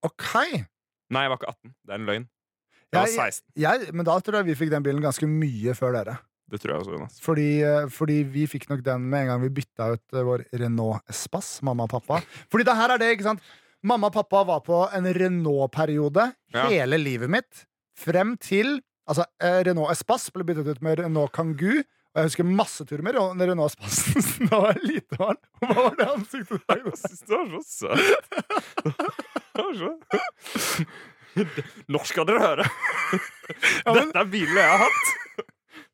Ok! 0.08 0.32
Nei, 1.12 1.22
jeg 1.24 1.32
var 1.32 1.38
ikke 1.40 1.52
18. 1.54 1.74
Det 1.84 1.94
er 1.94 2.00
en 2.00 2.08
løgn. 2.08 2.26
Jeg 2.88 3.04
var 3.04 3.12
16. 3.28 3.44
jeg, 3.60 3.92
men 3.92 4.06
da 4.08 4.16
tror 4.24 4.38
jeg 4.40 4.48
vi 4.48 4.56
fikk 4.62 4.72
den 4.72 4.84
bilen 4.86 5.04
ganske 5.04 5.28
mye 5.28 5.74
før 5.76 5.96
dere. 5.98 6.16
Det 6.48 6.62
tror 6.62 6.72
jeg 6.72 6.80
også, 6.80 6.92
Jonas. 6.96 7.16
Fordi, 7.20 7.46
eh, 7.68 7.86
fordi 7.92 8.14
vi 8.32 8.46
fikk 8.48 8.68
nok 8.70 8.80
den 8.86 9.02
med 9.12 9.26
en 9.26 9.30
gang 9.34 9.42
vi 9.42 9.50
bytta 9.58 9.90
ut 9.98 10.14
eh, 10.16 10.24
vår 10.24 10.46
Renault 10.62 11.04
Espace, 11.12 11.58
mamma 11.68 11.84
og 11.84 11.92
pappa. 11.92 12.22
Fordi 12.48 12.64
det 12.64 12.76
her 12.78 12.94
er 12.94 13.02
det, 13.02 13.10
ikke 13.18 13.26
sant? 13.26 13.42
Mamma 13.84 14.08
og 14.08 14.14
pappa 14.16 14.40
var 14.48 14.62
på 14.64 14.78
en 14.96 15.04
Renault-periode 15.18 16.30
Ja. 16.54 16.64
hele 16.72 16.96
livet 17.02 17.28
mitt. 17.30 17.66
Frem 17.98 18.36
til 18.40 18.78
Altså, 19.08 19.24
eh, 19.40 19.62
Renault 19.64 19.88
Espace 19.94 20.28
ble 20.34 20.44
byttet 20.44 20.66
ut 20.68 20.82
med 20.84 20.98
Renault 21.00 21.32
Kangoo. 21.32 21.80
Og 22.18 22.24
jeg 22.24 22.30
husker 22.32 22.46
masse 22.50 22.82
turer 22.82 23.04
med 23.06 23.14
Renault 23.14 23.70
Spansen 23.76 24.48
da 24.50 24.58
var 24.58 24.72
jeg 24.74 24.88
lite 24.90 25.18
barn. 25.20 25.38
Hva 25.62 25.74
var 25.78 25.94
det 26.00 26.06
ansiktet 26.10 26.64
Jeg 26.66 26.80
ditt? 26.82 26.98
synes 27.04 27.22
det 27.22 27.36
var 27.38 27.46
så 27.52 27.60
søt. 27.70 28.24
Når 29.54 29.70
Nå 31.94 32.00
skal 32.08 32.26
dere 32.26 32.42
høre. 32.42 32.66
Dette 33.86 34.18
er 34.18 34.30
bilen 34.32 34.58
jeg 34.58 34.66
har 34.72 34.82
hatt. 34.82 35.06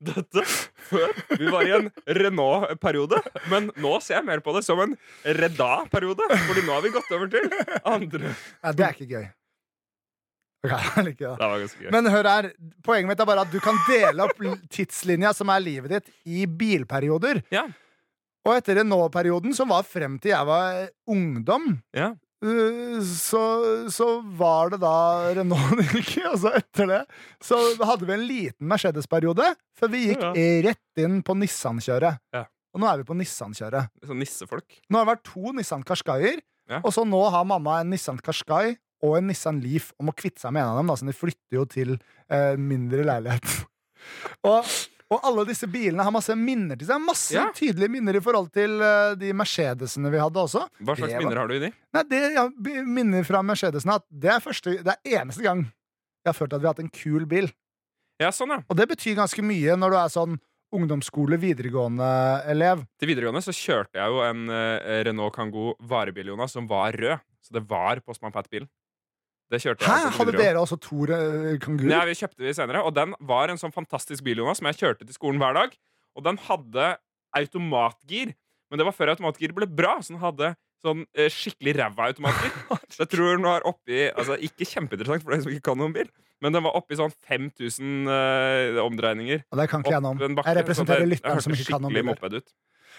Dette 0.05 0.43
før 0.89 1.13
vi 1.37 1.51
var 1.53 1.69
i 1.69 1.75
en 1.77 1.91
Renault-periode. 2.19 3.21
Men 3.53 3.69
nå 3.77 3.93
ser 4.01 4.23
jeg 4.23 4.29
mer 4.31 4.41
på 4.45 4.57
det 4.57 4.65
som 4.65 4.81
en 4.81 4.97
Reda-periode. 5.29 6.25
Fordi 6.49 6.65
nå 6.65 6.73
har 6.79 6.85
vi 6.89 6.95
gått 6.97 7.13
over 7.19 7.29
til 7.37 7.53
andre. 7.85 8.33
Nei, 8.65 8.73
det 8.81 8.87
er 8.89 8.97
ikke 8.97 9.11
gøy. 9.13 9.27
Ok, 10.65 10.73
det 11.21 11.29
var 11.29 11.61
ganske 11.61 11.85
gøy. 11.85 11.91
Men 11.93 12.09
hør 12.13 12.29
her, 12.31 12.51
poenget 12.87 13.11
mitt 13.13 13.21
er 13.23 13.29
bare 13.29 13.45
at 13.45 13.53
du 13.53 13.59
kan 13.63 13.77
dele 13.89 14.25
opp 14.27 14.41
tidslinja 14.73 15.35
som 15.37 15.51
er 15.53 15.61
livet 15.65 15.93
ditt, 15.99 16.13
i 16.25 16.47
bilperioder. 16.49 17.43
Ja. 17.55 17.67
Og 18.45 18.53
etter 18.59 18.77
Renault-perioden, 18.83 19.55
som 19.57 19.71
var 19.73 19.87
frem 19.89 20.19
til 20.21 20.35
jeg 20.35 20.47
var 20.49 20.87
ungdom, 21.09 21.79
Ja. 21.97 22.11
uh, 22.45 22.99
så, 23.09 23.41
så 23.93 24.09
var 24.37 24.75
det 24.75 24.81
da 24.83 24.95
Renault 25.39 25.79
det. 25.81 26.03
Og 26.33 26.41
så 26.43 26.53
etter 26.59 26.91
det 26.91 27.03
så 27.45 27.61
hadde 27.85 28.05
vi 28.09 28.17
en 28.17 28.27
liten 28.29 28.69
Mercedes-periode, 28.69 29.53
før 29.79 29.93
vi 29.95 30.03
gikk 30.11 30.25
Ja. 30.27 30.33
rett 30.69 31.01
inn 31.05 31.23
på 31.25 31.37
Nissan-kjøret. 31.41 32.21
Ja. 32.37 32.45
Og 32.75 32.83
nå 32.83 32.89
er 32.91 33.01
vi 33.01 33.07
på 33.09 33.15
Nissan-kjøret. 33.17 33.89
Sånn 34.05 34.19
nissefolk. 34.21 34.81
Nå 34.91 34.99
har 34.99 35.07
det 35.07 35.13
vært 35.15 35.27
to 35.31 35.53
Nissan 35.55 35.85
Qashqaier, 35.87 36.41
og 36.83 36.91
så 36.97 37.05
nå 37.07 37.21
har 37.31 37.45
mamma 37.47 37.79
en 37.85 37.91
Nissan 37.93 38.19
Qashqai 38.25 38.75
og 39.05 39.19
en 39.19 39.29
Nissan 39.29 39.61
Leaf 39.61 39.91
og 39.99 40.09
må 40.09 40.15
kvitte 40.17 40.41
seg 40.43 40.55
med 40.57 40.65
en 40.65 40.73
av 40.73 40.81
dem, 40.81 40.89
da, 40.91 40.97
så 40.97 41.07
de 41.09 41.15
flytter 41.17 41.59
jo 41.59 41.65
til 41.69 41.95
eh, 42.33 42.55
mindre 42.57 43.05
leilighet. 43.05 43.45
og, 44.51 44.71
og 45.13 45.27
alle 45.29 45.45
disse 45.51 45.69
bilene 45.71 46.05
har 46.07 46.15
masse 46.15 46.35
minner 46.39 46.79
til 46.81 46.89
seg. 46.89 47.03
Masse 47.05 47.37
Ja. 47.37 47.45
tydelige 47.57 47.93
minner 47.93 48.17
i 48.17 48.23
forhold 48.25 48.49
til 48.55 48.79
uh, 48.81 49.13
de 49.21 49.35
Mercedesene 49.37 50.11
vi 50.15 50.23
hadde 50.23 50.41
også. 50.41 50.65
Hva 50.81 50.97
slags 50.97 51.13
var- 51.15 51.23
minner 51.27 51.43
har 51.43 51.51
du 51.53 51.55
i 51.59 51.63
de? 51.67 51.71
Nei, 51.95 52.03
det, 52.11 52.23
ja, 52.39 52.47
minner 52.89 53.27
fra 53.29 53.43
Mercedesene 53.45 53.99
at 54.01 54.07
det 54.11 54.33
er, 54.39 54.41
første, 54.45 54.79
det 54.83 54.97
er 54.97 55.21
eneste 55.21 55.45
gang 55.45 55.67
jeg 55.69 56.31
har 56.33 56.39
følt 56.41 56.57
at 56.57 56.63
vi 56.65 56.67
har 56.71 56.73
hatt 56.73 56.83
en 56.87 56.89
kul 56.95 57.27
bil. 57.29 57.51
Ja, 58.23 58.31
sånn, 58.33 58.55
ja. 58.57 58.63
Og 58.73 58.77
det 58.79 58.87
betyr 58.89 59.19
ganske 59.19 59.43
mye 59.45 59.75
når 59.77 59.93
du 59.93 59.97
er 60.01 60.13
sånn 60.15 60.37
ungdomsskole, 60.75 61.37
videregående-elev. 61.39 62.81
Til 62.99 63.11
videregående 63.11 63.43
så 63.45 63.53
kjørte 63.55 63.99
jeg 64.01 64.11
jo 64.11 64.23
en 64.25 64.49
uh, 64.51 65.03
Renault 65.07 65.35
Kangoo 65.37 65.75
varebil, 65.87 66.33
Jonas, 66.33 66.55
som 66.57 66.67
var 66.71 66.97
rød. 66.99 67.21
Så 67.45 67.53
det 67.55 67.63
var 67.69 68.01
Postman 68.01 68.33
Pat-bilen. 68.33 68.67
Det 69.55 69.63
kjørte 69.63 69.87
Hæ? 69.87 70.11
Hadde 70.19 70.35
dere 70.35 70.61
også 70.61 70.79
to 70.83 71.05
eh, 71.07 71.55
kanguruer? 71.63 71.91
Nei, 71.93 72.03
vi 72.11 72.19
kjøpte 72.19 72.43
de 72.43 72.55
senere, 72.57 72.83
og 72.83 72.95
den 72.97 73.15
var 73.23 73.53
en 73.53 73.61
sånn 73.61 73.75
fantastisk 73.75 74.27
bil, 74.27 74.43
Jonas, 74.43 74.59
som 74.61 74.69
jeg 74.71 74.81
kjørte 74.81 75.07
til 75.07 75.15
skolen 75.17 75.39
hver 75.43 75.55
dag. 75.57 75.77
Og 76.19 76.27
den 76.27 76.39
hadde 76.49 76.95
automatgir, 77.39 78.35
men 78.71 78.81
det 78.81 78.87
var 78.89 78.97
før 78.97 79.15
automatgir 79.15 79.55
ble 79.55 79.69
bra, 79.71 79.97
så 80.03 80.15
den 80.15 80.23
hadde 80.23 80.55
sånn 80.85 81.07
eh, 81.17 81.31
skikkelig 81.33 81.77
ræva 81.79 82.11
automatgir. 82.11 82.53
Så 82.93 83.05
jeg 83.05 83.11
tror 83.15 83.31
den 83.33 83.47
var 83.47 83.65
oppi 83.67 84.05
Altså, 84.11 84.37
ikke 84.37 84.67
kjempeinteressant 84.69 85.25
for 85.25 85.35
deg 85.35 85.45
som 85.47 85.55
ikke 85.55 85.71
kan 85.71 85.81
noen 85.81 85.95
bil, 85.97 86.11
men 86.45 86.55
den 86.55 86.65
var 86.67 86.77
oppi 86.77 86.99
sånn 86.99 87.15
5000 87.25 88.11
eh, 88.13 88.81
omdreininger. 88.83 89.47
Og 89.49 89.61
det 89.61 89.69
kan 89.73 89.85
ikke 89.85 89.95
jeg 89.97 90.05
noe 90.05 90.19
om. 90.19 90.39
Jeg 90.45 90.59
representerer 90.61 91.09
lytteren 91.09 91.45
som 91.45 91.57
ikke 91.57 91.71
kan 91.73 91.87
noe 91.87 91.95
om 91.95 91.97
biler. 91.97 92.45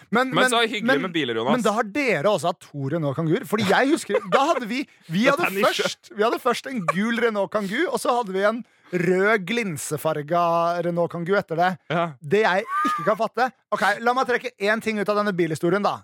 Ut. 0.02 0.08
Men, 0.12 0.30
Men, 0.34 0.50
så 0.50 0.60
hyggelig 0.66 0.86
men- 0.86 1.02
med 1.02 1.12
biler, 1.12 1.34
Jonas. 1.40 1.52
Men 1.52 1.62
da 1.66 1.72
har 1.72 1.82
dere 1.84 2.24
også 2.30 2.50
hatt 2.52 2.60
to 2.60 2.88
Renault 2.92 3.16
Kangoo. 3.16 3.44
Fordi 3.46 3.68
jeg 3.68 3.90
husker 3.90 4.20
Da 4.32 4.46
hadde 4.52 4.66
vi 4.70 4.86
Vi 5.10 5.24
hadde 5.30 5.50
først 5.64 6.10
Vi 6.16 6.22
hadde 6.22 6.38
først 6.42 6.66
en 6.70 6.80
gul 6.92 7.18
Renault 7.20 7.50
Kangoo, 7.52 7.88
og 7.92 7.98
så 8.00 8.14
hadde 8.18 8.32
vi 8.36 8.42
en 8.46 8.64
rød 8.92 9.46
glinsefarga 9.48 10.82
Renault 10.86 11.10
Kangoo 11.12 11.36
etter 11.38 11.56
det. 11.58 11.70
ja. 11.90 12.12
Det 12.22 12.42
jeg 12.44 12.64
ikke 12.86 13.04
kan 13.08 13.16
fatte 13.18 13.48
Ok, 13.74 13.82
La 14.00 14.14
meg 14.14 14.26
trekke 14.28 14.52
én 14.62 14.82
ting 14.82 14.98
ut 15.00 15.08
av 15.08 15.16
denne 15.22 15.32
bilhistorien, 15.36 15.82
da. 15.82 15.98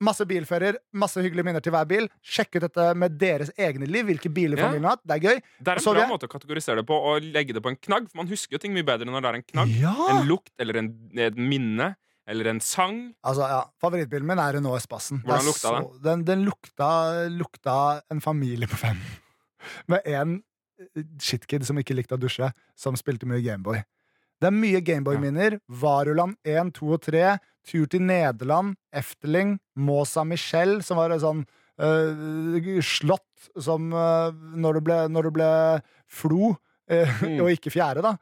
Masse 0.00 0.24
bilfører, 0.24 0.78
masse 0.96 1.20
hyggelige 1.20 1.44
minner 1.44 1.60
til 1.60 1.74
hver 1.74 1.84
bil. 1.84 2.06
Sjekk 2.24 2.54
ut 2.56 2.62
dette 2.64 2.84
med 2.96 3.18
deres 3.20 3.50
egne 3.60 3.84
liv. 3.84 4.06
Hvilke 4.08 4.30
biler 4.32 4.56
Ja. 4.56 4.64
familien 4.70 4.86
har 4.88 4.94
hatt. 4.96 5.02
Det 5.04 5.16
er 5.18 5.26
gøy. 5.26 5.42
Det 5.60 5.68
er 5.74 5.76
en 5.82 5.94
bra 5.98 6.06
måte 6.08 6.24
å 6.24 6.32
kategorisere 6.32 6.76
det 6.80 6.86
på, 6.88 6.96
og 6.96 7.20
legge 7.22 7.52
det 7.52 7.60
på 7.62 7.68
en 7.68 7.76
knagg. 7.76 8.06
For 8.08 8.16
man 8.22 8.26
husker 8.30 8.52
jo 8.56 8.58
ting 8.62 8.72
mye 8.72 8.82
bedre 8.88 9.04
når 9.04 9.20
det 9.20 9.28
er 9.28 9.34
en 9.34 9.42
knagg. 9.50 9.74
Ja! 9.82 9.92
En 10.14 10.26
lukt 10.26 10.48
eller 10.58 10.78
en, 10.80 10.88
et 11.18 11.36
minne 11.36 11.96
eller 12.30 12.48
en 12.52 12.60
sang. 12.62 13.00
Altså, 13.26 13.46
ja, 13.50 13.60
Favorittbilen 13.82 14.26
min 14.28 14.38
er 14.38 14.54
Renault 14.58 14.78
Espassen. 14.80 15.22
Hvordan 15.26 15.48
lukta 15.50 15.72
så- 15.74 16.02
Den, 16.04 16.24
den 16.24 16.44
lukta, 16.46 16.90
lukta 17.28 17.76
en 18.10 18.20
familie 18.22 18.68
på 18.70 18.78
fem. 18.78 19.00
Med 19.90 20.00
en 20.06 20.36
eh, 20.80 21.02
shitkid 21.20 21.66
som 21.66 21.76
ikke 21.82 21.96
likte 21.98 22.14
å 22.16 22.20
dusje, 22.22 22.52
som 22.78 22.94
spilte 22.96 23.26
mye 23.28 23.42
Gameboy. 23.44 23.82
Det 24.40 24.48
er 24.48 24.56
mye 24.56 24.80
Gameboy-minner. 24.80 25.58
Varuland 25.68 26.38
1, 26.48 26.70
2 26.78 26.92
og 26.96 27.02
3. 27.04 27.24
Tur 27.68 27.84
til 27.92 28.00
Nederland. 28.08 28.76
Efteling. 28.96 29.58
Mosa 29.76 30.24
Michelle, 30.24 30.80
som 30.86 30.96
var 30.96 31.12
et 31.12 31.20
sånn 31.20 31.42
eh, 31.76 32.80
slott 32.80 33.26
som 33.60 33.90
eh, 33.92 34.30
når, 34.56 34.78
det 34.78 34.84
ble, 34.86 34.98
når 35.12 35.28
det 35.28 35.32
ble 35.36 35.50
flo, 36.08 36.54
eh, 36.88 37.10
Mm. 37.20 37.36
og 37.44 37.50
ikke 37.52 37.70
fjære, 37.70 38.02
da, 38.02 38.16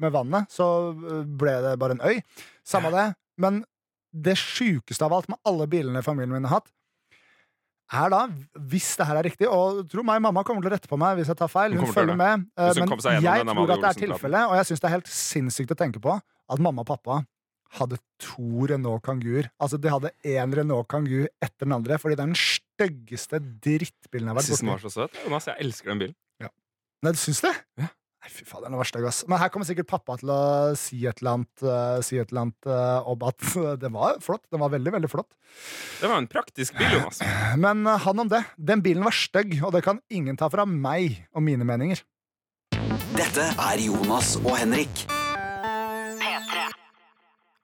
med 0.00 0.10
vannet, 0.10 0.48
så 0.50 0.64
ble 1.38 1.52
det 1.62 1.76
bare 1.78 1.94
en 1.94 2.00
øy. 2.02 2.16
Samme 2.66 2.90
det. 2.90 3.04
Men 3.40 3.62
det 4.12 4.34
sjukeste 4.40 5.06
av 5.06 5.12
alt 5.16 5.28
med 5.30 5.38
alle 5.46 5.66
bilene 5.70 6.02
familien 6.04 6.32
min 6.34 6.46
har 6.50 6.58
hatt, 6.60 6.70
er 7.90 8.10
da, 8.12 8.20
hvis 8.70 8.92
det 9.00 9.06
her 9.08 9.18
er 9.18 9.26
riktig 9.26 9.48
Og 9.50 9.80
tro 9.90 10.04
meg, 10.06 10.20
mamma 10.22 10.44
kommer 10.46 10.62
til 10.62 10.70
å 10.70 10.74
rette 10.76 10.86
på 10.90 10.94
meg 11.00 11.16
hvis 11.18 11.26
jeg 11.32 11.38
tar 11.40 11.50
feil. 11.50 11.72
Hun 11.74 11.88
Hun 11.88 11.94
følger 11.96 12.14
med. 12.20 12.44
eh, 12.54 12.68
hun 12.70 12.86
Men 12.86 13.22
jeg 13.24 13.46
tror 13.50 13.72
at 13.74 13.80
det 13.82 13.88
er 13.90 13.98
tilfellet, 14.04 14.44
og 14.46 14.54
jeg 14.60 14.68
syns 14.68 14.80
det 14.84 14.88
er 14.90 14.94
helt 14.94 15.10
sinnssykt 15.10 15.74
å 15.74 15.78
tenke 15.80 16.02
på 16.04 16.14
at 16.14 16.62
mamma 16.62 16.84
og 16.84 16.90
pappa 16.92 17.16
hadde 17.80 17.98
to 18.18 18.66
Renault 18.70 19.02
Kangooer. 19.06 19.48
Altså, 19.62 19.78
de 19.80 19.90
hadde 19.90 20.10
én 20.26 20.54
Renault 20.54 20.86
Kangoo 20.90 21.26
etter 21.42 21.66
den 21.66 21.72
andre, 21.74 21.98
fordi 22.02 22.14
det 22.18 22.22
er 22.24 22.30
den 22.32 22.38
styggeste 22.38 23.38
drittbilen 23.62 24.26
jeg 24.26 24.34
har 24.34 24.38
Jeg 24.38 24.38
vært 24.38 24.48
syns 24.50 24.62
den 24.62 24.70
borti. 24.70 24.82
var 24.82 24.90
så 24.90 24.94
søt. 24.96 25.18
Jonas, 25.24 25.46
jeg 25.50 25.56
elsker 25.66 25.90
den 25.94 25.98
bilen. 25.98 26.16
Nei, 27.02 27.12
du 27.12 27.18
syns 27.18 27.40
det? 27.40 27.54
Ja. 27.80 27.86
Nei, 28.20 28.28
fy 28.28 28.44
faen, 28.44 28.66
den 28.66 28.76
var 28.76 28.84
stygg, 28.84 29.06
ass. 29.08 29.22
Men 29.32 29.40
her 29.40 29.48
kommer 29.48 29.64
sikkert 29.64 29.88
pappa 29.88 30.18
til 30.20 30.28
å 30.34 30.40
si 30.76 30.98
et 31.08 31.22
eller 31.22 31.38
annet, 31.38 31.62
uh, 31.64 32.02
si 32.04 32.18
et 32.20 32.28
eller 32.28 32.42
annet 32.42 32.68
uh, 32.68 33.08
om 33.08 33.22
at 33.24 33.46
det 33.82 33.88
var 33.94 34.18
flott. 34.20 34.44
Den 34.52 34.60
var 34.60 34.74
veldig, 34.74 34.92
veldig 34.98 35.08
flott. 35.08 35.30
Det 36.02 36.10
var 36.10 36.20
en 36.20 36.28
praktisk 36.28 36.76
bil, 36.76 36.98
Jonas. 36.98 37.22
Men 37.64 37.80
uh, 37.88 37.96
han 38.04 38.20
om 38.20 38.28
det. 38.28 38.42
Den 38.60 38.84
bilen 38.84 39.06
var 39.08 39.16
stygg, 39.16 39.56
og 39.64 39.72
det 39.72 39.80
kan 39.88 40.02
ingen 40.12 40.36
ta 40.36 40.50
fra 40.52 40.68
meg 40.68 41.16
og 41.32 41.46
mine 41.48 41.64
meninger. 41.64 42.04
Dette 43.16 43.48
er 43.56 43.86
Jonas 43.86 44.34
og 44.42 44.52
Henrik. 44.58 45.06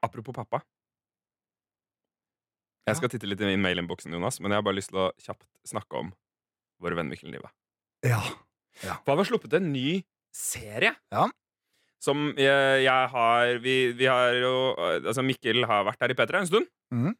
Apropos 0.04 0.32
pappa. 0.32 0.64
Jeg 2.86 2.96
skal 2.96 3.10
titte 3.12 3.28
litt 3.28 3.44
i 3.44 3.56
mailinnboksen, 3.60 4.12
Jonas, 4.14 4.40
men 4.40 4.54
jeg 4.54 4.62
har 4.62 4.64
bare 4.64 4.78
lyst 4.78 4.92
til 4.94 5.04
å 5.04 5.12
kjapt 5.20 5.44
snakke 5.68 6.00
om 6.00 6.12
våre 6.80 6.96
venn 6.96 7.12
Mikkel 7.12 7.32
Niva. 7.32 7.52
Ja. 8.06 8.22
For 8.80 9.12
han 9.12 9.20
har 9.20 9.28
sluppet 9.28 9.56
en 9.58 9.72
ny 9.74 10.04
serie. 10.36 10.92
Ja. 11.14 11.26
Som 12.06 12.28
jeg, 12.38 12.82
jeg 12.84 13.08
har 13.12 13.56
vi, 13.64 13.76
vi 13.96 14.06
har 14.06 14.36
jo 14.38 14.52
Altså, 15.00 15.24
Mikkel 15.26 15.64
har 15.66 15.86
vært 15.88 16.04
her 16.04 16.12
i 16.12 16.16
P3 16.18 16.42
en 16.42 16.50
stund. 16.50 16.68
Mm. 16.94 17.14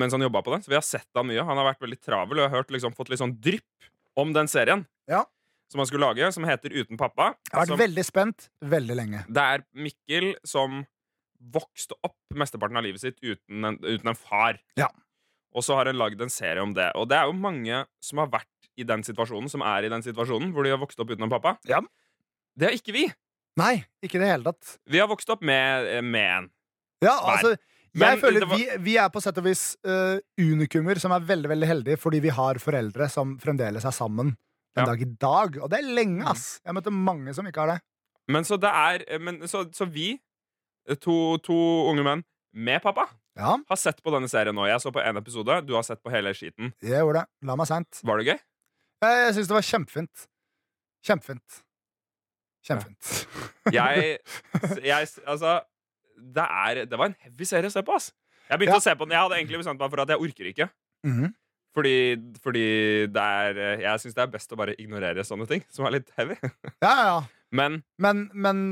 Mens 0.00 0.14
han 0.16 0.22
jobba 0.24 0.40
på 0.46 0.54
den. 0.54 0.62
Så 0.64 0.70
vi 0.72 0.78
har 0.78 0.84
sett 0.86 1.08
han 1.18 1.26
mye. 1.28 1.42
Han 1.44 1.58
har 1.60 1.66
vært 1.72 1.82
veldig 1.84 1.98
travel, 2.00 2.38
og 2.38 2.46
jeg 2.46 2.52
har 2.52 2.62
hørt, 2.62 2.70
liksom, 2.72 2.94
fått 2.96 3.10
litt 3.12 3.20
sånn 3.20 3.34
drypp 3.44 3.90
om 4.16 4.30
den 4.32 4.48
serien. 4.48 4.86
Ja. 5.10 5.24
Som 5.68 5.82
han 5.82 5.88
skulle 5.90 6.06
lage, 6.06 6.30
som 6.32 6.46
heter 6.46 6.72
Uten 6.72 6.96
pappa. 7.00 7.32
Jeg 7.50 7.56
har 7.56 7.64
vært 7.64 7.72
Som, 7.74 7.80
veldig 7.82 8.04
spent 8.06 8.46
veldig 8.62 8.96
lenge. 8.96 9.24
det 9.26 9.42
er 9.42 9.64
Mikkel 9.74 10.28
som 10.46 10.84
vokste 11.52 11.98
opp 12.06 12.16
mesteparten 12.38 12.78
av 12.78 12.86
livet 12.86 13.02
sitt 13.02 13.18
uten 13.20 13.66
en, 13.68 13.76
uten 13.82 14.08
en 14.14 14.16
far. 14.18 14.60
Ja. 14.80 14.88
Og 15.56 15.64
så 15.66 15.76
har 15.76 15.90
han 15.90 15.98
lagd 15.98 16.22
en 16.22 16.32
serie 16.32 16.62
om 16.62 16.72
det. 16.76 16.86
Og 16.96 17.08
det 17.10 17.18
er 17.18 17.28
jo 17.28 17.34
mange 17.36 17.82
som 18.00 18.22
har 18.22 18.30
vært 18.32 18.70
i 18.80 18.86
den 18.86 19.02
situasjonen, 19.04 19.50
som 19.52 19.64
er 19.66 19.86
i 19.86 19.92
den 19.92 20.04
situasjonen, 20.06 20.54
hvor 20.54 20.64
de 20.66 20.72
har 20.72 20.80
vokst 20.80 21.00
opp 21.02 21.10
uten 21.12 21.26
en 21.26 21.32
pappa. 21.32 21.56
Ja. 21.68 21.82
Det 22.56 22.68
har 22.70 22.76
ikke 22.78 22.94
vi. 22.96 23.06
Nei, 23.60 23.74
ikke 24.04 24.18
i 24.18 24.22
det 24.22 24.28
hele 24.30 24.44
tatt. 24.50 24.74
Vi 24.88 25.00
har 25.00 25.08
vokst 25.08 25.30
opp 25.32 25.42
med, 25.44 25.86
med 26.04 26.26
en. 26.38 26.48
Ja, 27.04 27.14
altså, 27.20 27.52
altså 27.52 27.56
Men 27.96 28.08
jeg 28.10 28.20
føler 28.20 28.46
var- 28.48 28.56
vi, 28.60 28.66
vi 28.84 28.96
er 29.00 29.08
på 29.12 29.20
sett 29.24 29.38
og 29.40 29.44
vis 29.46 29.62
uh, 29.88 30.18
unikummer 30.40 30.98
som 31.00 31.12
er 31.16 31.24
veldig 31.24 31.48
veldig 31.52 31.68
heldige 31.68 31.96
fordi 32.00 32.20
vi 32.24 32.32
har 32.36 32.60
foreldre 32.60 33.08
som 33.12 33.34
fremdeles 33.40 33.84
er 33.88 33.94
sammen 33.96 34.34
den 34.76 34.84
Ja. 34.84 34.84
Mm. 34.84 34.88
dag 34.90 35.00
i 35.00 35.10
dag. 35.24 35.56
Og 35.64 35.70
det 35.72 35.78
er 35.80 35.88
lenge, 35.96 36.24
ass. 36.28 36.60
Jeg 36.64 36.74
møtte 36.76 36.92
mange 36.92 37.32
som 37.36 37.46
ikke 37.48 37.60
har 37.64 37.74
det. 37.74 37.78
Men 38.28 38.44
så 38.44 38.58
det 38.60 38.68
er 38.68 39.18
men, 39.24 39.40
så, 39.48 39.62
så 39.72 39.86
vi, 39.88 40.18
to, 41.00 41.38
to 41.44 41.56
unge 41.88 42.04
menn 42.04 42.24
med 42.52 42.82
pappa, 42.84 43.06
Ja, 43.36 43.54
har 43.68 43.76
sett 43.80 44.02
på 44.04 44.12
denne 44.12 44.28
serien 44.32 44.54
nå. 44.56 44.64
Jeg 44.68 44.80
så 44.80 44.92
på 44.92 45.00
én 45.04 45.16
episode, 45.20 45.60
du 45.68 45.74
har 45.76 45.82
sett 45.84 46.02
på 46.04 46.12
hele 46.12 46.32
skiten. 46.36 46.72
jeg 46.82 47.00
gjorde 47.00 47.20
det. 47.22 47.28
La 47.48 47.56
meg 47.56 47.68
sent. 47.68 48.00
Var 48.04 48.16
det 48.20 48.26
gøy? 48.30 48.38
Jeg, 49.04 49.16
jeg 49.26 49.34
syns 49.36 49.48
det 49.50 49.56
var 49.56 49.66
kjempefint. 49.70 50.26
Kjempefint. 51.06 51.62
Kjempefint. 52.66 53.26
Jeg, 53.76 54.18
jeg 54.84 55.08
Altså, 55.26 55.60
det, 56.16 56.44
er, 56.46 56.84
det 56.86 56.98
var 56.98 57.10
en 57.10 57.16
heavy 57.24 57.44
serie 57.48 57.70
å 57.70 57.74
se 57.74 57.82
på, 57.86 57.94
ass. 57.96 58.12
Jeg 58.50 58.58
begynte 58.60 58.76
Ja. 58.78 58.82
å 58.82 58.84
se 58.84 58.94
på 58.94 59.06
den 59.06 59.14
Jeg 59.16 59.22
hadde 59.24 59.38
egentlig 59.40 59.58
bestemt 59.62 59.80
meg 59.82 59.90
for 59.90 60.02
at 60.04 60.12
jeg 60.14 60.22
orker 60.22 60.50
ikke. 60.52 60.68
Mhm. 61.06 61.32
Fordi, 61.76 61.94
fordi 62.40 62.66
det 63.12 63.20
er 63.22 63.58
Jeg 63.82 64.00
syns 64.00 64.14
det 64.16 64.22
er 64.24 64.30
best 64.32 64.52
å 64.54 64.56
bare 64.56 64.72
ignorere 64.80 65.20
sånne 65.28 65.44
ting 65.50 65.64
som 65.68 65.84
er 65.86 65.98
litt 65.98 66.10
heavy. 66.16 66.36
Ja, 66.84 66.92
ja, 66.92 67.04
ja. 67.10 67.18
Men 67.52 67.82
Men, 67.98 68.30
men 68.34 68.62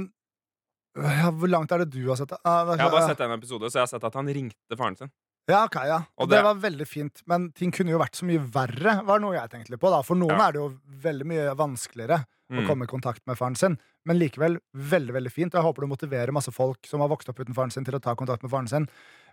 ja, 0.97 1.31
Hvor 1.35 1.51
langt 1.51 1.73
er 1.75 1.83
det 1.85 1.91
du 1.93 2.07
har 2.09 2.17
sett 2.21 2.31
det? 2.31 2.39
Uh, 2.47 2.71
jeg 2.77 2.81
har 2.87 2.91
bare 2.95 3.09
sett 3.11 3.21
en 3.27 3.35
episode, 3.37 3.67
så 3.71 3.81
jeg 3.81 3.87
har 3.89 3.93
sett 3.93 4.05
at 4.09 4.15
han 4.15 4.31
ringte 4.31 4.79
faren 4.79 4.97
sin. 4.97 5.11
Ja, 5.51 5.65
ok, 5.67 5.75
ja. 5.85 5.99
Og 6.17 6.31
det 6.31 6.39
det- 6.39 6.45
var 6.47 6.55
veldig 6.63 6.87
fint. 6.89 7.21
Men 7.29 7.51
ting 7.53 7.73
kunne 7.75 7.91
jo 7.93 7.99
vært 8.01 8.15
så 8.17 8.25
mye 8.25 8.41
verre, 8.55 8.95
var 9.05 9.19
noe 9.21 9.35
jeg 9.35 9.51
tenkte 9.53 9.75
litt 9.75 9.81
på. 9.83 9.91
da 9.93 10.01
For 10.07 10.15
noen 10.17 10.39
Ja. 10.39 10.47
er 10.49 10.53
det 10.53 10.63
jo 10.63 10.69
veldig 11.05 11.27
mye 11.27 11.51
vanskeligere 11.59 12.23
å 12.53 12.61
Mm. 12.61 12.67
komme 12.69 12.85
i 12.85 12.87
kontakt 12.87 13.23
med 13.27 13.37
faren 13.39 13.57
sin. 13.57 13.79
Men 14.05 14.19
likevel 14.19 14.59
veldig 14.77 15.13
veldig 15.15 15.33
fint. 15.33 15.55
Og 15.55 15.59
jeg 15.61 15.65
håper 15.65 15.81
det 15.83 15.89
motiverer 15.89 16.33
masse 16.33 16.53
folk 16.53 16.87
som 16.87 17.01
har 17.01 17.09
vokst 17.09 17.29
opp 17.29 17.39
uten 17.41 17.55
faren 17.55 17.71
sin, 17.73 17.85
til 17.85 17.95
å 17.95 18.01
ta 18.03 18.15
kontakt 18.15 18.43
med 18.43 18.51
faren 18.51 18.69
sin. 18.69 18.89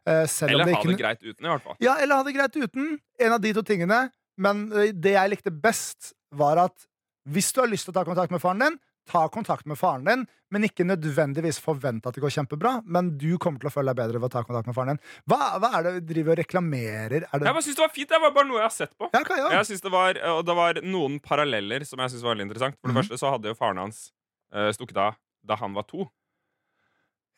Eh, 0.05 0.25
selv 0.25 0.51
Eller 0.51 0.63
om 0.63 0.69
det 0.69 0.75
ha 0.75 0.83
det 0.83 0.97
greit 0.97 1.21
uten, 1.23 1.45
i 1.45 1.49
hvert 1.49 1.63
fall. 1.63 1.75
Ja, 1.79 1.95
eller 1.99 2.15
ha 2.15 2.23
det 2.23 2.33
greit 2.33 2.55
uten. 2.55 2.99
En 3.19 3.33
av 3.33 3.41
de 3.41 3.53
to 3.53 3.61
tingene. 3.61 4.11
Men 4.37 4.71
eh, 4.71 4.91
det 4.93 5.13
jeg 5.13 5.29
likte 5.29 5.51
best, 5.51 6.13
var 6.31 6.57
at 6.57 6.87
hvis 7.29 7.51
du 7.53 7.59
har 7.61 7.67
lyst 7.67 7.85
til 7.85 7.91
å 7.93 7.99
ta 7.99 8.03
kontakt 8.05 8.31
med 8.31 8.39
faren 8.41 8.59
din, 8.59 8.79
ta 9.11 9.25
kontakt 9.31 9.67
med 9.67 9.79
faren 9.79 10.05
din, 10.07 10.23
men 10.51 10.65
ikke 10.67 10.85
nødvendigvis 10.87 11.59
forvente 11.63 12.07
at 12.09 12.15
det 12.15 12.23
går 12.23 12.33
kjempebra. 12.37 12.77
Men 12.87 13.13
du 13.19 13.35
kommer 13.41 13.61
til 13.61 13.69
å 13.69 13.73
føle 13.73 13.91
deg 13.91 13.99
bedre 13.99 14.21
ved 14.21 14.29
å 14.29 14.33
ta 14.33 14.43
kontakt 14.47 14.69
med 14.69 14.77
faren 14.77 14.95
din. 14.95 15.01
Hva, 15.31 15.39
hva 15.61 15.73
er 15.77 15.87
det 15.87 15.93
du 15.97 16.13
driver 16.13 16.35
og 16.35 16.41
reklamerer? 16.41 17.27
Er 17.27 17.43
det 17.43 17.49
Jeg 17.49 17.57
bare 17.57 17.65
synes 17.67 17.79
det 17.79 17.85
var 17.85 17.93
fint. 17.95 18.11
Det 18.11 18.21
var 18.23 18.33
bare 18.37 18.49
noe 18.49 18.61
jeg 18.61 18.67
har 18.67 18.77
sett 18.77 18.95
på. 18.95 19.09
ja, 19.11 19.21
okay, 19.23 19.41
ja. 19.41 19.51
Jeg 19.57 19.69
synes 19.71 19.85
det 19.85 19.93
var, 19.93 20.21
og 20.35 20.41
det 20.47 20.57
var 20.61 20.81
noen 20.85 21.19
paralleller 21.23 21.85
som 21.87 22.03
jeg 22.03 22.15
synes 22.15 22.25
var 22.25 22.35
veldig 22.35 22.47
interessant. 22.49 22.79
For 22.79 22.91
det 22.91 22.97
mm. 22.97 23.01
første 23.03 23.21
så 23.21 23.35
hadde 23.35 23.51
jo 23.51 23.59
faren 23.59 23.83
hans 23.83 24.07
uh, 24.55 24.71
stukket 24.75 25.03
av 25.09 25.19
da 25.47 25.57
han 25.57 25.75
var 25.77 25.87
to. 25.89 26.07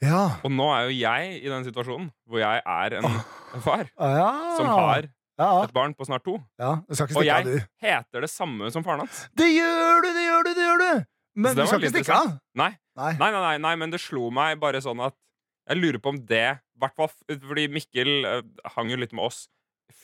ja. 0.04 0.24
Og 0.44 0.52
nå 0.52 0.70
er 0.76 0.90
jo 0.90 0.96
jeg 0.98 1.36
i 1.40 1.52
den 1.52 1.66
situasjonen 1.68 2.10
hvor 2.28 2.42
jeg 2.44 2.64
er 2.68 2.98
en 3.00 3.08
far 3.64 3.88
Ah, 3.96 4.58
som 4.58 4.68
har 4.68 5.08
ja, 5.40 5.64
et 5.64 5.74
barn 5.74 5.96
på 5.98 6.06
snart 6.06 6.26
to. 6.26 6.36
ja. 6.62 6.76
Og 6.84 7.26
jeg 7.26 7.64
heter 7.82 8.26
det 8.26 8.30
samme 8.30 8.70
som 8.74 8.86
faren 8.86 9.06
hans. 9.06 9.26
Det 9.38 9.50
gjør 9.50 10.04
du, 10.04 10.10
det 10.14 10.28
gjør 10.28 10.48
du, 10.48 10.52
det 10.54 10.68
gjør 10.68 10.84
du! 10.84 10.92
Men 11.36 11.56
du 11.58 11.64
skal 11.66 11.82
ikke 11.82 11.94
stikke 11.98 12.16
av. 12.18 12.34
Nei, 12.60 12.72
Nei. 13.00 13.12
nei, 13.18 13.30
nei, 13.34 13.58
nei, 13.58 13.76
men 13.82 13.90
det 13.94 14.00
slo 14.04 14.30
meg 14.34 14.60
bare 14.62 14.82
sånn 14.86 15.00
at 15.02 15.16
jeg 15.70 15.80
lurer 15.80 15.98
på 16.04 16.12
om 16.14 16.18
det 16.28 16.60
hvert 16.78 16.98
Fordi 17.00 17.68
Mikkel 17.72 18.26
eh, 18.28 18.42
hang 18.76 18.90
jo 18.92 18.98
litt 19.00 19.14
med 19.16 19.24
oss 19.26 19.48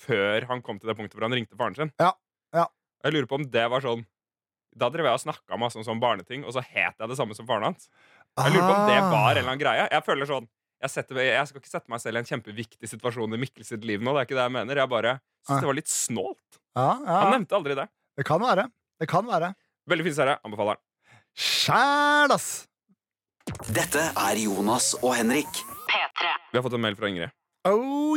før 0.06 0.46
han 0.48 0.62
kom 0.64 0.80
til 0.80 0.88
det 0.90 0.96
punktet 0.98 1.18
hvor 1.18 1.26
han 1.28 1.36
ringte 1.36 1.58
faren 1.60 1.76
sin. 1.76 1.92
Ja, 2.00 2.14
ja. 2.56 2.66
Jeg 3.04 3.14
lurer 3.14 3.28
på 3.30 3.36
om 3.40 3.46
det 3.52 3.66
var 3.72 3.84
sånn 3.84 4.06
Da 4.80 4.88
drev 4.94 5.06
jeg 5.10 5.18
og 5.18 5.22
snakka 5.24 5.58
masse 5.60 5.78
om 5.80 5.84
sånn 5.86 6.00
barneting, 6.02 6.46
og 6.46 6.54
så 6.56 6.62
het 6.64 6.96
jeg 7.00 7.10
det 7.10 7.18
samme 7.20 7.36
som 7.36 7.48
faren 7.50 7.66
hans. 7.70 7.90
Jeg 8.38 8.54
lurer 8.54 8.66
på 8.70 8.76
om 8.78 8.88
det 8.90 8.98
Ah. 9.02 9.10
var 9.12 9.32
en 9.32 9.38
eller 9.38 9.50
annen 9.52 9.60
greie. 9.62 9.88
Jeg 9.92 10.04
føler 10.06 10.26
sånn 10.30 10.48
jeg, 10.80 10.90
setter, 10.94 11.18
jeg 11.20 11.48
skal 11.50 11.60
ikke 11.60 11.70
sette 11.74 11.90
meg 11.92 12.00
selv 12.00 12.16
i 12.16 12.20
en 12.22 12.30
kjempeviktig 12.30 12.88
situasjon 12.88 13.34
i 13.36 13.40
Mikkel 13.42 13.66
sitt 13.68 13.84
liv 13.84 14.00
nå. 14.00 14.14
Det 14.16 14.22
er 14.22 14.28
ikke 14.30 14.38
det 14.40 14.46
jeg 14.48 14.54
mener. 14.56 14.80
Jeg 14.80 14.90
bare 14.94 15.16
syns 15.44 15.60
det 15.60 15.68
var 15.68 15.76
litt 15.76 15.92
snålt. 15.92 16.60
Ja, 16.78 16.86
ja. 17.04 17.18
Han 17.26 17.34
nevnte 17.36 17.58
aldri 17.58 17.76
det. 17.76 17.88
Det 18.16 18.26
kan 18.30 18.40
være. 18.40 18.70
Det 19.02 19.10
kan 19.12 19.28
være. 19.28 19.50
Veldig 19.92 20.06
fin 20.08 20.16
serie. 20.16 20.38
Anbefaler 20.48 20.78
den. 20.80 20.84
Sjæl, 21.38 22.32
ass! 22.34 22.68
Dette 23.74 24.02
er 24.14 24.40
Jonas 24.42 24.94
og 25.02 25.16
Henrik. 25.18 25.50
P3. 25.90 26.32
Vi 26.52 26.58
har 26.60 26.64
fått 26.66 26.76
en 26.78 26.84
mail 26.84 26.98
fra 26.98 27.10
Ingrid. 27.10 27.34
Oh. 27.68 28.16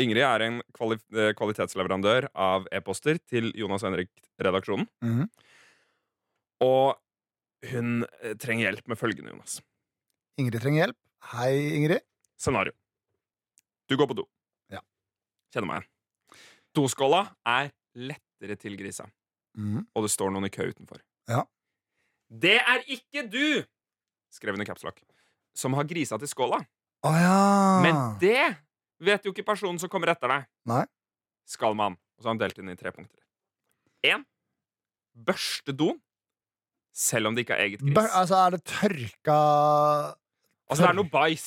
Ingrid 0.00 0.22
er 0.24 0.44
en 0.46 0.60
kvali 0.74 0.96
eh, 1.12 1.32
kvalitetsleverandør 1.36 2.28
av 2.34 2.64
e-poster 2.74 3.18
til 3.28 3.50
Jonas 3.58 3.84
og 3.84 3.90
Henrik-redaksjonen. 3.92 4.88
Mhm. 5.04 5.28
Og 6.64 6.96
hun 7.70 8.02
eh, 8.22 8.34
trenger 8.40 8.68
hjelp 8.68 8.88
med 8.90 8.98
følgende, 9.00 9.34
Jonas. 9.34 9.58
Ingrid 10.38 10.62
trenger 10.62 10.86
hjelp. 10.86 10.98
Hei, 11.34 11.52
Ingrid. 11.76 12.02
Scenario. 12.38 12.72
Du 13.90 13.96
går 13.98 14.08
på 14.10 14.16
do. 14.18 14.24
Ja. 14.72 14.80
Kjenner 15.54 15.68
meg 15.72 15.80
igjen. 15.82 15.94
Doskåla 16.78 17.22
er 17.48 17.70
lettere 17.98 18.56
til 18.60 18.76
grisa, 18.78 19.08
Mhm. 19.58 19.86
og 19.96 20.04
det 20.04 20.10
står 20.14 20.30
noen 20.30 20.46
i 20.46 20.52
kø 20.54 20.68
utenfor. 20.70 21.00
Ja. 21.28 21.42
Det 22.28 22.58
er 22.60 22.84
ikke 22.92 23.24
du! 23.28 23.64
skrev 24.32 24.54
hun 24.54 24.62
i 24.62 24.66
capslock. 24.68 25.00
Som 25.56 25.74
har 25.74 25.86
grisa 25.88 26.18
til 26.20 26.30
skåla. 26.30 26.60
Oh, 27.06 27.14
ja. 27.16 27.80
Men 27.82 27.96
det 28.20 28.42
vet 29.02 29.24
jo 29.24 29.32
ikke 29.32 29.46
personen 29.46 29.78
som 29.80 29.90
kommer 29.90 30.12
etter 30.12 30.30
deg. 30.30 30.48
Nei. 30.68 30.84
Skal 31.48 31.76
man. 31.78 31.96
Og 32.18 32.22
så 32.22 32.28
har 32.28 32.36
han 32.36 32.42
delt 32.42 32.60
inn 32.60 32.70
i 32.72 32.76
tre 32.78 32.92
punkter. 32.94 33.22
Én. 34.06 34.26
Børste 35.14 35.74
doen. 35.74 35.98
Selv 36.94 37.30
om 37.30 37.36
det 37.36 37.46
ikke 37.46 37.56
er 37.56 37.68
eget 37.68 37.82
gris. 37.82 37.94
Bør, 37.94 38.10
altså, 38.20 38.38
er 38.42 38.56
det 38.56 38.62
tørka 38.66 39.38
altså, 40.66 40.82
det 40.82 40.88
er 40.88 40.96
noe 40.98 41.10
bæsj 41.12 41.44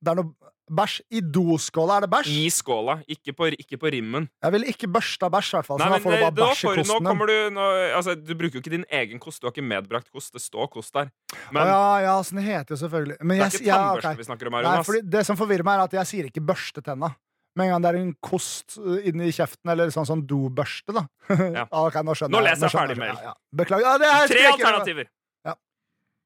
Det 0.00 0.12
er 0.12 0.16
noe 0.16 0.52
bæsj 0.70 1.00
i 1.10 1.20
doskåla. 1.20 1.98
Er 1.98 2.06
det 2.06 2.10
bæsj? 2.12 2.30
i 2.30 2.48
skåla, 2.52 2.98
ikke 3.08 3.34
på, 3.36 3.48
ikke 3.54 3.78
på 3.80 3.92
rimmen. 3.94 4.28
Jeg 4.42 4.54
vil 4.54 4.66
ikke 4.70 4.90
børsta 4.92 5.30
bæsj, 5.32 5.52
i 5.52 5.56
hvert 5.58 5.68
fall. 5.68 5.78
Så 5.80 5.88
Nei, 5.88 6.00
men 6.00 6.12
det- 6.12 6.34
bæsj 6.38 6.64
i 6.68 6.84
nå 6.88 6.98
kommer 7.04 7.26
du, 7.26 7.36
nå, 7.54 7.68
altså, 7.96 8.14
du 8.14 8.34
bruker 8.34 8.58
jo 8.58 8.64
ikke 8.64 8.74
din 8.76 8.84
egen 8.90 9.18
kost. 9.18 9.40
Du 9.40 9.46
har 9.46 9.52
ikke 9.52 9.66
medbrakt 9.66 10.10
kost. 10.12 10.32
Det 10.32 10.42
står 10.42 10.68
kost 10.72 10.92
der. 10.94 11.10
Men 11.52 11.66
ja, 11.66 12.00
ja, 12.06 12.18
sånn 12.22 12.42
heter 12.42 12.76
jo 12.76 12.82
selvfølgelig. 12.82 13.16
Men 13.20 13.36
det 13.36 13.40
er 13.40 13.50
jeg, 13.50 13.60
ikke 13.60 13.70
ja, 13.70 13.78
tannbørste 13.78 14.16
vi 14.18 14.28
snakker 14.28 14.50
om 14.50 14.58
her, 14.58 14.62
Nei, 14.62 14.74
Jonas. 14.76 14.86
fordi 14.86 15.02
det 15.16 15.24
som 15.26 15.36
forvirrer 15.36 15.64
meg, 15.64 15.78
er 15.78 15.88
at 15.88 15.98
jeg 16.00 16.12
sier 16.12 16.30
ikke 16.30 16.44
børste 16.44 16.84
tenna. 16.84 17.14
Med 17.58 17.66
en 17.66 17.72
gang 17.72 17.82
det 17.82 17.90
er 17.90 17.98
en 18.02 18.14
kost 18.22 18.76
uh, 18.78 18.98
inni 19.08 19.32
kjeften, 19.34 19.72
eller 19.72 19.90
sånn 19.90 20.06
sånn 20.06 20.22
dobørste, 20.30 20.94
da. 20.94 21.06
Ja. 21.28 21.64
Ok, 21.82 21.96
nå 22.06 22.14
skjønner 22.14 22.36
Nå 22.36 22.44
leser 22.44 22.68
jeg 22.68 22.74
skjønner 22.74 22.94
ferdig 22.94 22.98
mail. 23.02 23.18
Ja. 23.24 23.34
Beklager. 23.60 23.98
Det 23.98 24.12
Tre 24.30 24.44
alternativer. 24.52 25.10
Ja. 25.48 25.54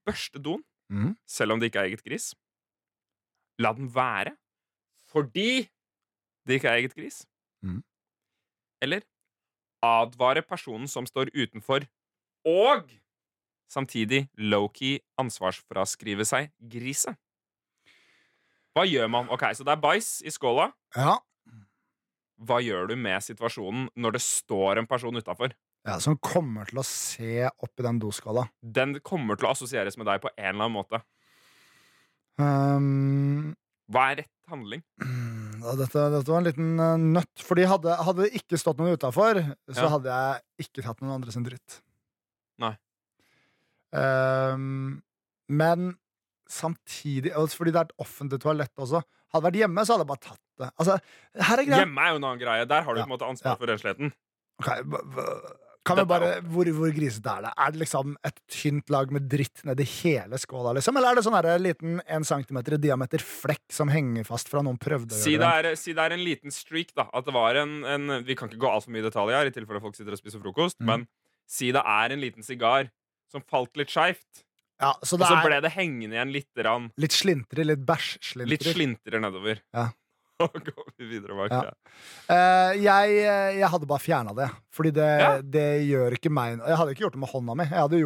Børste 0.09 0.43
doen, 0.43 0.61
mm. 0.93 1.15
selv 1.31 1.55
om 1.55 1.63
det 1.63 1.71
ikke 1.71 1.85
er 1.87 1.93
eget 1.93 2.05
gris. 2.05 2.33
La 3.63 3.73
den 3.77 3.91
være 3.95 4.35
fordi 5.13 5.67
det 6.49 6.59
ikke 6.59 6.71
er 6.71 6.81
eget 6.81 6.95
gris. 6.97 7.23
Mm. 7.63 7.83
Eller 8.83 9.05
advare 9.85 10.43
personen 10.47 10.89
som 10.91 11.07
står 11.07 11.31
utenfor, 11.35 11.85
og 12.49 12.89
samtidig 13.73 14.25
low-key 14.39 15.01
ansvarsfraskrive 15.21 16.27
seg 16.29 16.51
griset. 16.73 17.19
Hva 18.73 18.87
gjør 18.89 19.11
man? 19.13 19.29
Ok, 19.33 19.45
Så 19.53 19.67
det 19.69 19.75
er 19.75 19.83
bæsj 19.83 20.25
i 20.27 20.33
skåla. 20.33 20.71
Ja. 20.97 21.19
Hva 22.43 22.59
gjør 22.65 22.89
du 22.91 22.97
med 22.97 23.21
situasjonen 23.23 23.91
når 23.95 24.17
det 24.17 24.23
står 24.25 24.81
en 24.81 24.89
person 24.89 25.15
utafor? 25.17 25.53
ja, 25.87 25.99
Som 26.01 26.17
kommer 26.19 26.65
til 26.71 26.81
å 26.81 26.87
se 26.87 27.49
opp 27.51 27.79
i 27.81 27.85
den 27.85 28.01
doskåla. 28.01 28.47
Den 28.63 28.97
kommer 29.05 29.37
til 29.37 29.47
å 29.47 29.53
assosieres 29.53 29.99
med 29.99 30.09
deg 30.09 30.23
på 30.23 30.31
en 30.37 30.55
eller 30.55 30.65
annen 30.65 30.79
måte. 30.79 31.03
Um, 32.41 33.55
Hva 33.93 34.07
er 34.13 34.23
rett 34.23 34.31
handling? 34.53 34.83
Da, 35.63 35.77
dette, 35.79 36.01
dette 36.11 36.27
var 36.27 36.41
en 36.41 36.47
liten 36.49 36.71
uh, 36.81 36.97
nøtt. 36.99 37.39
Fordi 37.47 37.63
hadde, 37.71 37.93
hadde 38.03 38.25
det 38.25 38.33
ikke 38.41 38.59
stått 38.59 38.81
noen 38.81 38.97
utafor, 38.99 39.39
så 39.71 39.85
Ja. 39.85 39.91
hadde 39.93 40.11
jeg 40.11 40.67
ikke 40.67 40.83
tatt 40.83 40.99
noen 41.05 41.13
andre 41.21 41.31
sin 41.31 41.45
dritt. 41.47 41.77
Nei. 42.59 42.73
Um, 43.95 45.03
men 45.53 45.93
samtidig 46.51 47.31
Fordi 47.55 47.71
det 47.73 47.79
er 47.81 47.87
et 47.91 47.95
offentlig 48.03 48.41
toalett 48.43 48.73
også. 48.81 49.03
Hadde 49.33 49.45
det 49.45 49.49
vært 49.53 49.61
hjemme, 49.63 49.85
så 49.87 49.95
hadde 49.95 50.03
jeg 50.05 50.11
bare 50.11 50.25
tatt 50.27 50.43
det. 50.61 50.71
Altså, 50.83 50.99
er. 51.39 51.63
Hjemme 51.79 52.03
er 52.03 52.11
jo 52.11 52.19
en 52.19 52.27
annen 52.27 52.43
greie. 52.43 52.67
Der 52.69 52.83
har 52.83 52.95
du 52.95 53.01
Ja. 53.01 53.05
på 53.07 53.13
en 53.13 53.15
måte 53.19 53.29
ansvar 53.31 53.53
Ja. 53.53 53.55
for 53.57 53.67
rensligheten. 53.71 54.13
Ok, 54.59 54.67
hva- 54.67 55.05
hva- 55.15 55.57
Kan 55.85 55.99
vi 55.99 56.05
bare, 56.07 56.29
hvor, 56.47 56.69
hvor 56.77 56.93
grisete 56.95 57.27
er 57.33 57.43
det? 57.49 57.51
Er 57.59 57.73
det 57.75 57.81
liksom 57.83 58.13
et 58.29 58.37
tynt 58.55 58.91
lag 58.95 59.11
med 59.11 59.25
dritt 59.31 59.65
nedi 59.67 59.83
hele 60.03 60.39
skåla, 60.39 60.77
liksom? 60.77 60.95
Eller 61.01 61.11
er 61.11 61.19
det 61.19 61.25
sånn 61.27 61.35
her, 61.35 61.49
liten 61.59 61.97
1 62.07 62.27
cm 62.29 62.61
i 62.63 62.79
diameter 62.85 63.19
flekk 63.27 63.65
som 63.75 63.91
henger 63.91 64.25
fast 64.29 64.49
fra 64.53 64.63
noen 64.63 64.79
prøvde 64.79 65.17
Si 65.19 65.35
det, 65.41 65.49
er, 65.49 65.75
si 65.81 65.93
det 65.97 66.05
er 66.05 66.15
en 66.15 66.23
liten 66.23 66.55
streak, 66.55 66.95
da. 66.95 67.09
At 67.13 67.27
det 67.27 67.35
var 67.35 67.59
en, 67.59 67.81
en 67.85 68.23
Vi 68.23 68.37
kan 68.39 68.49
ikke 68.49 68.63
gå 68.63 68.71
altfor 68.71 68.95
mye 68.95 69.03
i 69.03 69.09
detalj 69.09 69.35
her, 69.35 69.51
i 69.51 69.55
tilfelle 69.55 69.83
folk 69.83 69.99
sitter 69.99 70.15
og 70.15 70.23
spiser 70.23 70.43
frokost, 70.45 70.79
Mm. 70.83 70.87
men 70.93 71.09
si 71.51 71.73
det 71.75 71.83
er 71.85 72.13
en 72.15 72.23
liten 72.23 72.47
sigar 72.47 72.91
som 73.33 73.43
falt 73.51 73.75
litt 73.77 73.91
skeivt, 73.91 74.45
Ja, 74.81 74.93
så 75.03 75.15
og 75.19 75.27
så 75.27 75.37
ble 75.45 75.59
det 75.63 75.73
hengende 75.75 76.15
igjen 76.17 76.33
litt, 76.33 76.49
grann. 76.59 76.91
litt 76.99 77.13
slintrer, 77.15 77.65
litt 77.67 77.79
litt 77.83 77.87
bæsj-slintrig. 77.87 78.73
slintrer 78.75 79.21
nedover. 79.23 79.61
Ja. 79.75 79.91
Går 80.49 80.89
vi 80.99 81.09
videre 81.11 81.37
bak. 81.39 81.51
Ja. 81.53 81.63
Ja. 81.69 81.73
Eh, 82.37 82.81
jeg, 82.83 83.19
jeg 83.61 83.69
hadde 83.75 83.89
bare 83.91 84.03
fjerna 84.03 84.35
det. 84.37 84.49
Fordi 84.73 84.91
det, 84.97 85.11
Ja. 85.23 85.33
det 85.43 85.69
gjør 85.89 86.17
ikke 86.19 86.31
meg 86.33 86.59
Jeg 86.63 86.77
hadde 86.81 86.95
ikke 86.95 87.05
gjort 87.07 87.19
det 87.19 87.23
med 87.27 87.33
hånda 87.35 87.57
mi. 87.59 87.65
Jeg 87.71 87.91
det 87.95 88.03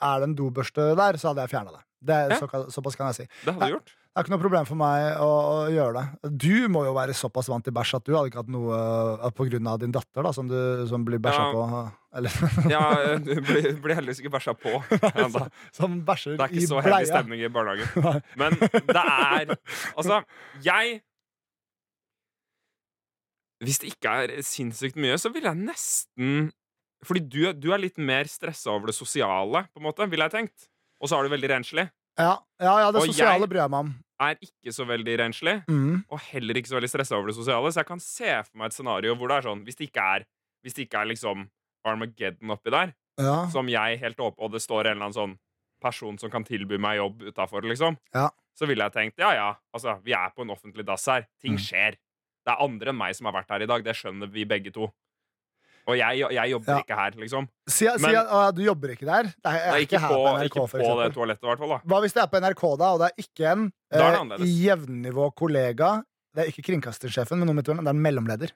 Er 0.00 0.18
det 0.22 0.28
en 0.28 0.36
dobørste 0.38 0.92
der, 0.96 1.16
så 1.18 1.32
hadde 1.32 1.42
jeg 1.46 1.50
fjerna 1.54 1.72
det. 1.74 1.82
det 2.08 2.18
Ja. 2.30 2.38
så, 2.38 2.66
såpass 2.70 2.96
kan 2.96 3.10
jeg 3.12 3.14
si. 3.22 3.26
Det 3.44 3.54
hadde 3.54 3.66
du 3.66 3.74
gjort. 3.78 3.94
Det 4.18 4.24
er 4.24 4.26
ikke 4.26 4.32
noe 4.34 4.42
problem 4.42 4.66
for 4.66 4.74
meg 4.80 5.16
å, 5.22 5.26
å 5.30 5.56
gjøre 5.70 5.92
det. 5.94 6.30
Du 6.42 6.68
må 6.72 6.80
jo 6.82 6.90
være 6.96 7.14
såpass 7.14 7.46
vant 7.52 7.62
til 7.62 7.70
bæsj 7.76 7.92
at 8.00 8.04
du 8.08 8.16
hadde 8.16 8.30
ikke 8.32 8.40
hatt 8.40 8.48
noe 8.50 8.74
uh, 9.22 9.28
på 9.30 9.44
grunn 9.46 9.68
av 9.70 9.76
din 9.78 9.92
datter, 9.94 10.24
da, 10.26 10.32
som, 10.34 10.48
du, 10.50 10.56
som 10.90 11.04
blir 11.06 11.20
bæsja 11.22 11.44
Ja. 11.44 11.52
på. 11.54 11.82
Eller 12.18 12.34
Ja, 12.74 12.82
du 13.28 13.30
blir, 13.46 13.68
blir 13.78 13.94
heldigvis 13.94 14.18
ikke 14.24 14.32
bæsja 14.34 14.56
på. 14.58 14.72
enda. 15.22 15.44
som 15.76 16.00
bæsjer 16.08 16.34
Det 16.34 16.48
er 16.48 16.56
ikke 16.56 16.66
så 16.72 16.82
heldig 16.82 17.10
stemning 17.12 17.44
i 17.46 17.52
barnehagen. 17.52 18.18
Men 18.40 18.58
det 18.58 19.04
er 19.04 19.54
Altså, 19.94 20.22
jeg 20.66 20.98
Hvis 23.64 23.80
det 23.82 23.92
ikke 23.96 24.10
er 24.22 24.42
sinnssykt 24.46 24.96
mye, 24.96 25.16
så 25.18 25.32
vil 25.34 25.42
jeg 25.48 25.56
nesten 25.58 26.52
Fordi 27.04 27.20
du, 27.30 27.52
du 27.54 27.72
er 27.72 27.78
litt 27.78 27.98
mer 27.98 28.24
stressa 28.30 28.70
over 28.74 28.86
det 28.90 28.94
sosiale, 28.96 29.64
på 29.70 29.78
en 29.78 29.84
måte, 29.86 30.06
ville 30.10 30.24
jeg 30.26 30.32
tenkt. 30.34 30.68
Og 31.00 31.06
så 31.10 31.14
er 31.18 31.22
du 31.28 31.30
veldig 31.30 31.50
renslig. 31.52 31.84
Ja, 32.18 32.32
ja, 32.58 32.72
ja, 32.82 32.88
det 32.90 32.98
Og 33.04 33.06
sosiale 33.12 33.46
bryr 33.46 33.60
jeg 33.62 33.70
meg 33.70 33.84
om. 33.86 33.92
Er 34.18 34.34
ikke 34.42 34.72
så 34.74 34.82
veldig 34.88 35.14
renslig, 35.20 35.54
Mm. 35.70 36.00
og 36.10 36.18
heller 36.32 36.54
ikke 36.58 36.66
så 36.72 36.74
veldig 36.80 36.90
stressa 36.90 37.14
over 37.14 37.28
det 37.30 37.36
sosiale. 37.36 37.70
Så 37.70 37.78
jeg 37.78 37.86
kan 37.86 38.00
se 38.02 38.32
for 38.42 38.58
meg 38.58 38.66
et 38.66 38.74
scenario 38.74 39.14
hvor 39.14 39.28
det 39.30 39.36
er 39.38 39.46
sånn 39.46 39.62
Hvis 39.64 39.76
det 39.78 39.86
ikke 39.92 40.02
er 40.16 40.24
Hvis 40.64 40.74
det 40.74 40.88
ikke 40.88 40.98
er 41.04 41.06
liksom 41.14 41.46
Armageddon 41.86 42.50
oppi 42.50 42.70
der, 42.74 42.94
Ja. 43.18 43.46
som 43.50 43.68
jeg 43.68 43.98
helt 44.00 44.16
åpen 44.18 44.42
Og 44.44 44.50
det 44.50 44.60
står 44.62 44.86
en 44.86 44.96
eller 44.98 45.06
annen 45.06 45.14
sånn 45.14 45.38
person 45.80 46.18
som 46.18 46.30
kan 46.30 46.42
tilby 46.42 46.76
meg 46.78 46.96
jobb 46.98 47.22
utafor, 47.30 47.62
liksom. 47.62 47.96
Ja. 48.12 48.30
Så 48.58 48.66
ville 48.66 48.82
jeg 48.82 48.92
tenkt 48.92 49.18
ja, 49.22 49.30
ja, 49.34 49.54
altså, 49.72 50.02
vi 50.02 50.10
er 50.12 50.30
på 50.34 50.42
en 50.42 50.50
offentlig 50.50 50.84
dass 50.84 51.06
her. 51.06 51.28
Ting 51.40 51.52
Mm. 51.54 51.58
skjer. 51.62 51.94
Det 52.48 52.54
er 52.54 52.64
andre 52.64 52.92
enn 52.94 52.96
meg 52.96 53.12
som 53.18 53.28
har 53.28 53.34
vært 53.36 53.50
her 53.52 53.64
i 53.66 53.68
dag. 53.68 53.82
Det 53.84 53.92
skjønner 53.98 54.30
vi 54.32 54.46
begge 54.48 54.72
to. 54.72 54.88
Og 55.88 55.96
jeg, 55.96 56.20
jeg 56.36 56.50
jobber 56.52 56.74
Ja. 56.74 56.78
ikke 56.84 56.96
her, 56.96 57.14
liksom. 57.16 57.48
Si, 57.68 57.86
si 57.86 58.04
Men- 58.04 58.16
at 58.20 58.28
å, 58.28 58.40
du 58.56 58.62
jobber 58.64 58.92
ikke 58.92 59.06
der? 59.08 59.28
Jeg 59.32 59.60
er 59.60 59.72
Nei, 59.72 59.80
ikke, 59.84 59.96
ikke 59.96 60.08
på, 60.08 60.16
på 60.20 60.32
NRK, 60.36 60.44
ikke 60.48 60.64
på 60.68 60.78
det 61.00 61.12
toalettet, 61.16 61.44
i 61.44 61.48
hvert 61.48 61.58
fall. 61.62 61.72
da 61.72 61.78
Hva 61.88 62.00
hvis 62.04 62.16
det 62.16 62.22
er 62.22 62.30
på 62.32 62.40
NRK, 62.44 62.64
da, 62.80 62.88
og 62.92 62.98
det 63.02 63.08
er 63.08 63.22
ikke 63.24 63.50
en 63.52 63.66
er 63.92 64.36
eh, 64.36 64.46
jevnnivå 64.64 65.28
kollega? 65.36 65.90
Det 66.36 66.44
er 66.44 66.50
ikke 66.52 66.64
kringkastersjefen, 66.68 67.40
men. 67.40 67.56
Det 67.56 67.72
er 67.72 67.88
en 67.92 68.02
mellomleder. 68.04 68.52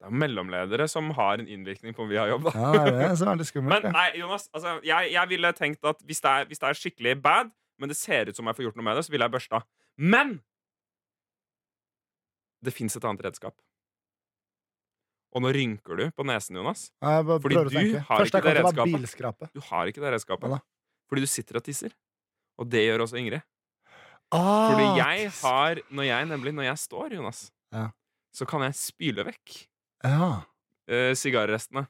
Det 0.00 0.08
er 0.08 0.16
mellomledere 0.16 0.88
som 0.88 1.10
har 1.16 1.40
en 1.42 1.48
innvirkning 1.48 1.92
på 1.96 2.06
om 2.06 2.08
vi 2.08 2.16
har 2.16 2.28
jobb. 2.32 2.48
da 2.48 2.52
Ja, 2.56 2.70
det 2.72 2.92
er 3.04 3.16
det 3.16 3.28
er 3.28 3.40
litt 3.42 3.50
skummelt. 3.52 3.84
Men 3.84 3.92
nei, 3.92 4.06
Jonas, 4.16 4.48
altså, 4.56 4.78
jeg, 4.84 5.12
jeg 5.12 5.28
ville 5.28 5.52
tenkt 5.52 5.84
at 5.84 6.00
hvis 6.08 6.20
det, 6.24 6.30
er, 6.30 6.48
hvis 6.48 6.58
det 6.62 6.68
er 6.70 6.78
skikkelig 6.80 7.18
bad, 7.20 7.52
men 7.80 7.92
det 7.92 7.98
ser 8.00 8.28
ut 8.32 8.36
som 8.36 8.48
jeg 8.48 8.56
får 8.56 8.64
gjort 8.70 8.80
noe 8.80 8.86
med 8.88 8.96
det, 8.96 9.04
så 9.04 9.12
ville 9.12 9.28
jeg 9.28 9.34
børsta. 9.36 9.60
Men 10.00 10.38
det 12.64 12.72
fins 12.76 12.96
et 12.96 13.04
annet 13.08 13.24
redskap. 13.28 13.54
Og 15.30 15.44
nå 15.44 15.52
rynker 15.54 15.96
du 16.00 16.04
på 16.10 16.24
nesen, 16.26 16.56
Jonas. 16.58 16.88
Jeg 16.98 17.24
bare 17.28 17.38
fordi 17.42 17.54
prøver 17.54 17.68
å 17.68 17.70
du 17.70 17.76
tenke. 17.78 18.00
har 18.08 18.18
Først 18.24 18.34
ikke 18.34 18.48
det 18.48 18.54
redskapet. 18.64 19.52
Du 19.54 19.60
har 19.68 19.90
ikke 19.92 20.02
det 20.02 20.12
redskapet. 20.16 20.54
Ja. 20.56 20.58
Fordi 21.10 21.22
du 21.22 21.30
sitter 21.30 21.60
og 21.60 21.64
tisser. 21.66 21.94
Og 22.58 22.66
det 22.70 22.82
gjør 22.88 23.04
også 23.06 23.18
Ingrid. 23.20 23.44
Ah, 24.34 24.70
Fordi 24.70 24.88
jeg 25.00 25.30
har 25.40 25.80
Når 25.90 26.04
jeg 26.06 26.26
nemlig 26.30 26.52
Når 26.54 26.62
jeg 26.68 26.78
står, 26.78 27.14
Jonas, 27.16 27.50
Ja. 27.74 27.88
så 28.32 28.46
kan 28.46 28.62
jeg 28.62 28.74
spyle 28.78 29.24
vekk 29.26 29.56
Ja. 30.04 30.42
uh, 30.90 31.14
sigarrestene. 31.18 31.88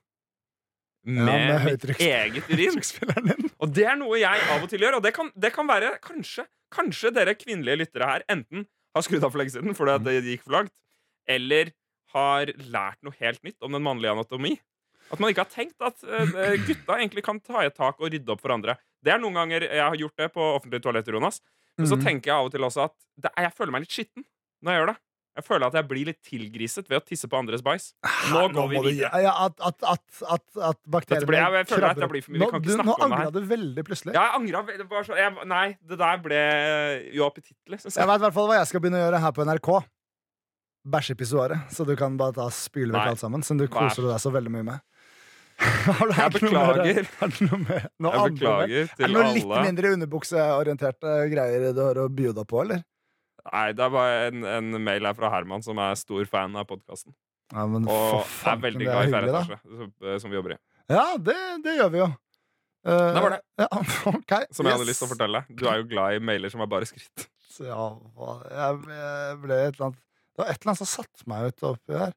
Ja, 1.05 1.25
Med, 1.25 1.49
med 1.49 1.65
mitt 1.65 2.01
eget 2.01 2.49
urin. 2.53 3.51
Og 3.59 3.73
det 3.73 3.85
er 3.89 3.97
noe 3.97 4.19
jeg 4.21 4.41
av 4.53 4.63
og 4.63 4.69
til 4.69 4.81
gjør. 4.85 4.97
Og 4.97 5.03
det 5.03 5.15
kan, 5.17 5.31
det 5.37 5.53
kan 5.53 5.67
være 5.69 5.99
kanskje, 6.01 6.45
kanskje 6.73 7.13
dere 7.13 7.35
kvinnelige 7.35 7.77
lyttere 7.85 8.05
her 8.09 8.25
enten 8.29 8.67
har 8.95 9.03
skrudd 9.07 9.25
av 9.25 9.31
for 9.33 9.39
lenge 9.43 9.55
siden 9.55 9.77
fordi 9.77 9.99
det 10.05 10.17
gikk 10.27 10.43
for 10.47 10.57
langt, 10.59 10.73
eller 11.31 11.71
har 12.15 12.51
lært 12.67 12.99
noe 13.07 13.15
helt 13.21 13.43
nytt 13.47 13.63
om 13.63 13.73
den 13.77 13.85
mannlige 13.87 14.11
anatomi. 14.17 14.57
At 15.11 15.19
man 15.23 15.31
ikke 15.33 15.43
har 15.45 15.51
tenkt 15.53 15.83
at 15.83 16.03
eh, 16.07 16.57
gutta 16.67 16.97
egentlig 16.99 17.23
kan 17.27 17.39
ta 17.43 17.63
i 17.63 17.67
et 17.71 17.75
tak 17.79 17.99
og 18.01 18.11
rydde 18.13 18.31
opp 18.35 18.43
for 18.43 18.55
andre. 18.55 18.77
Det 19.03 19.13
er 19.15 19.19
noen 19.23 19.35
ganger 19.39 19.65
jeg 19.67 19.83
har 19.83 19.97
gjort 19.99 20.17
det 20.23 20.29
på 20.35 20.43
offentlige 20.55 20.83
toaletter, 20.85 21.17
Jonas. 21.17 21.41
Men 21.79 21.87
så 21.87 21.97
Mhm. 21.97 22.05
tenker 22.05 22.31
jeg 22.31 22.37
av 22.37 22.47
og 22.47 22.53
til 22.53 22.61
også 22.67 22.85
at 22.85 22.95
det, 23.17 23.31
jeg 23.37 23.53
føler 23.57 23.73
meg 23.73 23.83
litt 23.87 23.95
skitten 23.95 24.25
når 24.63 24.73
jeg 24.73 24.81
gjør 24.81 24.91
det. 24.93 24.99
Jeg 25.39 25.45
føler 25.47 25.67
at 25.71 25.77
jeg 25.79 25.87
blir 25.89 26.05
litt 26.09 26.19
tilgriset 26.27 26.89
ved 26.91 26.99
å 26.99 27.05
tisse 27.07 27.29
på 27.31 27.39
andres 27.39 27.63
bæsj. 27.63 27.85
Nå 28.33 28.41
går 28.53 28.67
vi 28.73 28.81
videre. 28.89 29.21
Ja, 29.23 29.31
at, 29.47 29.55
at, 29.63 29.77
at, 29.87 30.03
at, 30.27 30.43
at 30.71 30.79
bakteriene 30.91 31.31
jeg- 31.39 31.53
jeg 31.61 31.69
føler 31.71 31.87
at 31.91 32.01
det 32.03 32.09
blir 32.11 32.23
for 32.27 32.33
mye. 32.35 32.41
Vi 32.41 32.51
kan 32.51 32.59
Nå, 32.59 32.65
ikke 32.67 32.75
snakke 32.75 32.91
om 32.91 33.11
det 33.11 33.19
her. 33.21 33.27
angra 33.29 33.33
du 33.33 33.47
veldig 33.53 33.85
plutselig. 33.87 34.15
Ja, 34.15 34.25
jeg 34.27 34.55
angra. 34.59 35.05
Så- 35.07 35.17
jeg- 35.17 35.47
nei, 35.47 35.67
det 35.87 35.99
der 36.03 36.19
ble 36.19 36.41
uappetittlig, 37.23 37.79
Jeg 37.85 37.95
jeg. 37.95 38.07
vet 38.11 38.21
i 38.21 38.25
hvert 38.27 38.35
fall 38.35 38.49
hva 38.51 38.59
jeg 38.59 38.67
skal 38.67 38.81
begynne 38.81 38.99
å 39.01 39.07
gjøre 39.07 39.21
her 39.21 39.33
på 39.33 39.45
NRK. 39.47 39.71
Bæsje 40.91 41.11
i 41.13 41.15
pissoaret. 41.23 41.71
Så 41.71 41.87
du 41.87 41.95
kan 41.97 42.17
bare 42.17 42.33
ta 42.33 42.49
spyle 42.51 42.91
vekk 42.93 43.07
alt 43.15 43.19
sammen. 43.21 43.43
Som 43.45 43.57
du 43.59 43.69
koser 43.69 44.03
deg 44.03 44.19
så 44.19 44.33
veldig 44.35 44.51
mye 44.51 44.65
med. 44.65 44.81
Jeg 45.61 46.25
er 46.25 46.31
beklager. 46.33 47.07
Er 47.21 47.35
noe 47.45 47.59
med? 47.61 47.89
Noe 48.01 48.13
Jeg 48.17 48.33
beklager 48.35 48.95
til 48.97 49.05
alle. 49.05 49.05
Er 49.05 49.07
det 49.07 49.13
noe 49.13 49.35
litt 49.35 49.65
mindre 49.67 49.91
underbukseorienterte 49.97 51.17
greier 51.31 51.73
du 51.77 51.81
har 51.85 51.95
å 52.01 52.09
by 52.09 52.33
deg 52.33 52.47
på, 52.49 52.63
eller? 52.65 52.83
Nei, 53.47 53.67
det 53.77 53.85
er 53.87 53.93
bare 53.95 54.17
en, 54.29 54.47
en 54.47 54.79
mail 54.85 55.07
her 55.09 55.17
fra 55.17 55.31
Herman, 55.33 55.63
som 55.65 55.79
er 55.83 55.99
stor 55.99 56.27
fan 56.31 56.57
av 56.61 56.67
podkasten. 56.69 57.15
Ja, 57.51 57.65
men 57.67 57.87
Og 57.91 58.21
faen, 58.31 58.59
er 58.59 58.65
veldig 58.69 58.87
glad 58.87 59.09
i 59.09 59.13
fjerde 59.15 59.31
etasje, 59.33 59.61
som, 59.65 59.93
som 60.23 60.31
vi 60.33 60.39
jobber 60.39 60.55
i. 60.55 60.59
Ja, 60.91 61.07
det, 61.19 61.39
det 61.65 61.77
gjør 61.81 61.91
vi 61.95 62.03
jo. 62.03 62.09
Uh, 62.87 62.93
Det 63.13 63.23
var 63.25 63.35
det. 63.35 63.41
Ja, 63.61 63.69
okay. 64.15 64.47
Som 64.57 64.69
jeg 64.69 64.77
hadde 64.79 64.89
lyst 64.89 65.03
til 65.03 65.09
å 65.09 65.13
fortelle. 65.13 65.43
Du 65.51 65.67
er 65.69 65.83
jo 65.83 65.89
glad 65.91 66.17
i 66.17 66.23
mailer 66.31 66.53
som 66.53 66.63
er 66.65 66.71
bare 66.71 66.89
skritt. 66.89 67.27
Ja, 67.61 67.91
jeg, 68.49 68.79
jeg 68.95 69.39
ble 69.43 69.57
et 69.67 69.75
eller 69.75 69.91
annet 69.91 69.99
Det 70.01 70.41
var 70.41 70.49
et 70.53 70.61
eller 70.63 70.71
annet 70.73 70.81
som 70.81 70.89
satte 70.89 71.27
meg 71.29 71.51
ut 71.51 71.65
oppi 71.69 71.99
her. 71.99 72.15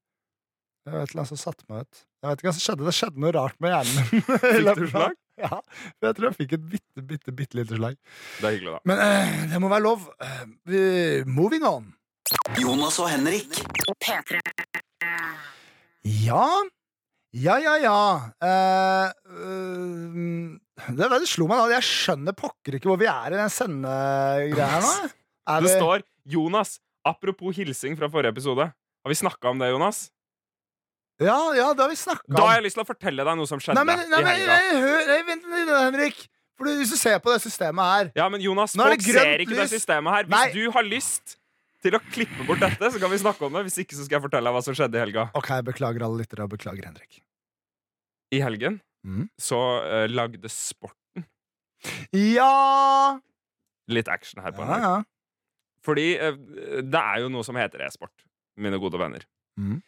Det 0.84 0.94
var 0.94 1.02
et 1.02 1.12
eller 1.12 1.24
annet 1.24 1.32
som 1.34 1.42
satte 1.42 1.66
meg 1.72 1.84
ut. 1.84 2.04
Jeg 2.24 2.30
vet 2.30 2.40
ikke 2.44 2.48
hva 2.48 2.56
som 2.56 2.64
skjedde. 2.64 2.86
Det 2.88 2.96
skjedde 2.96 3.24
noe 3.24 3.34
rart 3.36 3.58
med 3.64 3.74
hjernen 3.74 3.98
min. 3.98 4.24
Fikk 4.24 4.80
du 4.80 4.88
slag? 4.94 5.18
Ja, 5.42 5.50
for 5.98 6.06
jeg 6.10 6.16
tror 6.18 6.28
jeg 6.30 6.36
fikk 6.38 6.52
et 6.60 6.66
bitte, 6.70 7.02
bitte, 7.10 7.32
bitte 7.34 7.58
lite 7.58 7.78
slag. 7.80 7.96
Det 8.40 8.46
er 8.46 8.54
hyggelig, 8.58 8.74
da. 8.76 8.82
Men 8.92 9.00
eh, 9.02 9.32
det 9.54 9.62
må 9.64 9.70
være 9.72 9.82
lov. 9.88 10.04
Eh, 10.22 11.24
moving 11.26 11.66
on. 11.66 11.88
Jonas 12.62 13.00
og 13.02 13.10
Henrik. 13.10 13.50
P3. 14.04 14.38
Ja. 16.24 16.46
Ja, 17.34 17.56
ja, 17.58 17.74
ja. 17.82 17.98
Eh, 18.46 19.10
øh, 19.34 20.54
det, 20.94 21.10
det 21.10 21.30
slo 21.32 21.48
meg 21.50 21.64
da. 21.64 21.72
Jeg 21.80 21.88
skjønner 21.88 22.36
pokker 22.38 22.78
ikke 22.78 22.92
hvor 22.92 23.00
vi 23.02 23.10
er 23.10 23.34
i 23.34 23.40
den 23.42 23.50
sendegreia 23.54 24.70
her 24.76 24.86
nå. 24.86 24.94
Er 25.50 25.66
Det 25.66 25.72
vi- 25.72 25.78
står 25.80 26.06
Jonas. 26.38 26.78
Apropos 27.04 27.58
hilsing 27.58 27.98
fra 28.00 28.08
forrige 28.08 28.32
episode. 28.32 28.70
Har 29.04 29.12
vi 29.12 29.18
snakka 29.20 29.50
om 29.52 29.60
det, 29.60 29.74
Jonas? 29.74 30.06
Ja, 31.26 31.40
ja, 31.58 31.70
det 31.74 31.84
har 31.86 31.92
vi 31.92 32.00
snakka 32.00 32.28
om. 32.28 32.36
Da 32.36 32.46
har 32.48 32.58
jeg 32.60 32.68
lyst 32.68 32.78
til 32.80 32.84
å 32.84 32.88
fortelle 32.88 33.26
deg 33.28 33.40
noe 33.40 33.50
som 33.50 33.62
skjedde 33.64 33.80
Nei, 33.80 33.86
men, 33.90 34.10
nei, 34.12 34.22
men 34.26 34.44
nei, 34.50 34.64
hør, 34.84 35.06
nei, 35.10 35.20
vent 35.30 35.48
litt, 35.54 35.72
Henrik. 35.74 36.26
For 36.58 36.70
du- 36.70 36.78
Hvis 36.80 36.92
du 36.94 36.98
ser 36.98 37.20
på 37.20 37.34
det 37.34 37.42
systemet 37.42 37.84
her 37.92 38.12
Ja, 38.16 38.28
men 38.30 38.42
Jonas, 38.42 38.76
folk 38.78 39.02
ser 39.02 39.42
ikke 39.42 39.58
det 39.58 39.70
systemet 39.72 40.14
her. 40.14 40.28
Hvis 40.30 40.38
Nei. 40.38 40.52
du 40.54 40.72
har 40.72 40.86
lyst 40.86 41.38
til 41.84 41.98
å 41.98 42.02
klippe 42.14 42.46
bort 42.48 42.62
dette, 42.64 42.92
så 42.94 43.00
kan 43.02 43.12
vi 43.12 43.20
snakke 43.20 43.44
om 43.48 43.54
det. 43.58 43.66
Hvis 43.68 43.80
ikke, 43.84 43.98
så 43.98 44.06
skal 44.06 44.20
jeg 44.20 44.26
fortelle 44.30 44.48
deg 44.48 44.56
hva 44.56 44.64
som 44.64 44.76
skjedde 44.78 44.96
i 45.00 45.04
helga. 45.04 45.28
Ok, 45.36 45.50
jeg 45.50 45.66
beklager 45.68 46.06
alle 46.06 46.22
lyttere, 46.22 46.46
og 46.46 46.54
beklager 46.54 46.86
Henrik. 46.88 47.20
I 48.34 48.40
helgen 48.42 48.80
mm. 49.06 49.28
så 49.38 49.60
uh, 49.84 50.08
lagde 50.10 50.50
Sporten 50.50 51.26
Ja! 52.16 53.20
litt 53.92 54.08
action 54.08 54.42
her 54.42 54.56
på 54.56 54.64
Ja, 54.64 54.78
ja. 54.80 54.94
Fordi 55.84 56.14
uh, 56.16 56.38
det 56.82 57.02
er 57.02 57.26
jo 57.26 57.34
noe 57.34 57.44
som 57.44 57.60
heter 57.60 57.84
e-sport, 57.86 58.14
mine 58.56 58.80
gode 58.80 59.02
venner. 59.02 59.26
Mhm. 59.60 59.82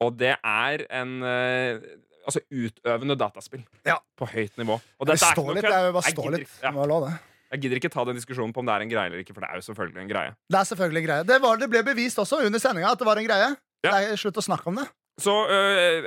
Og 0.00 0.16
det 0.16 0.34
er 0.38 0.84
en 0.90 1.16
eh, 1.22 1.80
altså 2.24 2.40
utøvende 2.52 3.16
dataspill 3.20 3.64
Ja. 3.86 3.98
på 4.18 4.28
høyt 4.30 4.56
nivå. 4.60 4.78
Og 4.98 5.06
Det 5.06 5.14
dette 5.16 5.24
er 5.26 5.30
ikke 5.30 5.34
står 5.34 5.46
noe 5.46 5.54
litt, 5.54 5.64
kødd. 5.64 5.72
jeg 5.72 5.94
Jeg 6.04 6.14
gidder 6.16 6.30
litt. 6.38 6.48
ikke- 6.48 6.62
ja. 6.62 6.70
Det 6.70 7.00
det. 7.10 7.18
Jeg 7.50 7.60
gidder 7.60 7.76
ikke 7.80 7.90
ta 7.90 8.04
den 8.04 8.14
diskusjonen 8.16 8.52
på 8.54 8.58
om 8.62 8.66
det 8.66 8.72
er 8.76 8.80
en 8.82 8.88
greie 8.88 9.06
eller 9.10 9.18
ikke, 9.24 9.34
for 9.34 9.40
det 9.40 9.50
er 9.50 9.56
jo 9.58 9.66
selvfølgelig 9.74 10.00
en 10.04 10.08
greie. 10.08 10.34
Det 10.48 10.58
er 10.60 10.64
selvfølgelig 10.70 11.00
en 11.02 11.06
greie. 11.08 11.24
Det, 11.26 11.40
var, 11.42 11.56
det 11.56 11.68
ble 11.70 11.82
bevist 11.82 12.16
også 12.22 12.44
under 12.46 12.58
sendinga 12.62 12.92
at 12.92 12.98
det 12.98 13.06
var 13.06 13.16
en 13.18 13.26
greie. 13.26 13.56
Ja. 13.82 13.90
er 14.12 14.16
slutt 14.16 14.36
å 14.38 14.44
snakke 14.44 14.66
om 14.68 14.76
det. 14.76 14.86
Så 15.18 15.32
øh, 15.50 16.06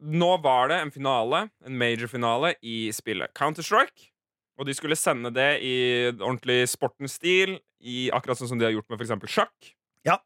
nå 0.00 0.40
var 0.42 0.68
det 0.68 0.80
en 0.82 0.90
finale, 0.90 1.50
en 1.66 1.76
major-finale, 1.76 2.54
i 2.62 2.90
spillet 2.92 3.32
Counter-Strike. 3.34 4.10
Og 4.58 4.64
de 4.66 4.72
skulle 4.72 4.96
sende 4.96 5.32
det 5.34 5.60
i 5.62 5.74
ordentlig 6.12 6.62
sportens 6.70 7.12
stil, 7.18 7.58
i 7.82 8.08
akkurat 8.14 8.38
sånn 8.38 8.48
som 8.48 8.58
de 8.58 8.64
har 8.64 8.72
gjort 8.72 8.88
med 8.88 9.00
f.eks. 9.00 9.28
sjakk. 9.28 9.74
Ja. 10.06 10.16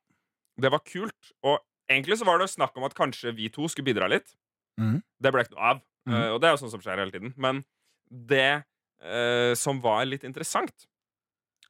Det 0.60 0.70
var 0.70 0.78
kult. 0.86 1.32
Og 1.42 1.58
egentlig 1.90 2.18
så 2.20 2.28
var 2.28 2.40
det 2.40 2.50
snakk 2.52 2.76
om 2.78 2.86
at 2.86 2.96
kanskje 2.96 3.34
vi 3.36 3.50
to 3.52 3.68
skulle 3.70 3.90
bidra 3.90 4.08
litt. 4.10 4.34
Mm. 4.80 5.00
Det 5.20 5.32
ble 5.34 5.44
ikke 5.44 5.56
noe 5.56 5.74
av. 5.74 5.82
Mm. 6.08 6.16
Eh, 6.16 6.28
og 6.34 6.40
det 6.40 6.48
er 6.48 6.54
jo 6.54 6.62
sånn 6.62 6.74
som 6.74 6.82
skjer 6.84 7.02
hele 7.02 7.14
tiden. 7.14 7.34
Men 7.40 7.62
det 8.10 8.62
uh, 9.04 9.52
som 9.58 9.80
var 9.82 10.06
litt 10.08 10.24
interessant, 10.26 10.88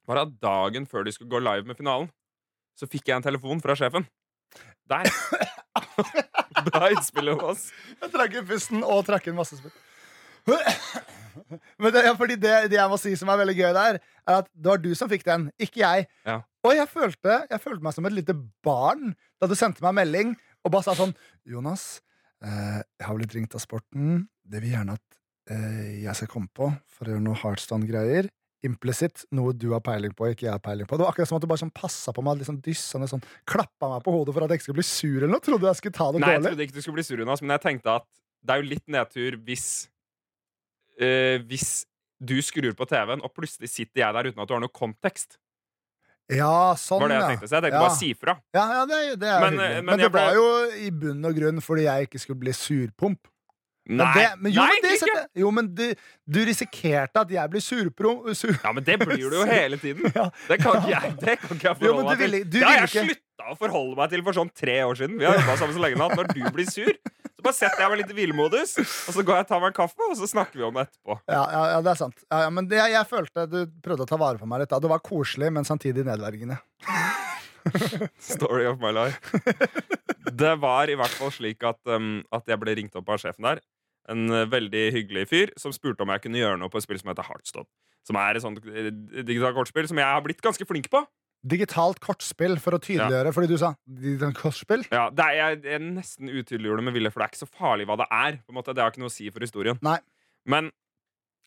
var 0.08 0.24
at 0.24 0.32
dagen 0.42 0.86
før 0.88 1.04
de 1.06 1.14
skulle 1.14 1.30
gå 1.30 1.42
live 1.42 1.68
med 1.68 1.78
finalen, 1.78 2.08
så 2.78 2.88
fikk 2.88 3.10
jeg 3.10 3.18
en 3.18 3.26
telefon 3.26 3.60
fra 3.62 3.76
sjefen. 3.78 4.06
Der. 4.90 5.06
Bra 6.70 6.88
innspill, 6.90 7.30
Jonas. 7.30 7.68
Jeg 8.00 8.12
trakk 8.14 8.34
inn 8.40 8.48
pusten 8.48 8.82
og 8.82 9.04
trakk 9.06 9.28
inn 9.30 9.36
masse 9.36 9.58
spill. 9.58 9.74
Men 11.78 11.92
det, 11.92 12.02
ja, 12.08 12.14
fordi 12.18 12.36
det, 12.40 12.54
det 12.72 12.78
jeg 12.78 12.90
må 12.90 12.98
si 12.98 13.12
som 13.18 13.30
er 13.30 13.38
veldig 13.42 13.54
gøy 13.58 13.68
der, 13.76 14.00
er 14.00 14.40
at 14.40 14.48
det 14.50 14.72
var 14.72 14.80
du 14.82 14.90
som 14.98 15.10
fikk 15.10 15.26
den, 15.28 15.46
ikke 15.62 15.82
jeg. 15.84 16.08
Ja. 16.26 16.40
Og 16.66 16.76
jeg 16.76 16.88
følte, 16.90 17.36
jeg 17.48 17.62
følte 17.62 17.84
meg 17.86 17.96
som 17.96 18.06
et 18.08 18.16
lite 18.16 18.36
barn 18.64 19.14
da 19.40 19.48
du 19.48 19.56
sendte 19.56 19.84
meg 19.86 19.96
melding 20.02 20.34
og 20.60 20.74
bare 20.74 20.84
sa 20.84 20.96
sånn 20.96 21.14
Jonas, 21.48 22.02
eh, 22.44 22.82
jeg 23.00 23.06
har 23.06 23.16
blitt 23.16 23.36
ringt 23.36 23.56
av 23.56 23.62
sporten. 23.64 24.26
Det 24.44 24.60
vil 24.60 24.74
gjerne 24.74 24.98
at 24.98 25.20
eh, 25.54 26.02
jeg 26.04 26.18
skal 26.18 26.30
komme 26.34 26.52
på 26.52 26.68
for 26.84 27.08
å 27.08 27.14
gjøre 27.14 27.24
noe 27.24 27.40
hardstand-greier. 27.40 28.28
Implisitt, 28.66 29.24
noe 29.32 29.54
du 29.56 29.70
har 29.72 29.80
peiling 29.80 30.12
på, 30.12 30.28
ikke 30.34 30.50
jeg 30.50 30.52
har 30.52 30.60
peiling 30.60 30.88
på. 30.88 30.98
Det 31.00 31.06
var 31.06 31.14
akkurat 31.14 31.30
som 31.30 31.38
at 31.38 31.46
du 31.46 31.48
bare 31.48 31.62
sånn 31.62 31.72
passa 31.72 32.12
på 32.12 32.24
meg, 32.26 32.42
liksom 32.42 32.58
dyssende 32.60 33.08
sånn, 33.08 33.24
klappa 33.48 33.94
meg 33.94 34.04
på 34.04 34.12
hodet 34.12 34.36
for 34.36 34.44
at 34.44 34.52
jeg 34.52 34.60
ikke 34.60 34.68
skulle 34.68 34.82
bli 34.82 34.88
sur 34.90 35.16
eller 35.22 35.32
noe. 35.32 35.44
Trodde 35.46 35.70
jeg 35.70 35.80
skulle 35.80 35.96
ta 35.96 36.10
det 36.12 36.20
Nei, 36.20 36.34
jeg 36.36 36.44
trodde 36.44 36.66
ikke 36.66 36.76
du 36.76 36.82
skulle 36.84 37.00
bli 37.00 37.06
sur, 37.08 37.22
Jonas, 37.24 37.40
men 37.40 37.56
jeg 37.56 37.64
tenkte 37.64 37.94
at 38.02 38.08
det 38.44 38.52
er 38.52 38.60
jo 38.60 38.68
litt 38.68 38.86
nedtur 38.88 39.34
hvis 39.44 39.64
øh, 41.00 41.40
Hvis 41.48 41.70
du 42.20 42.36
skrur 42.44 42.76
på 42.76 42.84
TV-en, 42.88 43.22
og 43.24 43.32
plutselig 43.32 43.70
sitter 43.72 44.02
jeg 44.02 44.16
der 44.16 44.28
uten 44.28 44.42
at 44.44 44.48
du 44.48 44.52
har 44.52 44.60
noe 44.60 44.72
kontekst. 44.76 45.38
Ja, 46.36 46.74
sånn, 46.78 47.00
var 47.00 47.08
det 47.08 47.16
jeg 47.18 47.28
tenkte. 47.32 47.48
Så 47.50 47.56
jeg 47.58 47.62
tenkte 47.64 47.80
Ja. 47.80 47.82
bare 47.88 47.96
si 47.98 48.12
fra. 48.14 48.34
Ja, 48.54 48.64
ja 48.78 48.86
det, 48.86 49.00
det 49.20 49.34
Men, 49.40 49.58
eh, 49.60 49.74
Men, 49.80 49.84
men 49.84 49.98
det 49.98 50.10
ble- 50.12 50.24
var 50.26 50.34
jo 50.34 50.70
i 50.86 50.90
bunn 50.90 51.24
og 51.24 51.34
grunn 51.36 51.60
fordi 51.60 51.84
jeg 51.88 52.08
ikke 52.08 52.20
skulle 52.20 52.38
bli 52.40 52.52
surpomp. 52.52 53.18
Men 53.90 53.96
Nei, 54.04 54.12
det, 54.14 54.26
men 54.38 54.52
jo, 54.52 54.60
nei 54.60 54.74
men 54.76 54.82
det, 54.84 54.90
ikke! 55.02 55.22
jo, 55.40 55.50
men 55.50 55.68
du, 55.74 55.94
du 56.28 56.38
risikerte 56.46 57.16
at 57.24 57.30
jeg 57.32 57.50
blir 57.50 57.60
surprom... 57.64 58.20
Sur, 58.36 58.52
Ja, 58.62 58.70
men 58.76 58.84
det 58.84 58.98
blir 59.00 59.16
du 59.16 59.34
jo 59.40 59.44
hele 59.50 59.78
tiden. 59.80 60.04
Ja. 60.14 60.28
Det 60.46 60.60
kan 60.60 60.76
ikke 60.78 60.92
jeg, 60.92 61.14
det 61.24 61.38
kan 61.40 61.56
ikke 61.56 61.68
jeg 61.72 61.76
Jo, 61.80 61.94
forholde 61.96 62.04
du 62.04 62.10
meg 62.12 62.18
ville- 62.20 62.42
til. 62.44 62.50
du 62.52 62.58
Det 62.60 62.62
har 62.68 62.76
jeg 62.84 62.90
ikke- 62.92 63.06
slutta 63.08 63.50
å 63.50 63.56
forholde 63.58 63.96
meg 63.96 64.10
til 64.10 64.22
for 64.22 64.32
sånn 64.36 64.50
tre 64.54 64.76
år 64.84 64.94
siden. 65.00 65.18
Vi 65.18 65.24
har 65.26 65.34
jobba 65.40 65.56
sammen 65.56 65.74
så 65.74 65.82
lenge 65.82 65.98
nå 65.98 66.10
at 66.10 66.16
når 66.20 66.30
du 66.36 66.42
blir 66.54 66.68
sur, 66.70 66.92
så 67.40 67.46
bare 67.46 67.56
setter 67.56 67.80
jeg 67.80 67.90
meg 67.92 68.00
litt 68.02 68.10
i 68.12 68.16
hvilemodus, 68.18 68.74
og 68.82 69.14
så 69.16 69.22
går 69.24 69.38
jeg 69.38 69.46
og 69.46 69.48
tar 69.48 69.60
meg 69.62 69.70
en 69.70 69.76
kaffe, 69.78 70.08
og 70.10 70.16
så 70.18 70.28
snakker 70.28 70.60
vi 70.60 70.66
om 70.66 70.76
det 70.76 70.84
etterpå. 70.88 71.16
ja, 71.24 71.40
ja, 71.54 71.62
ja, 71.72 71.78
det 71.86 71.92
er 71.94 72.00
sant. 72.02 72.24
Ja, 72.26 72.42
ja, 72.44 72.50
men 72.52 72.68
det, 72.68 72.80
jeg 72.92 73.08
følte 73.08 73.46
du 73.48 73.58
prøvde 73.80 74.04
å 74.04 74.10
ta 74.10 74.18
vare 74.20 74.40
på 74.40 74.48
meg 74.50 74.62
litt. 74.62 74.72
Da. 74.72 74.80
Det 74.82 74.90
var 74.92 75.00
koselig, 75.06 75.48
men 75.56 75.64
samtidig 75.64 76.04
nedverdigende. 76.04 76.58
Story 78.32 78.66
of 78.68 78.80
my 78.82 78.92
life. 78.92 79.40
Det 80.30 80.52
var 80.60 80.92
i 80.92 80.96
hvert 81.00 81.16
fall 81.16 81.32
slik 81.32 81.64
at, 81.64 81.80
um, 81.88 82.20
at 82.34 82.48
jeg 82.48 82.60
ble 82.60 82.76
ringt 82.76 82.98
opp 83.00 83.08
av 83.12 83.22
sjefen 83.22 83.48
der. 83.48 83.62
En 84.12 84.28
uh, 84.32 84.44
veldig 84.52 84.84
hyggelig 84.96 85.26
fyr 85.32 85.54
som 85.60 85.72
spurte 85.72 86.04
om 86.04 86.12
jeg 86.12 86.26
kunne 86.26 86.40
gjøre 86.40 86.60
noe 86.60 86.72
på 86.72 86.80
et 86.80 86.84
spill 86.84 87.00
som 87.00 87.12
heter 87.12 87.28
Heartstone. 87.28 87.68
Som 88.08 88.16
er 88.20 88.36
et 88.36 88.44
sånt 88.44 88.60
eh, 88.68 88.92
digitalt 89.24 89.56
kortspill 89.56 89.88
som 89.88 89.98
jeg 90.00 90.08
har 90.08 90.22
blitt 90.24 90.40
ganske 90.44 90.64
flink 90.68 90.88
på. 90.92 91.02
Digitalt 91.40 92.00
kortspill, 92.04 92.58
for 92.60 92.76
å 92.76 92.80
tydeliggjøre, 92.82 93.32
fordi 93.32 93.48
du 93.48 93.56
sa 93.60 93.72
digitalt 93.88 94.36
kortspill. 94.36 94.84
Ja, 94.92 95.06
det 95.08 95.24
er, 95.24 95.36
jeg, 95.38 95.60
jeg 95.72 95.82
nesten 95.86 96.28
utydeliggjorde 96.28 96.82
det 96.82 96.88
med 96.90 96.96
vilje, 96.98 97.12
for 97.14 97.22
det 97.22 97.26
er 97.26 97.32
ikke 97.32 97.42
så 97.46 97.48
farlig 97.48 97.88
hva 97.88 97.96
det 98.02 98.08
er. 98.12 98.40
På 98.44 98.52
en 98.52 98.58
måte, 98.58 98.74
det 98.76 98.84
har 98.84 98.92
ikke 98.92 99.02
noe 99.04 99.12
å 99.12 99.14
si 99.14 99.30
for 99.32 99.46
historien. 99.46 99.80
Nei. 99.86 99.96
Men 100.50 100.68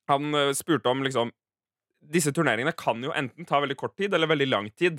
han 0.09 0.35
uh, 0.35 0.51
spurte 0.57 0.91
om 0.91 1.05
liksom 1.05 1.33
Disse 2.03 2.33
turneringene 2.35 2.73
kan 2.75 2.99
jo 2.99 3.13
enten 3.15 3.47
ta 3.47 3.61
veldig 3.63 3.77
kort 3.79 3.93
tid 3.95 4.11
eller 4.11 4.27
veldig 4.27 4.47
lang 4.49 4.65
tid. 4.75 4.97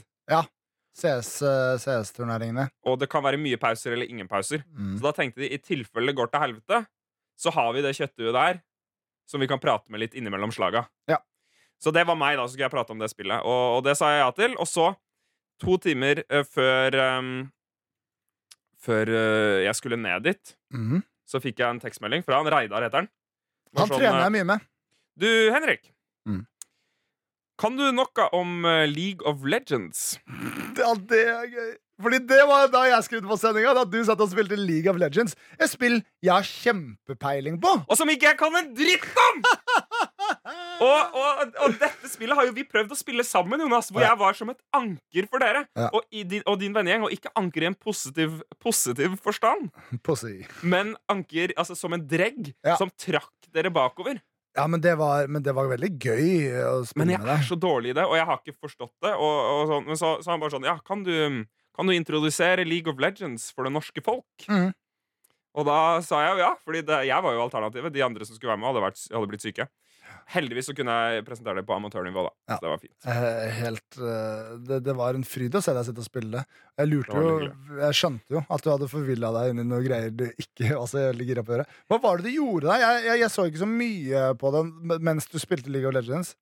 CS, 0.94 1.42
eh, 1.42 1.74
CS-turneringene. 1.82 2.68
Og 2.88 2.96
det 3.00 3.10
kan 3.12 3.20
være 3.24 3.36
mye 3.36 3.58
pauser 3.60 3.92
eller 3.92 4.08
ingen 4.08 4.30
pauser. 4.30 4.62
Mm. 4.72 4.94
Så 4.96 5.04
da 5.04 5.12
tenkte 5.12 5.42
de 5.42 5.50
i 5.52 5.58
tilfelle 5.60 6.08
det 6.08 6.16
går 6.16 6.30
til 6.32 6.40
helvete, 6.40 6.78
så 7.36 7.52
har 7.52 7.74
vi 7.74 7.82
det 7.84 7.92
kjøttduet 7.98 8.36
der 8.36 8.62
som 9.28 9.42
vi 9.42 9.48
kan 9.50 9.60
prate 9.60 9.90
med 9.92 10.04
litt 10.04 10.16
innimellom 10.16 10.52
slaga. 10.54 10.86
Ja. 11.10 11.18
Så 11.82 11.92
det 11.92 12.06
var 12.08 12.16
meg, 12.16 12.36
da. 12.38 12.44
Så 12.46 12.54
skulle 12.54 12.68
jeg 12.68 12.74
prate 12.74 12.94
om 12.94 13.00
det 13.02 13.10
spillet. 13.12 13.42
Og, 13.44 13.78
og 13.78 13.82
det 13.84 13.96
sa 13.98 14.10
jeg 14.14 14.22
ja 14.22 14.30
til. 14.36 14.54
Og 14.62 14.68
så, 14.70 14.90
to 15.62 15.76
timer 15.82 16.22
uh, 16.32 16.42
før 16.46 16.96
um, 17.18 17.32
Før 18.84 19.08
uh, 19.08 19.58
jeg 19.64 19.74
skulle 19.78 19.96
ned 20.00 20.24
dit, 20.26 20.56
Mhm. 20.74 21.02
så 21.26 21.40
fikk 21.40 21.58
jeg 21.62 21.70
en 21.70 21.80
tekstmelding 21.80 22.24
fra 22.24 22.36
han 22.42 22.50
Reidar, 22.52 22.82
heter 22.84 23.00
han. 23.04 23.08
Han 23.78 23.88
sånn, 23.88 23.98
trener 23.98 24.18
eh, 24.18 24.24
jeg 24.26 24.32
mye 24.34 24.48
med. 24.50 24.66
Du, 25.18 25.28
Henrik. 25.54 25.86
Mm. 26.28 26.42
Kan 27.58 27.76
du 27.78 27.84
noe 27.94 28.26
om 28.36 28.64
uh, 28.66 28.84
League 28.90 29.24
of 29.26 29.44
Legends? 29.44 30.18
Ja, 30.74 30.90
det 30.98 31.20
er 31.30 31.44
gøy. 31.46 31.68
Fordi 32.02 32.18
det 32.26 32.40
var 32.50 32.64
da 32.72 32.80
jeg 32.90 33.04
skrudde 33.06 33.28
på 33.30 33.36
sendinga. 33.38 33.70
Da 33.78 33.84
du 33.86 34.00
satt 34.04 34.18
og 34.20 34.26
spilte 34.32 34.56
League 34.58 34.90
of 34.90 34.96
Legends. 34.98 35.36
Et 35.54 35.70
spill 35.70 36.00
jeg 36.20 36.32
har 36.34 36.42
kjempepeiling 36.42 37.60
på. 37.62 37.70
Og 37.86 37.94
som 37.96 38.10
ikke 38.10 38.32
jeg 38.32 38.38
kan 38.40 38.56
en 38.58 38.72
dritt 38.74 39.06
om! 39.28 39.38
Og, 40.84 41.14
og, 41.16 41.54
og 41.64 41.74
dette 41.80 42.08
spillet 42.10 42.36
har 42.36 42.48
jo 42.48 42.54
vi 42.56 42.64
prøvd 42.66 42.92
å 42.94 42.98
spille 42.98 43.24
sammen, 43.26 43.60
Jonas, 43.62 43.90
hvor 43.94 44.02
jeg 44.04 44.18
var 44.20 44.36
som 44.36 44.50
et 44.52 44.60
anker 44.74 45.28
for 45.30 45.42
dere. 45.44 45.64
Ja. 45.78 45.88
Og, 45.94 46.04
i 46.14 46.24
din, 46.28 46.42
og 46.50 46.58
din 46.60 46.74
vennegjeng. 46.74 47.06
Og 47.06 47.14
ikke 47.14 47.32
anker 47.38 47.64
i 47.66 47.68
en 47.70 47.76
positiv, 47.78 48.40
positiv 48.62 49.14
forstand, 49.24 49.70
Pussy. 50.06 50.42
men 50.66 50.94
anker 51.12 51.54
altså, 51.60 51.76
som 51.78 51.94
en 51.96 52.04
dregg 52.10 52.52
Ja. 52.66 52.76
som 52.80 52.90
trakk 52.90 53.30
dere 53.54 53.70
bakover. 53.74 54.18
Ja, 54.54 54.68
men 54.70 54.80
det, 54.82 54.92
var, 55.00 55.26
men 55.26 55.42
det 55.42 55.54
var 55.54 55.66
veldig 55.66 55.88
gøy 55.98 56.26
eh, 56.46 56.62
å 56.68 56.84
spille 56.86 57.02
Men 57.02 57.14
jeg 57.16 57.26
er 57.26 57.42
så 57.46 57.56
dårlig 57.58 57.90
i 57.90 57.96
det, 57.98 58.04
og 58.06 58.14
jeg 58.14 58.26
har 58.28 58.38
ikke 58.38 58.54
forstått 58.62 58.92
det. 59.02 59.10
Sånn, 59.18 59.88
men 59.88 59.98
så, 59.98 60.12
så 60.22 60.30
han 60.30 60.42
bare 60.42 60.54
sånn 60.54 60.66
Ja, 60.68 60.76
kan 60.86 61.02
du, 61.06 61.14
kan 61.74 61.90
du 61.90 61.94
introdusere 61.96 62.62
League 62.66 62.90
of 62.90 63.02
Legends 63.02 63.48
for 63.50 63.66
det 63.66 63.72
norske 63.74 64.02
folk? 64.06 64.46
Mm. 64.46 64.70
Og 65.58 65.66
da 65.66 65.78
sa 66.06 66.20
jeg 66.24 66.36
jo 66.36 66.42
ja, 66.44 66.52
Fordi 66.66 66.82
jeg 67.10 67.24
var 67.26 67.34
jo 67.36 67.42
alternativet. 67.44 67.94
De 67.94 68.02
andre 68.06 68.26
som 68.26 68.34
skulle 68.38 68.54
være 68.54 68.62
med, 68.62 68.70
hadde, 68.72 68.84
vært, 68.86 69.02
hadde 69.14 69.30
blitt 69.30 69.44
syke. 69.46 69.66
Heldigvis 70.32 70.68
så 70.70 70.74
kunne 70.76 70.94
jeg 71.12 71.24
presentere 71.26 71.60
det 71.60 71.66
på 71.68 71.74
amatørnivå. 71.76 72.22
da 72.24 72.54
Ja. 72.54 72.56
Så 72.56 72.64
det 72.64 72.70
var 72.72 72.80
fint. 72.82 72.94
Eh, 73.06 73.50
helt 73.60 73.98
eh, 73.98 74.52
det, 74.68 74.78
det 74.86 74.94
var 74.96 75.18
en 75.18 75.26
fryd 75.28 75.54
å 75.54 75.62
se 75.64 75.74
deg 75.76 75.84
sitte 75.88 76.00
og 76.00 76.08
spille. 76.08 76.30
det. 76.40 76.62
Jeg 76.80 76.90
lurte 76.90 77.18
Det 77.18 77.24
jo. 77.24 77.50
Jeg 77.82 77.98
skjønte 78.00 78.36
jo 78.38 78.44
at 78.48 78.64
du 78.64 78.70
hadde 78.72 78.88
forvilla 78.90 79.32
deg 79.38 79.50
inn 79.52 79.60
i 79.60 79.66
noe 79.68 79.82
greier 79.84 80.10
du 80.14 80.24
ikke 80.30 80.72
også 80.84 81.10
ligger 81.18 81.42
opp 81.42 81.52
å 81.52 81.56
gjøre. 81.58 81.68
Hva 81.92 82.00
var 82.06 82.16
det 82.22 82.30
du 82.30 82.38
gjorde 82.38 82.70
da? 82.72 82.78
Jeg, 82.80 83.04
jeg, 83.10 83.20
jeg 83.24 83.34
så 83.36 83.46
ikke 83.50 83.62
så 83.66 83.70
mye 83.70 84.24
på 84.40 84.54
det 84.56 84.64
mens 85.10 85.28
du 85.30 85.38
spilte 85.42 85.70
League 85.74 85.88
of 85.88 85.94
Legends. 85.96 86.34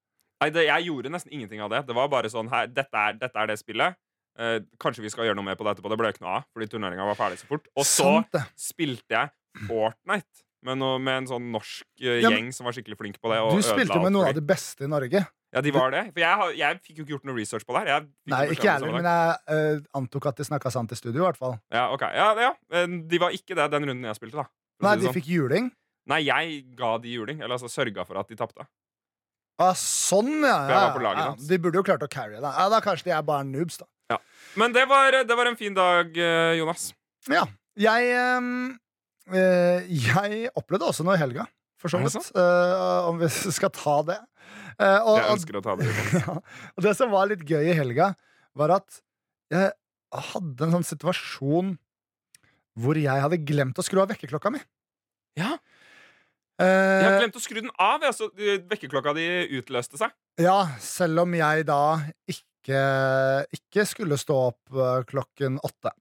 Nei, 0.42 0.50
det, 0.54 0.64
Jeg 0.66 0.88
gjorde 0.88 1.10
nesten 1.14 1.34
ingenting 1.34 1.60
av 1.62 1.70
det. 1.70 1.84
Det 1.86 1.94
var 1.94 2.08
bare 2.10 2.30
sånn 2.32 2.48
her, 2.50 2.66
dette, 2.70 2.96
er, 2.98 3.18
dette 3.20 3.38
er 3.38 3.50
det 3.52 3.58
spillet. 3.60 3.98
Eh, 4.40 4.56
kanskje 4.80 5.04
vi 5.04 5.10
skal 5.12 5.26
gjøre 5.28 5.36
noe 5.38 5.44
mer 5.50 5.58
på 5.60 5.66
det 5.66 5.74
etterpå. 5.76 5.90
Det 5.92 5.98
ble 6.00 6.10
ikke 6.14 6.24
noe 6.24 6.38
av, 6.40 6.46
fordi 6.54 6.70
turneringa 6.72 7.04
var 7.06 7.18
ferdig 7.18 7.38
så 7.42 7.50
fort. 7.50 7.68
Og 7.76 7.84
så 7.86 8.08
Sant 8.08 8.38
spilte 8.58 9.12
jeg 9.14 9.66
Fortnite 9.68 10.42
med, 10.66 10.78
noe, 10.80 10.98
med 11.02 11.22
en 11.22 11.28
sånn 11.34 11.52
norsk 11.52 11.86
eh, 12.02 12.22
gjeng 12.22 12.50
som 12.54 12.68
var 12.68 12.76
skikkelig 12.76 12.98
flink 13.00 13.20
på 13.22 13.30
det. 13.32 13.38
Du 13.52 13.62
spilte 13.66 13.98
med 14.02 14.14
noen 14.14 14.30
av 14.30 14.36
de 14.36 14.44
beste 14.46 14.86
i 14.86 14.90
Norge. 14.90 15.24
Ja, 15.52 15.60
de 15.60 15.72
var 15.74 15.92
det. 15.92 16.06
For 16.14 16.22
jeg, 16.22 16.52
jeg 16.56 16.78
fikk 16.80 16.98
jo 17.00 17.04
ikke 17.04 17.14
gjort 17.18 17.26
noe 17.28 17.36
research 17.36 17.66
på 17.68 17.74
det 17.76 17.82
her. 17.84 18.06
Nei, 18.32 18.42
ikke 18.54 18.64
jeg 18.64 18.72
heller, 18.78 18.94
men 18.94 19.08
jeg 19.08 19.34
uh, 19.52 19.82
antok 20.00 20.30
at 20.30 20.38
de 20.40 20.46
snakka 20.48 20.72
sant 20.72 20.94
i 20.94 20.96
studio, 20.96 21.20
i 21.20 21.26
hvert 21.26 21.40
fall. 21.40 21.58
Ja, 21.74 21.90
ok. 21.92 22.06
Ja, 22.16 22.28
ja. 22.40 22.52
Eh, 22.72 22.86
De 23.10 23.20
var 23.20 23.36
ikke 23.36 23.58
det 23.58 23.66
den 23.74 23.88
runden 23.90 24.08
jeg 24.08 24.16
spilte, 24.16 24.40
da. 24.40 24.48
Nei, 24.86 24.94
de 25.02 25.10
sånn. 25.10 25.16
fikk 25.18 25.28
juling. 25.28 25.68
Nei, 26.08 26.22
jeg 26.24 26.62
ga 26.78 26.94
de 27.02 27.12
juling. 27.18 27.42
Eller 27.42 27.58
altså 27.58 27.68
sørga 27.70 28.06
for 28.08 28.22
at 28.22 28.32
de 28.32 28.38
tapte. 28.40 28.64
Ah, 29.60 29.76
sånn, 29.76 30.38
ja. 30.40 30.56
Ja, 30.72 30.86
ja. 31.04 31.28
De 31.36 31.60
burde 31.60 31.82
jo 31.82 31.84
klart 31.86 32.02
å 32.02 32.08
carry 32.10 32.38
det. 32.38 32.48
Ja, 32.48 32.70
da 32.72 32.80
kanskje 32.82 33.10
de 33.10 33.16
er 33.18 33.26
bare 33.26 33.44
noobs, 33.46 33.82
da. 33.82 34.18
Men 34.58 34.72
det 34.74 34.86
var, 34.88 35.14
det 35.24 35.36
var 35.36 35.48
en 35.48 35.56
fin 35.60 35.76
dag, 35.76 36.16
Jonas. 36.56 36.90
Ja. 37.30 37.44
Jeg 37.78 38.08
eh, 38.12 38.48
Jeg 39.30 40.50
opplevde 40.58 40.88
også 40.90 41.04
noe 41.06 41.14
i 41.14 41.20
helga, 41.22 41.46
for 41.78 41.92
så 41.92 42.00
vidt. 42.02 42.32
eh, 42.34 43.08
om 43.08 43.20
vi 43.20 43.28
skal 43.58 43.70
ta 43.74 43.96
det. 44.08 44.18
Eh, 44.80 44.98
og, 45.04 45.18
Jeg 45.20 45.36
ønsker 45.36 45.58
å 45.60 45.62
ta 45.64 45.76
det. 45.78 45.88
ja, 46.18 46.36
og 46.76 46.82
det 46.86 46.96
som 46.98 47.12
var 47.12 47.28
litt 47.30 47.44
gøy 47.46 47.70
i 47.70 47.76
helga, 47.78 48.12
var 48.58 48.74
at 48.80 49.00
jeg 49.52 49.70
hadde 50.32 50.66
en 50.66 50.74
sånn 50.78 50.88
situasjon 50.90 51.74
hvor 52.80 52.96
jeg 52.96 53.20
hadde 53.20 53.38
glemt 53.44 53.78
å 53.78 53.84
skru 53.84 54.00
av 54.02 54.08
vekkerklokka 54.12 54.50
mi. 54.52 54.60
Ja. 55.36 55.54
Eh, 56.60 56.66
Jeg 56.66 57.06
har 57.08 57.18
glemt 57.20 57.36
å 57.36 57.42
skru 57.44 57.60
den 57.60 57.72
av. 57.80 58.02
Altså, 58.08 58.30
så 58.32 58.40
eh, 58.56 58.62
vekkerklokka 58.68 59.12
di 59.16 59.26
utløste 59.58 60.00
seg. 60.00 60.12
Ja, 60.40 60.58
selv 60.80 61.24
om 61.26 61.36
jeg 61.36 61.66
da 61.68 61.80
ikke, 62.28 62.82
ikke 63.56 63.84
skulle 63.88 64.16
stå 64.20 64.38
opp 64.50 64.72
eh, 64.76 65.02
klokken 65.08 65.60
åtte. 65.64 65.92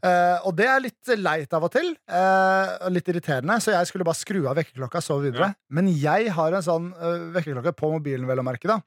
Eh, 0.00 0.46
og 0.46 0.54
det 0.58 0.66
er 0.70 0.82
litt 0.82 1.12
leit 1.20 1.52
av 1.54 1.66
og 1.66 1.72
til. 1.74 1.92
og 1.94 2.90
litt 2.94 3.08
irriterende, 3.10 3.58
så 3.62 3.74
jeg 3.74 3.90
skulle 3.90 4.06
bare 4.06 4.18
skru 4.18 4.40
av 4.48 4.58
vekkerklokka 4.58 5.00
og 5.00 5.06
sove 5.06 5.28
videre. 5.28 5.52
Men 5.68 5.88
jeg 5.92 6.32
har 6.34 6.56
en 6.56 6.64
sånn 6.64 6.90
uh, 6.98 7.30
vekkerklokke 7.34 7.74
på 7.78 7.92
mobilen, 7.94 8.26
vel 8.28 8.42
å 8.42 8.46
merke, 8.46 8.68
da. 8.70 8.80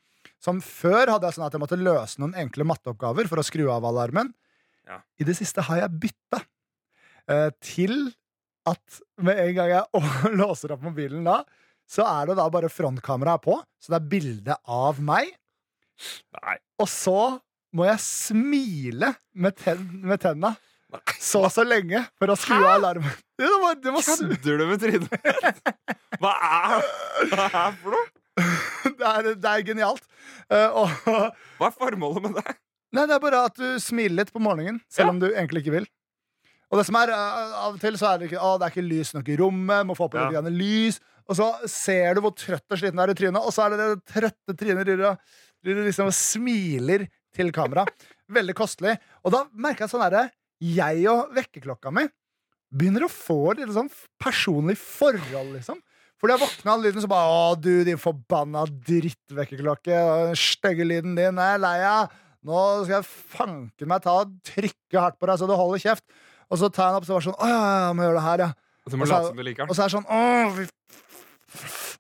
Som 0.44 0.60
før 0.62 1.14
hadde 1.14 1.30
jeg 1.30 1.38
sånn 1.38 1.48
at 1.48 1.56
jeg 1.56 1.64
måtte 1.64 1.80
løse 1.80 2.22
noen 2.22 2.36
enkle 2.38 2.68
matteoppgaver 2.68 3.30
for 3.32 3.42
å 3.42 3.46
skru 3.46 3.66
av 3.74 3.88
alarmen. 3.88 4.34
Ja. 4.88 5.02
I 5.20 5.28
det 5.28 5.38
siste 5.40 5.66
har 5.68 5.82
jeg 5.84 6.02
bytta 6.06 6.42
uh, 6.44 7.50
til 7.64 8.12
at 8.68 9.02
med 9.24 9.40
en 9.42 9.56
gang 9.58 9.74
jeg 9.74 10.06
låser 10.42 10.76
opp 10.76 10.86
mobilen 10.86 11.28
da, 11.28 11.42
så 11.88 12.04
er 12.04 12.30
det 12.30 12.38
da 12.40 12.48
bare 12.52 12.72
frontkameraet 12.72 13.44
på, 13.46 13.58
så 13.80 13.94
det 13.94 14.00
er 14.02 14.10
bilde 14.12 14.58
av 14.68 15.00
meg. 15.04 15.32
Nei. 16.38 16.58
Og 16.84 16.90
så 16.92 17.20
må 17.78 17.88
jeg 17.88 18.04
smile 18.04 19.14
med, 19.38 19.56
ten 19.60 19.82
med 20.04 20.22
tenna 20.24 20.54
så 21.20 21.44
så 21.52 21.66
lenge 21.68 22.00
for 22.20 22.32
å 22.32 22.36
skru 22.40 22.56
av 22.62 22.78
alarmen. 22.78 23.16
Det 23.38 23.50
var, 23.62 23.76
det 23.82 23.94
var, 23.94 24.06
Kødder 24.08 24.62
du 24.62 24.66
med 24.70 24.80
trynet 24.82 25.12
mitt? 25.12 25.74
Hva 26.22 26.32
er 26.48 26.86
det 27.34 27.50
for 27.82 27.94
noe? 27.94 28.06
det, 28.98 29.10
er, 29.10 29.28
det 29.36 29.52
er 29.52 29.66
genialt. 29.68 30.08
Uh, 30.48 30.84
og, 30.84 30.96
Hva 31.60 31.70
er 31.70 31.76
formålet 31.76 32.24
med 32.28 32.40
det? 32.40 32.56
nei, 32.96 33.04
det 33.10 33.18
er 33.18 33.22
bare 33.22 33.44
at 33.50 33.58
du 33.60 33.82
smiler 33.84 34.22
litt 34.22 34.32
på 34.34 34.42
morgenen, 34.42 34.80
selv 34.94 35.10
Ja. 35.10 35.14
om 35.16 35.20
du 35.22 35.28
egentlig 35.28 35.66
ikke 35.66 35.76
vil. 35.76 35.88
Og 36.72 36.80
det 36.80 36.86
som 36.88 36.98
er, 37.00 37.12
uh, 37.12 37.58
Av 37.68 37.76
og 37.76 37.82
til 37.84 37.98
så 38.00 38.14
er 38.14 38.22
det 38.22 38.30
ikke 38.32 38.44
å, 38.44 38.56
det 38.60 38.68
er 38.70 38.76
ikke 38.76 38.88
lys 38.88 39.14
nok 39.18 39.32
i 39.34 39.38
rommet, 39.42 39.88
må 39.90 39.98
få 39.98 40.08
på 40.12 40.22
litt 40.24 40.38
Ja. 40.40 40.44
lys. 40.48 41.02
Og 41.28 41.36
så 41.36 41.50
ser 41.68 42.16
du 42.16 42.24
hvor 42.24 42.32
trøtt 42.38 42.64
og 42.72 42.80
sliten 42.80 42.96
du 42.96 43.04
er 43.04 43.12
i 43.12 43.18
trynet, 43.20 43.44
og 43.44 43.52
så 43.52 43.66
er 43.66 43.76
det 43.76 43.80
det 43.84 44.14
trøtte 44.14 44.56
trynet 44.56 44.88
du 44.88 45.72
liksom 45.84 46.08
smiler 46.16 47.08
til 47.36 47.52
kamera. 47.52 47.84
Veldig 48.32 48.56
kostelig. 48.56 48.96
Og 49.26 49.34
da 49.36 49.44
merker 49.52 49.86
jeg 49.86 49.92
sånn 49.92 50.06
herre 50.06 50.30
Jeg 50.64 51.04
og 51.12 51.34
vekkerklokka 51.38 51.92
mi 51.94 52.08
begynner 52.74 53.06
å 53.06 53.12
få 53.12 53.54
et 53.54 53.70
sånn 53.72 53.90
personlig 54.20 54.76
forhold, 54.82 55.54
liksom. 55.56 55.78
Fordi 56.18 56.34
jeg 56.34 56.42
våkna 56.42 56.74
av 56.74 56.82
lyden, 56.82 57.02
så 57.04 57.08
bare 57.12 57.30
Å, 57.30 57.56
du, 57.62 57.84
din 57.86 58.00
forbanna 58.02 58.64
drittvekkerklokke. 58.68 59.94
og 60.02 60.32
Den 60.32 60.40
stygge 60.42 60.88
lyden 60.88 61.14
din. 61.16 61.38
Jeg 61.38 61.58
er 61.60 61.62
lei 61.62 61.76
av. 61.86 62.10
Nå 62.48 62.62
skal 62.88 62.98
jeg 62.98 63.10
fanken 63.38 63.88
meg 63.92 64.02
ta 64.04 64.16
og 64.24 64.34
trykke 64.50 64.98
hardt 65.04 65.20
på 65.22 65.30
deg, 65.30 65.38
så 65.40 65.48
du 65.50 65.54
holder 65.58 65.84
kjeft. 65.84 66.04
Og 66.50 66.58
så 66.62 66.70
tar 66.74 66.90
jeg 66.90 66.96
den 66.96 67.00
opp, 67.02 67.06
så 67.08 67.14
var 67.18 67.26
sånn 67.28 67.38
Å 67.38 67.48
ja, 67.52 67.60
ja, 67.62 67.78
jeg 67.88 67.96
må 68.00 68.06
gjøre 68.08 68.18
det 68.18 68.26
her, 68.28 68.44
ja. 68.48 68.50
Og 68.88 69.08
så- 69.12 69.34
du 69.36 69.44
liker 69.44 69.68
Og 69.68 69.76
så 69.76 69.84
er 69.84 69.90
det 69.90 69.96
sånn 69.98 70.08
Å, 70.08 70.20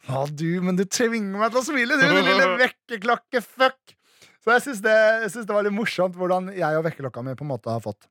Å, 0.08 0.22
du, 0.32 0.47
men 0.64 0.78
du 0.80 0.86
tvinger 0.86 1.36
meg 1.41 1.51
til 1.51 1.60
å 1.62 1.66
smile, 1.68 1.97
du, 1.99 2.05
din 2.08 2.28
lille 2.28 2.45
vekkerklokke-fuck. 2.64 3.95
Så 4.43 4.53
jeg 4.55 4.64
syns 4.64 4.82
det, 4.86 4.97
det 5.36 5.51
var 5.51 5.66
litt 5.68 5.76
morsomt 5.76 6.16
hvordan 6.16 6.47
jeg 6.55 6.78
og 6.80 6.86
vekkerklokka 6.88 7.24
mi 7.28 7.34
på 7.36 7.43
en 7.43 7.51
måte 7.51 7.70
har 7.74 7.84
fått 7.84 8.08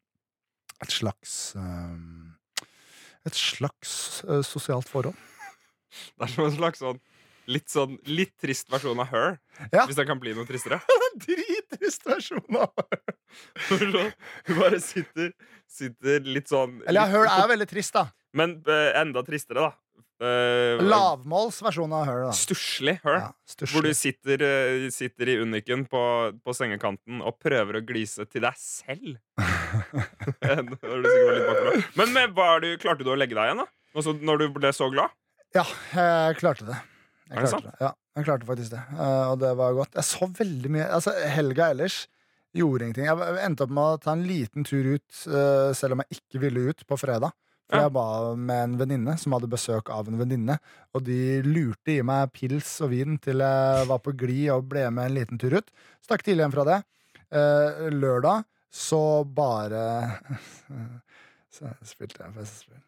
et 0.84 0.92
slags 0.92 1.54
øhm, 1.56 2.34
Et 3.26 3.34
slags 3.34 4.24
øh, 4.28 4.42
sosialt 4.44 4.88
forhold. 4.88 5.16
Det 6.14 6.26
er 6.26 6.32
som 6.32 6.44
en 6.44 6.56
slags 6.56 6.82
sånn 6.82 7.00
litt 7.50 7.70
sånn 7.70 7.96
litt 8.10 8.34
trist 8.42 8.70
versjon 8.72 8.98
av 9.02 9.10
Her. 9.10 9.36
Ja. 9.72 9.86
Hvis 9.86 9.98
den 9.98 10.08
kan 10.08 10.20
bli 10.22 10.34
noe 10.36 10.46
tristere. 10.48 10.80
Drittrist 11.26 12.04
versjon 12.06 12.58
av 12.60 12.72
sånn, 13.70 14.12
Hun 14.48 14.58
bare 14.58 14.80
sitter, 14.84 15.32
sitter 15.70 16.26
litt 16.26 16.50
sånn 16.52 16.82
Eller 16.84 17.08
Her 17.08 17.30
er 17.30 17.50
veldig 17.54 17.68
trist, 17.70 17.96
da. 17.96 18.10
Men 18.36 18.58
uh, 18.68 18.92
enda 19.00 19.22
tristere, 19.26 19.70
da. 19.70 19.72
Uh, 20.16 20.80
Lavmåls 20.84 21.62
versjon 21.64 21.92
av 21.96 22.04
Her, 22.08 22.26
da. 22.26 22.34
Stusslig 22.36 22.98
Her. 23.04 23.22
Ja. 23.28 23.30
Hvor 23.72 23.86
du 23.86 23.92
sitter, 23.96 24.44
eh, 24.44 24.88
sitter 24.92 25.32
i 25.32 25.38
uniken 25.40 25.86
på, 25.88 26.02
på 26.44 26.56
sengekanten 26.56 27.22
og 27.24 27.38
prøver 27.40 27.80
å 27.80 27.84
glise 27.86 28.28
til 28.28 28.44
deg 28.44 28.60
selv. 28.60 29.16
Men 31.98 32.08
du, 32.62 32.68
klarte 32.82 33.04
du 33.04 33.12
å 33.12 33.18
legge 33.18 33.36
deg 33.36 33.48
igjen, 33.48 33.62
da? 33.62 33.68
Også 33.96 34.10
når 34.18 34.42
du 34.42 34.46
ble 34.58 34.72
så 34.76 34.86
glad? 34.92 35.14
Ja, 35.56 35.64
jeg 35.94 36.36
klarte 36.40 36.64
det. 36.68 36.78
Jeg 37.26 37.38
Er 37.38 37.42
det 37.42 37.50
klarte 37.50 37.70
det. 37.70 37.78
Ja, 37.82 37.90
jeg 38.16 38.28
klarte 38.28 38.48
faktisk 38.48 38.74
det. 38.74 38.82
Eh, 38.96 39.24
og 39.30 39.40
det 39.42 39.52
var 39.58 39.78
godt. 39.78 39.96
Jeg 39.96 40.06
så 40.06 40.28
veldig 40.38 40.70
mye 40.76 40.86
Altså, 40.98 41.14
helga 41.32 41.70
ellers 41.74 41.96
gjorde 42.56 42.86
ingenting. 42.86 43.08
Jeg 43.08 43.40
endte 43.44 43.66
opp 43.66 43.74
med 43.74 43.96
å 43.96 44.00
ta 44.02 44.14
en 44.16 44.28
liten 44.28 44.66
tur 44.66 44.84
ut, 44.94 45.10
eh, 45.26 45.70
selv 45.76 45.96
om 45.96 46.04
jeg 46.04 46.20
ikke 46.20 46.42
ville 46.46 46.68
ut, 46.70 46.86
på 46.88 47.00
fredag. 47.00 47.34
For 47.66 47.82
jeg 47.82 47.90
var 47.96 48.36
med 48.38 48.60
en 48.62 48.74
venninne 48.78 49.16
som 49.18 49.34
hadde 49.34 49.50
besøk 49.50 49.88
av 49.90 50.06
en 50.06 50.20
venninne. 50.20 50.54
Og 50.94 51.02
de 51.08 51.42
lurte 51.42 51.96
i 51.96 52.04
meg 52.06 52.30
pils 52.36 52.76
og 52.84 52.92
vin 52.92 53.16
til 53.18 53.42
jeg 53.42 53.88
var 53.90 53.98
på 54.04 54.14
glid 54.14 54.52
og 54.54 54.68
ble 54.70 54.84
med 54.94 55.10
en 55.10 55.16
liten 55.16 55.40
tur 55.42 55.56
ut. 55.58 55.72
Stakk 56.04 56.22
tidlig 56.22 56.44
hjem 56.44 56.54
fra 56.54 56.66
det. 56.68 56.76
Eh, 57.34 57.88
lørdag 57.90 58.46
så 58.76 59.02
bare 59.24 59.84
Så 61.56 61.70
spilte 61.88 62.20
jeg 62.20 62.34
festspill. 62.36 62.82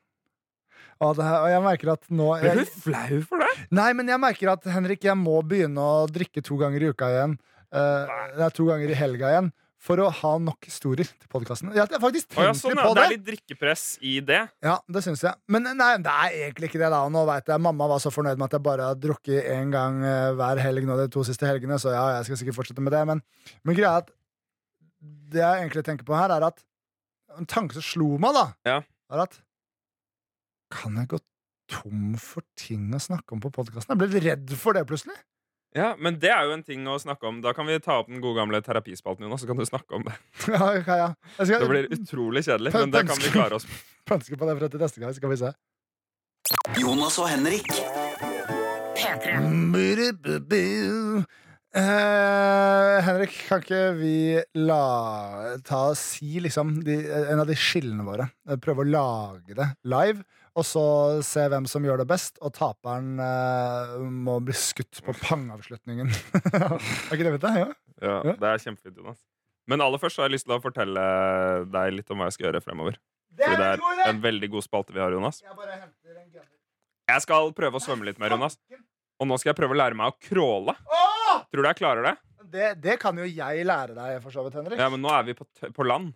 Og, 0.99 1.15
det, 1.15 1.25
og 1.31 1.47
jeg 1.49 1.63
merker 1.63 1.93
at 1.95 2.09
nå 2.11 2.27
jeg, 2.43 2.59
du 2.59 2.81
flau 2.83 3.21
for 3.31 3.41
det? 3.45 3.53
Nei, 3.79 3.87
men 3.97 4.11
jeg 4.11 4.19
merker 4.21 4.51
at 4.57 4.67
Henrik, 4.75 5.05
jeg 5.07 5.15
må 5.17 5.39
begynne 5.47 5.79
å 5.79 6.03
drikke 6.11 6.43
to 6.45 6.59
ganger 6.61 6.85
i 6.85 6.91
uka 6.91 7.09
igjen. 7.15 7.37
Eh, 7.71 8.19
nei, 8.41 8.49
to 8.57 8.67
ganger 8.69 8.91
i 8.93 8.99
helga 8.99 9.31
igjen. 9.33 9.51
For 9.79 10.01
å 10.03 10.09
ha 10.11 10.33
nok 10.43 10.67
historier 10.67 11.07
til 11.07 11.29
podkasten. 11.31 11.71
Jeg 11.71 11.85
har 11.85 12.03
faktisk 12.03 12.35
Å, 12.35 12.49
ja, 12.49 12.51
tenkt 12.51 12.61
sånn, 12.65 12.75
ja. 12.75 12.83
på 12.83 12.91
Det 12.91 12.99
det. 12.99 13.05
er 13.07 13.13
litt 13.15 13.27
drikkepress 13.29 13.85
i 14.03 14.17
det. 14.27 14.41
Ja, 14.67 14.75
det 14.91 15.05
syns 15.07 15.23
jeg. 15.23 15.39
Men 15.55 15.69
nei, 15.79 15.93
det 16.03 16.15
er 16.27 16.35
egentlig 16.49 16.73
ikke 16.73 16.81
det. 16.83 16.91
da 16.91 17.05
Og 17.07 17.15
Nå 17.15 17.23
vet 17.31 17.47
jeg, 17.55 17.63
Mamma 17.63 17.87
var 17.95 18.03
så 18.03 18.11
fornøyd 18.13 18.41
med 18.43 18.49
at 18.51 18.59
jeg 18.59 18.67
bare 18.67 18.89
har 18.91 18.99
drukket 18.99 19.47
én 19.55 19.71
gang 19.73 20.03
eh, 20.03 20.33
hver 20.35 20.59
helg 20.67 20.83
nå 20.91 20.99
de 20.99 21.07
to 21.15 21.23
siste 21.31 21.47
helgene, 21.47 21.79
så 21.79 21.95
ja, 21.95 22.03
jeg 22.19 22.27
skal 22.27 22.43
sikkert 22.43 22.59
fortsette 22.59 22.83
med 22.83 22.93
det. 22.99 23.05
Men, 23.15 23.23
men 23.63 23.79
greia 23.79 23.95
er 24.01 24.03
at 24.03 24.11
det 25.01 25.41
jeg 25.43 25.63
egentlig 25.63 25.85
tenker 25.87 26.05
på 26.09 26.17
her, 26.19 26.33
er 26.35 26.47
at 26.49 26.63
en 27.39 27.47
tanke 27.47 27.77
som 27.77 27.85
slo 27.85 28.19
meg, 28.19 28.35
da, 28.35 28.47
Ja. 28.67 28.79
er 29.13 29.23
at 29.25 29.41
kan 30.71 30.97
jeg 30.97 31.09
gå 31.09 31.19
tom 31.69 32.15
for 32.21 32.43
ting 32.57 32.91
å 32.97 33.01
snakke 33.01 33.33
om 33.33 33.41
på 33.41 33.51
podkasten. 33.53 33.93
Jeg 33.93 33.99
ble 34.01 34.09
litt 34.09 34.25
redd 34.25 34.55
for 34.57 34.73
det 34.77 34.87
plutselig. 34.89 35.17
Ja, 35.77 35.95
Men 36.01 36.17
det 36.19 36.31
er 36.33 36.45
jo 36.49 36.53
en 36.57 36.63
ting 36.65 36.85
å 36.89 36.97
snakke 36.99 37.29
om. 37.29 37.43
Da 37.45 37.53
kan 37.53 37.67
vi 37.69 37.79
ta 37.79 37.99
opp 38.01 38.07
den 38.09 38.23
gode 38.25 38.41
gamle 38.41 38.61
terapispalten, 38.65 39.23
Jonas, 39.27 39.43
så 39.45 39.47
kan 39.47 39.57
du 39.61 39.65
snakke 39.69 39.93
om 39.95 40.03
det. 40.03 40.15
Ja, 40.49 40.73
ok, 40.81 40.87
ja. 40.89 41.09
Jeg 41.39 41.47
skal 41.47 41.61
Det 41.61 41.69
blir 41.69 41.89
utrolig 41.93 42.45
kjedelig, 42.49 42.73
men 42.73 42.91
det 42.91 43.07
kan 43.07 43.21
vi 43.21 43.29
klare 43.35 43.55
oss 43.61 43.67
på 43.69 43.77
pønske 44.15 44.37
på 44.41 44.49
det 44.49 44.57
fra 44.59 44.69
til 44.73 44.81
neste 44.81 45.01
gang, 45.01 45.13
så 45.13 45.21
skal 45.21 45.31
vi 45.31 45.37
se. 45.45 45.53
Jonas 46.81 47.19
og 47.21 47.29
Henrik. 47.29 47.69
Eh, 51.77 52.99
Henrik, 53.05 53.35
kan 53.45 53.61
ikke 53.61 53.81
vi 53.99 54.13
la 54.57 55.57
ta 55.67 55.83
og 55.91 55.99
si 56.01 56.39
liksom 56.41 56.79
de, 56.87 56.97
en 57.29 57.43
av 57.43 57.49
de 57.49 57.57
skillene 57.59 58.07
våre? 58.07 58.31
Prøve 58.65 58.87
å 58.87 58.89
lage 58.89 59.57
det 59.59 59.67
live, 59.89 60.25
og 60.57 60.65
så 60.65 60.85
se 61.27 61.45
hvem 61.53 61.69
som 61.69 61.85
gjør 61.85 62.01
det 62.03 62.09
best, 62.09 62.41
og 62.41 62.55
taperen 62.57 63.21
eh, 63.21 63.99
må 64.01 64.39
bli 64.45 64.57
skutt 64.57 65.03
på 65.05 65.13
pangavslutningen. 65.21 66.09
er 66.55 66.79
ikke 67.13 67.27
det 67.27 67.35
fint, 67.37 67.45
det? 67.45 67.55
Ja? 67.61 67.69
Ja, 67.99 68.19
det 68.31 68.53
er 68.55 68.65
kjempefint, 68.65 68.97
Jonas. 68.97 69.21
Men 69.69 69.85
aller 69.85 70.01
først 70.01 70.17
så 70.17 70.25
har 70.25 70.31
jeg 70.31 70.39
lyst 70.39 70.49
til 70.49 70.57
å 70.57 70.63
fortelle 70.65 71.03
deg 71.69 71.99
litt 71.99 72.15
om 72.15 72.23
hva 72.23 72.31
jeg 72.31 72.39
skal 72.39 72.49
gjøre 72.49 72.65
fremover. 72.65 72.97
For 73.39 73.61
det 73.61 73.67
er 73.75 73.83
en 74.09 74.23
veldig 74.25 74.49
god 74.57 74.65
spalte 74.65 74.97
vi 74.97 75.03
har, 75.05 75.13
Jonas. 75.13 75.43
Jeg 75.45 75.53
bare 75.53 75.77
henter 75.77 76.17
en 76.17 76.31
gunner. 76.33 76.55
Jeg 77.13 77.25
skal 77.25 77.53
prøve 77.57 77.77
å 77.77 77.85
svømme 77.85 78.09
litt 78.09 78.19
mer, 78.21 78.33
Jonas. 78.33 78.57
Og 79.21 79.29
nå 79.29 79.37
skal 79.37 79.53
jeg 79.53 79.61
prøve 79.61 79.77
å 79.77 79.81
lære 79.83 79.99
meg 79.99 80.15
å 80.15 80.17
crawle. 80.31 80.75
Åh! 80.89 81.08
Tror 81.53 81.65
du 81.65 81.69
jeg 81.69 81.81
klarer 81.81 82.11
det? 82.11 82.17
Det, 82.49 82.73
det 82.81 82.97
kan 83.03 83.17
jo 83.21 83.27
jeg 83.29 83.65
lære 83.69 83.97
deg, 83.97 84.19
for 84.25 84.33
så 84.33 84.45
vidt, 84.47 84.57
Henrik. 84.57 84.81
Ja, 84.81 84.89
men 84.93 85.03
nå 85.05 85.11
er 85.13 85.27
vi 85.27 85.37
på, 85.37 85.45
på 85.75 85.87
land. 85.87 86.15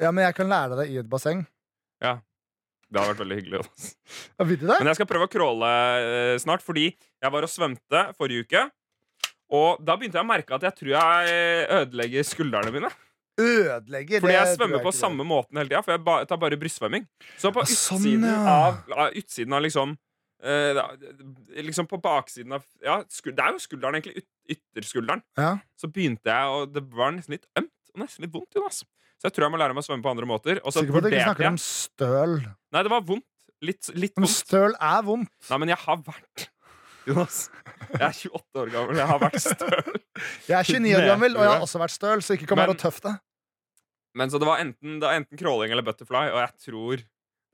Ja, 0.00 0.14
Men 0.16 0.24
jeg 0.24 0.32
kan 0.38 0.48
lære 0.48 0.78
deg 0.80 0.94
i 0.94 1.00
et 1.02 1.08
basseng. 1.10 1.42
Det 2.90 2.98
har 2.98 3.12
vært 3.12 3.22
veldig 3.22 3.38
hyggelig. 3.38 3.62
Ja, 4.40 4.46
Vet 4.48 4.62
du 4.62 4.66
det? 4.66 4.78
Men 4.80 4.90
jeg 4.90 4.98
skal 4.98 5.08
prøve 5.10 5.28
å 5.28 5.30
crawle 5.30 5.70
eh, 6.00 6.36
snart, 6.42 6.64
fordi 6.64 6.88
jeg 6.90 7.32
var 7.34 7.46
og 7.46 7.52
svømte 7.52 8.04
forrige 8.18 8.46
uke. 8.46 8.64
Og 9.54 9.82
da 9.84 9.96
begynte 9.98 10.18
jeg 10.18 10.26
å 10.26 10.30
merke 10.30 10.56
at 10.56 10.66
jeg 10.66 10.78
tror 10.78 10.92
jeg 10.94 11.30
eh, 11.30 11.62
ødelegger 11.80 12.26
skuldrene 12.26 12.74
mine. 12.74 12.90
Ødelegger. 13.40 14.22
Fordi 14.24 14.34
jeg 14.34 14.56
svømmer 14.56 14.82
på 14.82 14.90
ikke 14.90 15.00
samme 15.00 15.26
måten 15.26 15.60
hele 15.60 15.70
tida, 15.70 15.82
for 15.86 15.94
jeg 15.94 16.30
tar 16.30 16.40
bare 16.42 16.58
brystsvømming. 16.60 17.06
Så 17.40 17.52
på 17.54 17.64
sånn, 17.68 18.02
utsiden 18.02 18.26
ja. 18.26 18.56
av, 18.96 19.14
Utsiden 19.20 19.56
av 19.56 19.64
liksom 19.64 19.94
Liksom 20.40 21.88
på 21.90 21.98
baksiden 22.00 22.54
av 22.56 22.64
Ja, 22.82 23.00
det 23.04 23.34
er 23.36 23.52
jo 23.56 23.62
skulderen, 23.62 23.98
egentlig. 23.98 24.22
Yt 24.24 24.28
ytterskulderen. 24.50 25.22
Ja. 25.38 25.58
Så 25.78 25.90
begynte 25.92 26.26
jeg, 26.26 26.54
og 26.54 26.72
det 26.74 26.82
var 26.90 27.12
nesten 27.14 27.36
litt 27.36 27.46
ømt 27.58 27.92
og 27.94 28.00
nesten 28.02 28.24
litt 28.26 28.32
vondt. 28.34 28.56
Jonas 28.56 28.80
Så 29.20 29.28
jeg 29.28 29.34
tror 29.36 29.46
jeg 29.46 29.54
må 29.54 29.60
lære 29.60 29.76
meg 29.76 29.84
å 29.84 29.86
svømme 29.86 30.02
på 30.06 30.10
andre 30.10 30.26
måter. 30.26 30.60
Og 30.64 30.72
så 30.72 30.82
Sikker 30.82 30.96
på 30.96 31.02
at 31.02 31.06
du 31.06 31.10
ikke 31.12 31.26
snakker 31.28 31.46
jeg 31.46 31.54
om 31.54 31.60
støl. 31.62 32.34
Nei, 32.74 32.82
det 32.86 32.92
var 32.94 33.04
vondt. 33.06 33.26
Litt, 33.60 33.90
litt 33.92 34.16
Men 34.16 34.24
vondt. 34.24 34.38
støl 34.38 34.74
er 34.74 35.04
vondt. 35.04 35.34
Nei, 35.50 35.58
men 35.60 35.72
jeg 35.74 35.80
har 35.84 36.00
vært 36.06 36.46
Jonas, 37.10 37.38
jeg 37.94 38.02
er 38.06 38.16
28 38.30 38.60
år 38.62 38.72
gammel. 38.74 38.98
Jeg 39.00 39.08
har 39.10 39.20
vært 39.22 39.42
støl. 39.44 40.00
Jeg 40.50 40.56
er 40.58 40.66
29 40.68 40.96
år 40.98 41.06
gammel, 41.08 41.36
og 41.38 41.44
jeg 41.46 41.48
har 41.48 41.62
også 41.64 41.78
vært 41.80 41.94
støl, 41.94 42.20
så 42.20 42.34
ikke 42.36 42.48
kom 42.50 42.60
her 42.60 42.68
og 42.68 42.76
tøff 42.80 42.98
deg. 43.00 43.14
Men 44.20 44.28
så 44.28 44.36
det 44.42 44.48
var 44.48 44.60
enten, 44.60 44.98
det 45.00 45.06
var 45.06 45.16
enten 45.16 45.38
crawling 45.40 45.72
eller 45.72 45.86
butterfly, 45.86 46.26
og 46.34 46.40
jeg 46.42 46.52
tror 46.66 47.04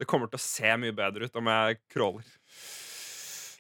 det 0.01 0.09
kommer 0.11 0.29
til 0.33 0.41
å 0.41 0.43
se 0.43 0.73
mye 0.83 0.95
bedre 0.97 1.29
ut 1.29 1.39
om 1.39 1.51
jeg 1.53 1.79
crawler. 1.95 2.27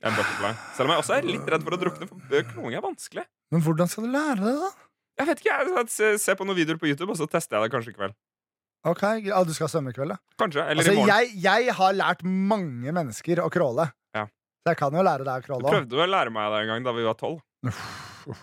Enn 0.06 0.14
butterfly. 0.14 0.52
Selv 0.76 0.86
om 0.88 0.92
jeg 0.94 1.02
også 1.02 1.14
er 1.16 1.26
litt 1.26 1.48
redd 1.50 1.64
for 1.66 1.74
å 1.74 1.80
drukne, 1.80 2.06
for 2.10 2.46
crawling 2.52 2.76
er 2.78 2.84
vanskelig. 2.84 3.24
Men 3.54 3.62
hvordan 3.64 3.90
skal 3.90 4.06
du 4.06 4.12
lære 4.14 4.38
det, 4.44 4.54
da? 4.62 4.70
Jeg 5.16 5.26
vet 5.30 5.40
ikke, 5.42 5.56
jeg 5.66 5.90
se, 5.90 6.08
se 6.20 6.34
på 6.38 6.46
noen 6.46 6.58
videoer 6.58 6.78
på 6.78 6.88
YouTube, 6.90 7.10
og 7.14 7.18
så 7.18 7.26
tester 7.30 7.56
jeg 7.58 7.66
det 7.66 7.74
kanskje 7.74 7.94
i 7.94 7.96
kveld. 7.96 8.14
Ok, 8.86 9.02
ja, 9.26 9.40
Du 9.42 9.52
skal 9.56 9.70
svømme 9.72 9.90
i 9.90 9.96
kveld, 9.96 10.12
da? 10.14 10.18
Kanskje, 10.38 10.62
eller 10.62 10.84
Altså, 10.84 10.92
i 10.94 10.98
morgen. 11.00 11.10
jeg, 11.10 11.38
jeg 11.42 11.74
har 11.80 11.96
lært 11.96 12.22
mange 12.22 12.92
mennesker 12.94 13.40
å 13.42 13.48
crawle. 13.50 13.88
Ja. 14.14 14.26
Så 14.62 14.74
jeg 14.74 14.78
kan 14.78 14.94
jo 14.94 15.02
lære 15.06 15.26
deg 15.26 15.42
å 15.42 15.46
crawle 15.46 15.64
Du 15.66 15.72
prøvde 15.74 16.04
å 16.04 16.10
lære 16.10 16.34
meg 16.36 16.52
det 16.52 16.60
en 16.62 16.70
gang 16.74 16.86
da 16.86 16.92
vi 16.94 17.06
var 17.08 17.16
tolv, 17.18 17.40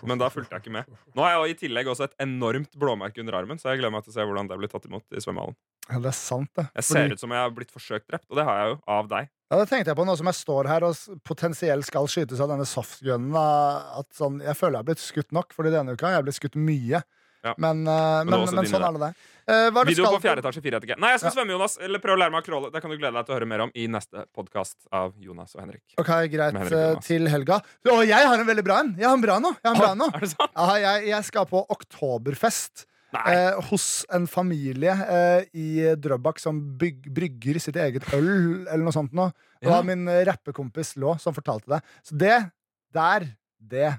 men 0.08 0.20
da 0.20 0.28
fulgte 0.32 0.56
jeg 0.58 0.64
ikke 0.66 0.74
med. 0.74 0.90
Nå 1.16 1.24
har 1.24 1.34
jeg 1.34 1.40
jo 1.40 1.54
i 1.54 1.56
tillegg 1.62 1.88
også 1.92 2.08
et 2.10 2.18
enormt 2.24 2.76
blåmerke 2.80 3.20
under 3.22 3.38
armen, 3.40 3.60
så 3.60 3.70
jeg 3.72 3.80
gleder 3.80 3.94
meg 3.94 4.04
til 4.04 4.12
å 4.12 4.16
se 4.18 4.26
hvordan 4.28 4.50
det 4.50 4.58
blir 4.60 4.72
tatt 4.72 4.88
imot 4.90 5.04
i 5.16 5.22
svømmehallen. 5.24 5.56
Ja, 5.90 5.98
det 6.00 6.10
er 6.12 6.16
sant, 6.16 6.50
det. 6.56 6.66
Jeg 6.74 6.84
Fordi- 6.84 7.00
ser 7.08 7.12
ut 7.16 7.20
som 7.24 7.30
jeg 7.36 7.42
har 7.44 7.50
blitt 7.56 7.72
forsøkt 7.72 8.06
drept, 8.08 8.26
og 8.30 8.36
det 8.40 8.44
har 8.48 8.56
jeg 8.60 8.68
jo 8.72 8.78
av 8.88 9.08
deg. 9.08 9.28
Ja, 9.54 9.60
det 9.62 9.68
tenkte 9.70 9.92
jeg 9.92 9.98
på 10.00 10.04
nå 10.08 10.16
som 10.18 10.26
jeg 10.26 10.34
står 10.34 10.66
her 10.66 10.82
og 10.88 11.20
potensielt 11.22 11.86
skal 11.86 12.08
skytes 12.10 12.40
av 12.42 12.48
denne 12.50 12.64
softgunen. 12.66 13.30
At 13.38 14.08
sånn, 14.18 14.40
jeg 14.42 14.58
føler 14.58 14.80
jeg 14.80 14.82
har 14.82 14.88
blitt 14.88 15.02
skutt 15.04 15.30
nok, 15.36 15.54
Fordi 15.54 15.70
denne 15.70 15.94
uka 15.94 16.08
har 16.08 16.16
jeg 16.18 16.26
blitt 16.26 16.38
skutt 16.40 16.58
mye. 16.58 17.04
Ja. 17.44 17.52
Men, 17.60 17.84
eh, 17.86 17.92
er 17.92 18.24
men, 18.24 18.40
men 18.40 18.66
sånn 18.66 18.82
er 18.82 18.96
det 18.96 19.02
der. 19.02 19.16
Det 19.44 19.82
Video 19.90 20.06
skal 20.06 20.16
på 20.16 20.22
fjerde 20.24 20.40
etasje, 20.40 20.62
fire 20.64 20.78
etasje. 20.80 20.96
Nei, 20.98 21.10
jeg 21.12 21.20
skal 21.20 21.28
Ja. 21.28 21.34
svømme, 21.36 21.52
Jonas. 21.54 21.76
Eller 21.78 22.00
prøve 22.00 22.16
å 22.16 22.20
lære 22.22 22.32
meg 22.32 22.42
å 22.42 22.46
crawle. 22.46 22.70
Det 22.72 22.80
kan 22.82 22.90
du 22.90 22.96
glede 22.96 23.12
deg 23.12 23.26
til 23.28 23.34
å 23.34 23.38
høre 23.38 23.46
mer 23.46 23.60
om 23.66 23.72
i 23.76 23.86
neste 23.86 24.24
podkast 24.34 24.88
av 24.90 25.12
Jonas 25.20 25.54
og 25.54 25.60
Henrik. 25.60 25.82
Ok, 26.00 26.10
Greit. 26.32 26.56
Henrik 26.56 26.72
eh, 26.72 26.98
Til 27.04 27.28
helga. 27.28 27.60
Og 27.92 28.02
jeg 28.08 28.26
har 28.26 28.38
en 28.40 28.48
veldig 28.48 28.64
bra 28.64 28.80
en! 28.80 28.94
Jeg 28.96 29.06
har 29.06 29.14
en 29.14 29.20
bra 29.22 29.38
nå. 29.38 29.52
Jeg 29.62 29.68
har 29.70 29.76
en 29.76 29.84
bra 29.84 29.94
nå. 29.94 30.08
Er? 30.16 30.48
Ja, 30.56 30.74
jeg, 30.80 31.06
jeg 31.12 31.24
skal 31.28 31.46
på 31.46 31.62
oktoberfest. 31.68 32.86
Eh, 33.14 33.60
hos 33.70 34.04
en 34.12 34.26
familie 34.30 34.90
eh, 34.92 35.44
i 35.54 35.94
Drøbak 35.96 36.38
som 36.42 36.58
byg, 36.80 37.06
brygger 37.14 37.60
sitt 37.62 37.76
eget 37.76 38.06
øl, 38.14 38.66
eller 38.66 38.84
noe 38.84 38.92
sånt 38.96 39.12
noe. 39.16 39.32
Det 39.62 39.70
Ja. 39.70 39.82
min 39.82 40.06
eh, 40.08 40.24
rappekompis 40.28 40.94
Lå 41.00 41.14
som 41.20 41.32
fortalte 41.36 41.68
det. 41.76 41.80
Så 42.04 42.16
det 42.20 42.50
der, 42.94 43.26
det 43.60 43.94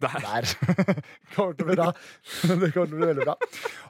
Der. 0.00 0.20
der 0.20 0.46
kommer 1.34 1.52
til 1.54 1.64
å 1.64 1.68
bli 1.68 1.76
bra. 1.76 1.92
Det 2.42 2.72
kommer 2.72 2.72
til 2.72 2.82
å 2.82 2.98
bli 2.98 3.06
veldig 3.10 3.24
bra. 3.26 3.34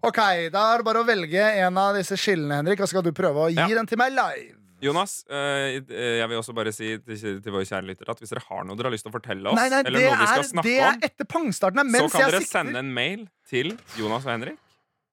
Ok, 0.03 0.19
Da 0.51 0.63
er 0.75 0.79
det 0.83 0.87
bare 0.89 1.03
å 1.05 1.07
velge 1.07 1.45
en 1.65 1.79
av 1.79 1.95
disse 1.95 2.17
skillene, 2.19 2.57
Henrik, 2.61 2.81
og 2.81 2.89
så 2.89 2.97
skal 2.97 3.05
du 3.07 3.13
prøve 3.15 3.45
å 3.47 3.51
gi 3.53 3.61
Ja. 3.61 3.69
den 3.79 3.87
til 3.87 3.99
meg 4.01 4.13
live. 4.17 4.57
Jonas, 4.83 5.15
eh, 5.31 5.79
jeg 6.21 6.29
vil 6.31 6.39
også 6.41 6.55
bare 6.57 6.73
si 6.73 6.93
til, 6.99 7.41
til 7.45 7.53
våre 7.55 7.67
kjære 7.69 7.85
lyttere 7.91 8.15
at 8.15 8.21
hvis 8.23 8.33
dere 8.33 8.43
har 8.49 8.65
noe 8.65 8.77
dere 8.79 8.89
har 8.91 8.95
lyst 8.97 9.05
til 9.07 9.13
å 9.13 9.17
fortelle 9.19 9.51
oss, 9.53 9.59
Nei, 9.61 9.69
nei, 9.73 9.81
eller 9.87 9.99
det 10.01 10.07
er, 10.11 10.19
vi 10.23 10.29
skal 10.33 10.47
snakke 10.51 10.69
det 10.69 10.77
er 10.89 11.01
etter 11.11 11.29
pangstarten. 11.29 11.81
her, 11.85 12.09
så 12.09 12.13
kan 12.15 12.27
dere 12.31 12.41
sikter 12.45 12.59
sende 12.59 12.79
en 12.85 12.93
mail 12.97 13.27
til 13.51 13.75
Jonas 14.01 14.25
og 14.29 14.33
Henrik. 14.35 14.59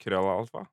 Krøllalfa. 0.03 0.65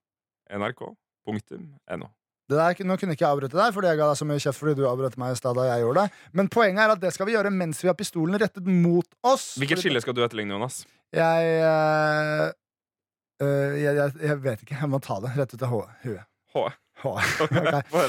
nrk.no. 0.54 2.10
Det 2.44 2.58
der, 2.60 2.76
nå 2.84 2.96
kunne 3.00 3.14
jeg 3.14 3.16
ikke 3.16 3.28
avbryte 3.32 3.56
deg, 3.56 3.70
fordi 3.72 3.88
jeg 3.88 3.96
ga 4.02 4.06
deg 4.10 4.18
så 4.20 4.26
mye 4.28 4.42
kjeft 4.44 4.60
fordi 4.60 4.74
du 4.76 4.82
avbrøt 4.84 5.14
meg 5.16 5.32
i 5.32 5.38
stad 5.38 5.56
da 5.56 5.62
jeg 5.70 5.80
gjorde 5.80 6.02
det. 6.04 6.18
Men 6.36 6.50
poenget 6.52 6.82
er 6.84 6.92
at 6.92 7.00
det 7.00 7.12
skal 7.16 7.26
vi 7.30 7.32
gjøre 7.38 7.52
mens 7.54 7.80
vi 7.80 7.88
har 7.88 7.96
pistolen 7.96 8.36
rettet 8.42 8.66
mot 8.68 9.08
oss. 9.24 9.54
Hvilket 9.62 9.80
skille 9.80 10.02
skal 10.04 10.12
du 10.18 10.20
etterligne, 10.26 10.52
Jonas? 10.52 10.82
Jeg, 11.14 11.54
eh, 11.64 12.52
eh, 13.40 13.78
jeg, 13.80 13.96
jeg 13.96 14.12
Jeg 14.28 14.38
vet 14.44 14.66
ikke. 14.66 14.76
Jeg 14.76 14.92
må 14.92 15.00
ta 15.00 15.16
det 15.24 15.32
rett 15.38 15.56
ut 15.56 15.64
av 15.64 15.72
ho- 15.72 15.88
huet. 16.04 16.28
H. 16.52 16.66
H. 17.00 17.16
Ok. 17.48 17.88
Få 17.88 18.04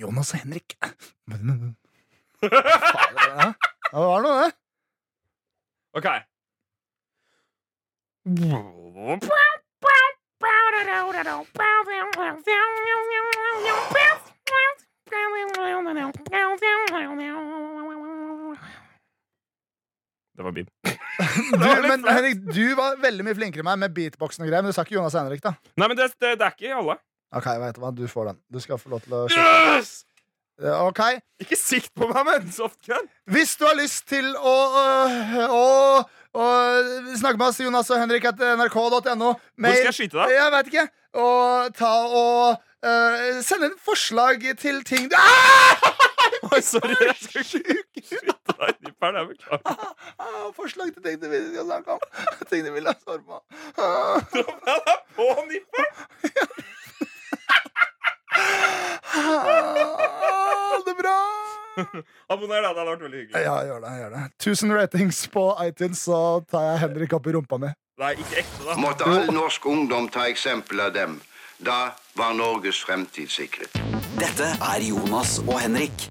Jonas 0.00 0.32
og 0.32 0.40
Henrik. 0.40 0.76
Faen, 1.28 1.50
ja. 2.40 3.52
Det 3.88 4.00
var 4.04 4.24
noe, 4.24 4.36
det. 4.40 4.52
OK. 5.98 6.08
Det 20.36 20.44
var 20.44 20.52
Bim. 20.52 20.97
Du, 21.58 21.68
men. 21.82 22.04
Henrik, 22.06 22.42
du 22.54 22.64
var 22.78 22.98
veldig 23.02 23.24
mye 23.26 23.36
flinkere 23.38 23.64
enn 23.64 23.70
meg 23.70 23.80
med 23.86 23.94
beatboxen 23.96 24.44
og 24.44 24.50
greier, 24.50 24.62
men 24.62 24.72
du 24.72 24.76
sa 24.76 24.84
ikke 24.86 24.98
Jonas 24.98 25.16
Henrik, 25.18 25.42
da. 25.44 25.56
Nei, 25.74 25.88
men 25.88 25.96
det, 25.98 26.12
det, 26.18 26.36
det 26.38 26.46
er 26.46 26.54
ikke 26.54 26.76
alle. 26.82 26.98
Ok, 27.34 27.48
vet 27.60 27.76
du 27.76 27.82
hva, 27.82 27.90
du 27.92 28.04
får 28.08 28.30
den. 28.30 28.38
Du 28.52 28.60
skal 28.62 28.78
få 28.80 28.92
lov 28.94 29.02
til 29.04 29.16
å. 29.18 29.24
Yes! 29.32 29.98
Ok, 30.58 31.00
Ikke 31.38 31.54
sikt 31.54 31.92
på 31.94 32.08
meg 32.10 32.24
med 32.26 32.40
en 32.40 32.50
softgun! 32.50 33.04
Hvis 33.30 33.52
du 33.60 33.62
har 33.68 33.76
lyst 33.78 34.08
til 34.10 34.26
å, 34.34 34.54
å, 34.74 34.86
å, 35.54 35.66
å 36.34 36.46
snakke 37.14 37.38
med 37.38 37.46
oss, 37.46 37.60
Jonas 37.62 37.92
og 37.94 38.00
Henrik, 38.02 38.26
at 38.26 38.42
nrk.no 38.42 38.96
Hvor 39.06 39.38
skal 39.54 39.86
jeg 39.86 39.94
skyte 40.00 40.18
deg? 40.18 40.34
Jeg 40.34 40.54
vet 40.56 40.72
ikke. 40.72 40.86
Og 41.22 41.78
ta 41.78 41.92
og 42.10 42.58
uh, 42.58 43.38
sende 43.46 43.70
inn 43.70 43.78
forslag 43.86 44.42
til 44.58 44.82
ting 44.88 45.06
du 45.12 45.14
ah! 45.20 45.86
Oi, 46.52 46.60
sorry. 46.62 46.94
Jeg 47.02 47.16
skal 47.20 47.44
ikke 47.44 48.02
skyte 48.08 48.34
deg 48.52 48.68
i 48.68 48.86
nipperen. 48.88 49.18
Jeg 49.20 49.26
beklager. 49.32 49.84
Ah, 50.18 50.48
Forslag 50.56 50.92
til 50.94 51.02
ting 51.04 51.20
du 51.22 51.28
vil 51.32 51.48
skal 51.52 51.66
snakke 51.70 51.96
om. 51.96 52.00
Ting 52.50 52.66
du 52.66 52.72
vil 52.76 52.86
ha 52.90 52.94
svar 53.02 53.20
på. 53.26 53.40
Ah. 53.78 54.18
Han 54.68 54.82
er 54.86 55.00
på 55.18 55.28
nipperen! 55.50 55.94
Ah, 59.48 60.82
det 60.86 60.94
bra. 60.98 61.16
Abonner, 62.32 62.62
da. 62.62 62.68
Det 62.72 62.78
hadde 62.78 62.90
vært 62.90 63.02
veldig 63.06 63.20
hyggelig. 63.22 63.42
Ja, 63.44 63.56
gjør 63.68 63.80
det. 63.84 63.92
gjør 64.02 64.14
det 64.16 64.22
1000 64.42 64.74
ratings 64.78 65.20
på 65.32 65.44
iTunes, 65.64 66.02
så 66.08 66.18
tar 66.50 66.66
jeg 66.72 66.82
Henrik 66.84 67.14
opp 67.18 67.26
i 67.30 67.34
rumpa 67.36 67.58
mi. 67.62 67.72
Nei, 67.98 68.12
ikke 68.22 68.42
ekte, 68.44 68.62
da. 68.66 68.76
Måtte 68.78 69.08
all 69.10 69.32
norsk 69.34 69.66
ungdom 69.66 70.06
ta 70.14 70.28
eksempel 70.30 70.84
av 70.86 70.92
dem. 70.94 71.18
Da 71.58 71.78
var 72.18 72.36
Norges 72.38 72.78
fremtid 72.86 73.30
sikret. 73.34 73.74
Dette 74.18 74.52
er 74.62 74.84
Jonas 74.86 75.38
og 75.42 75.56
Henrik. 75.58 76.06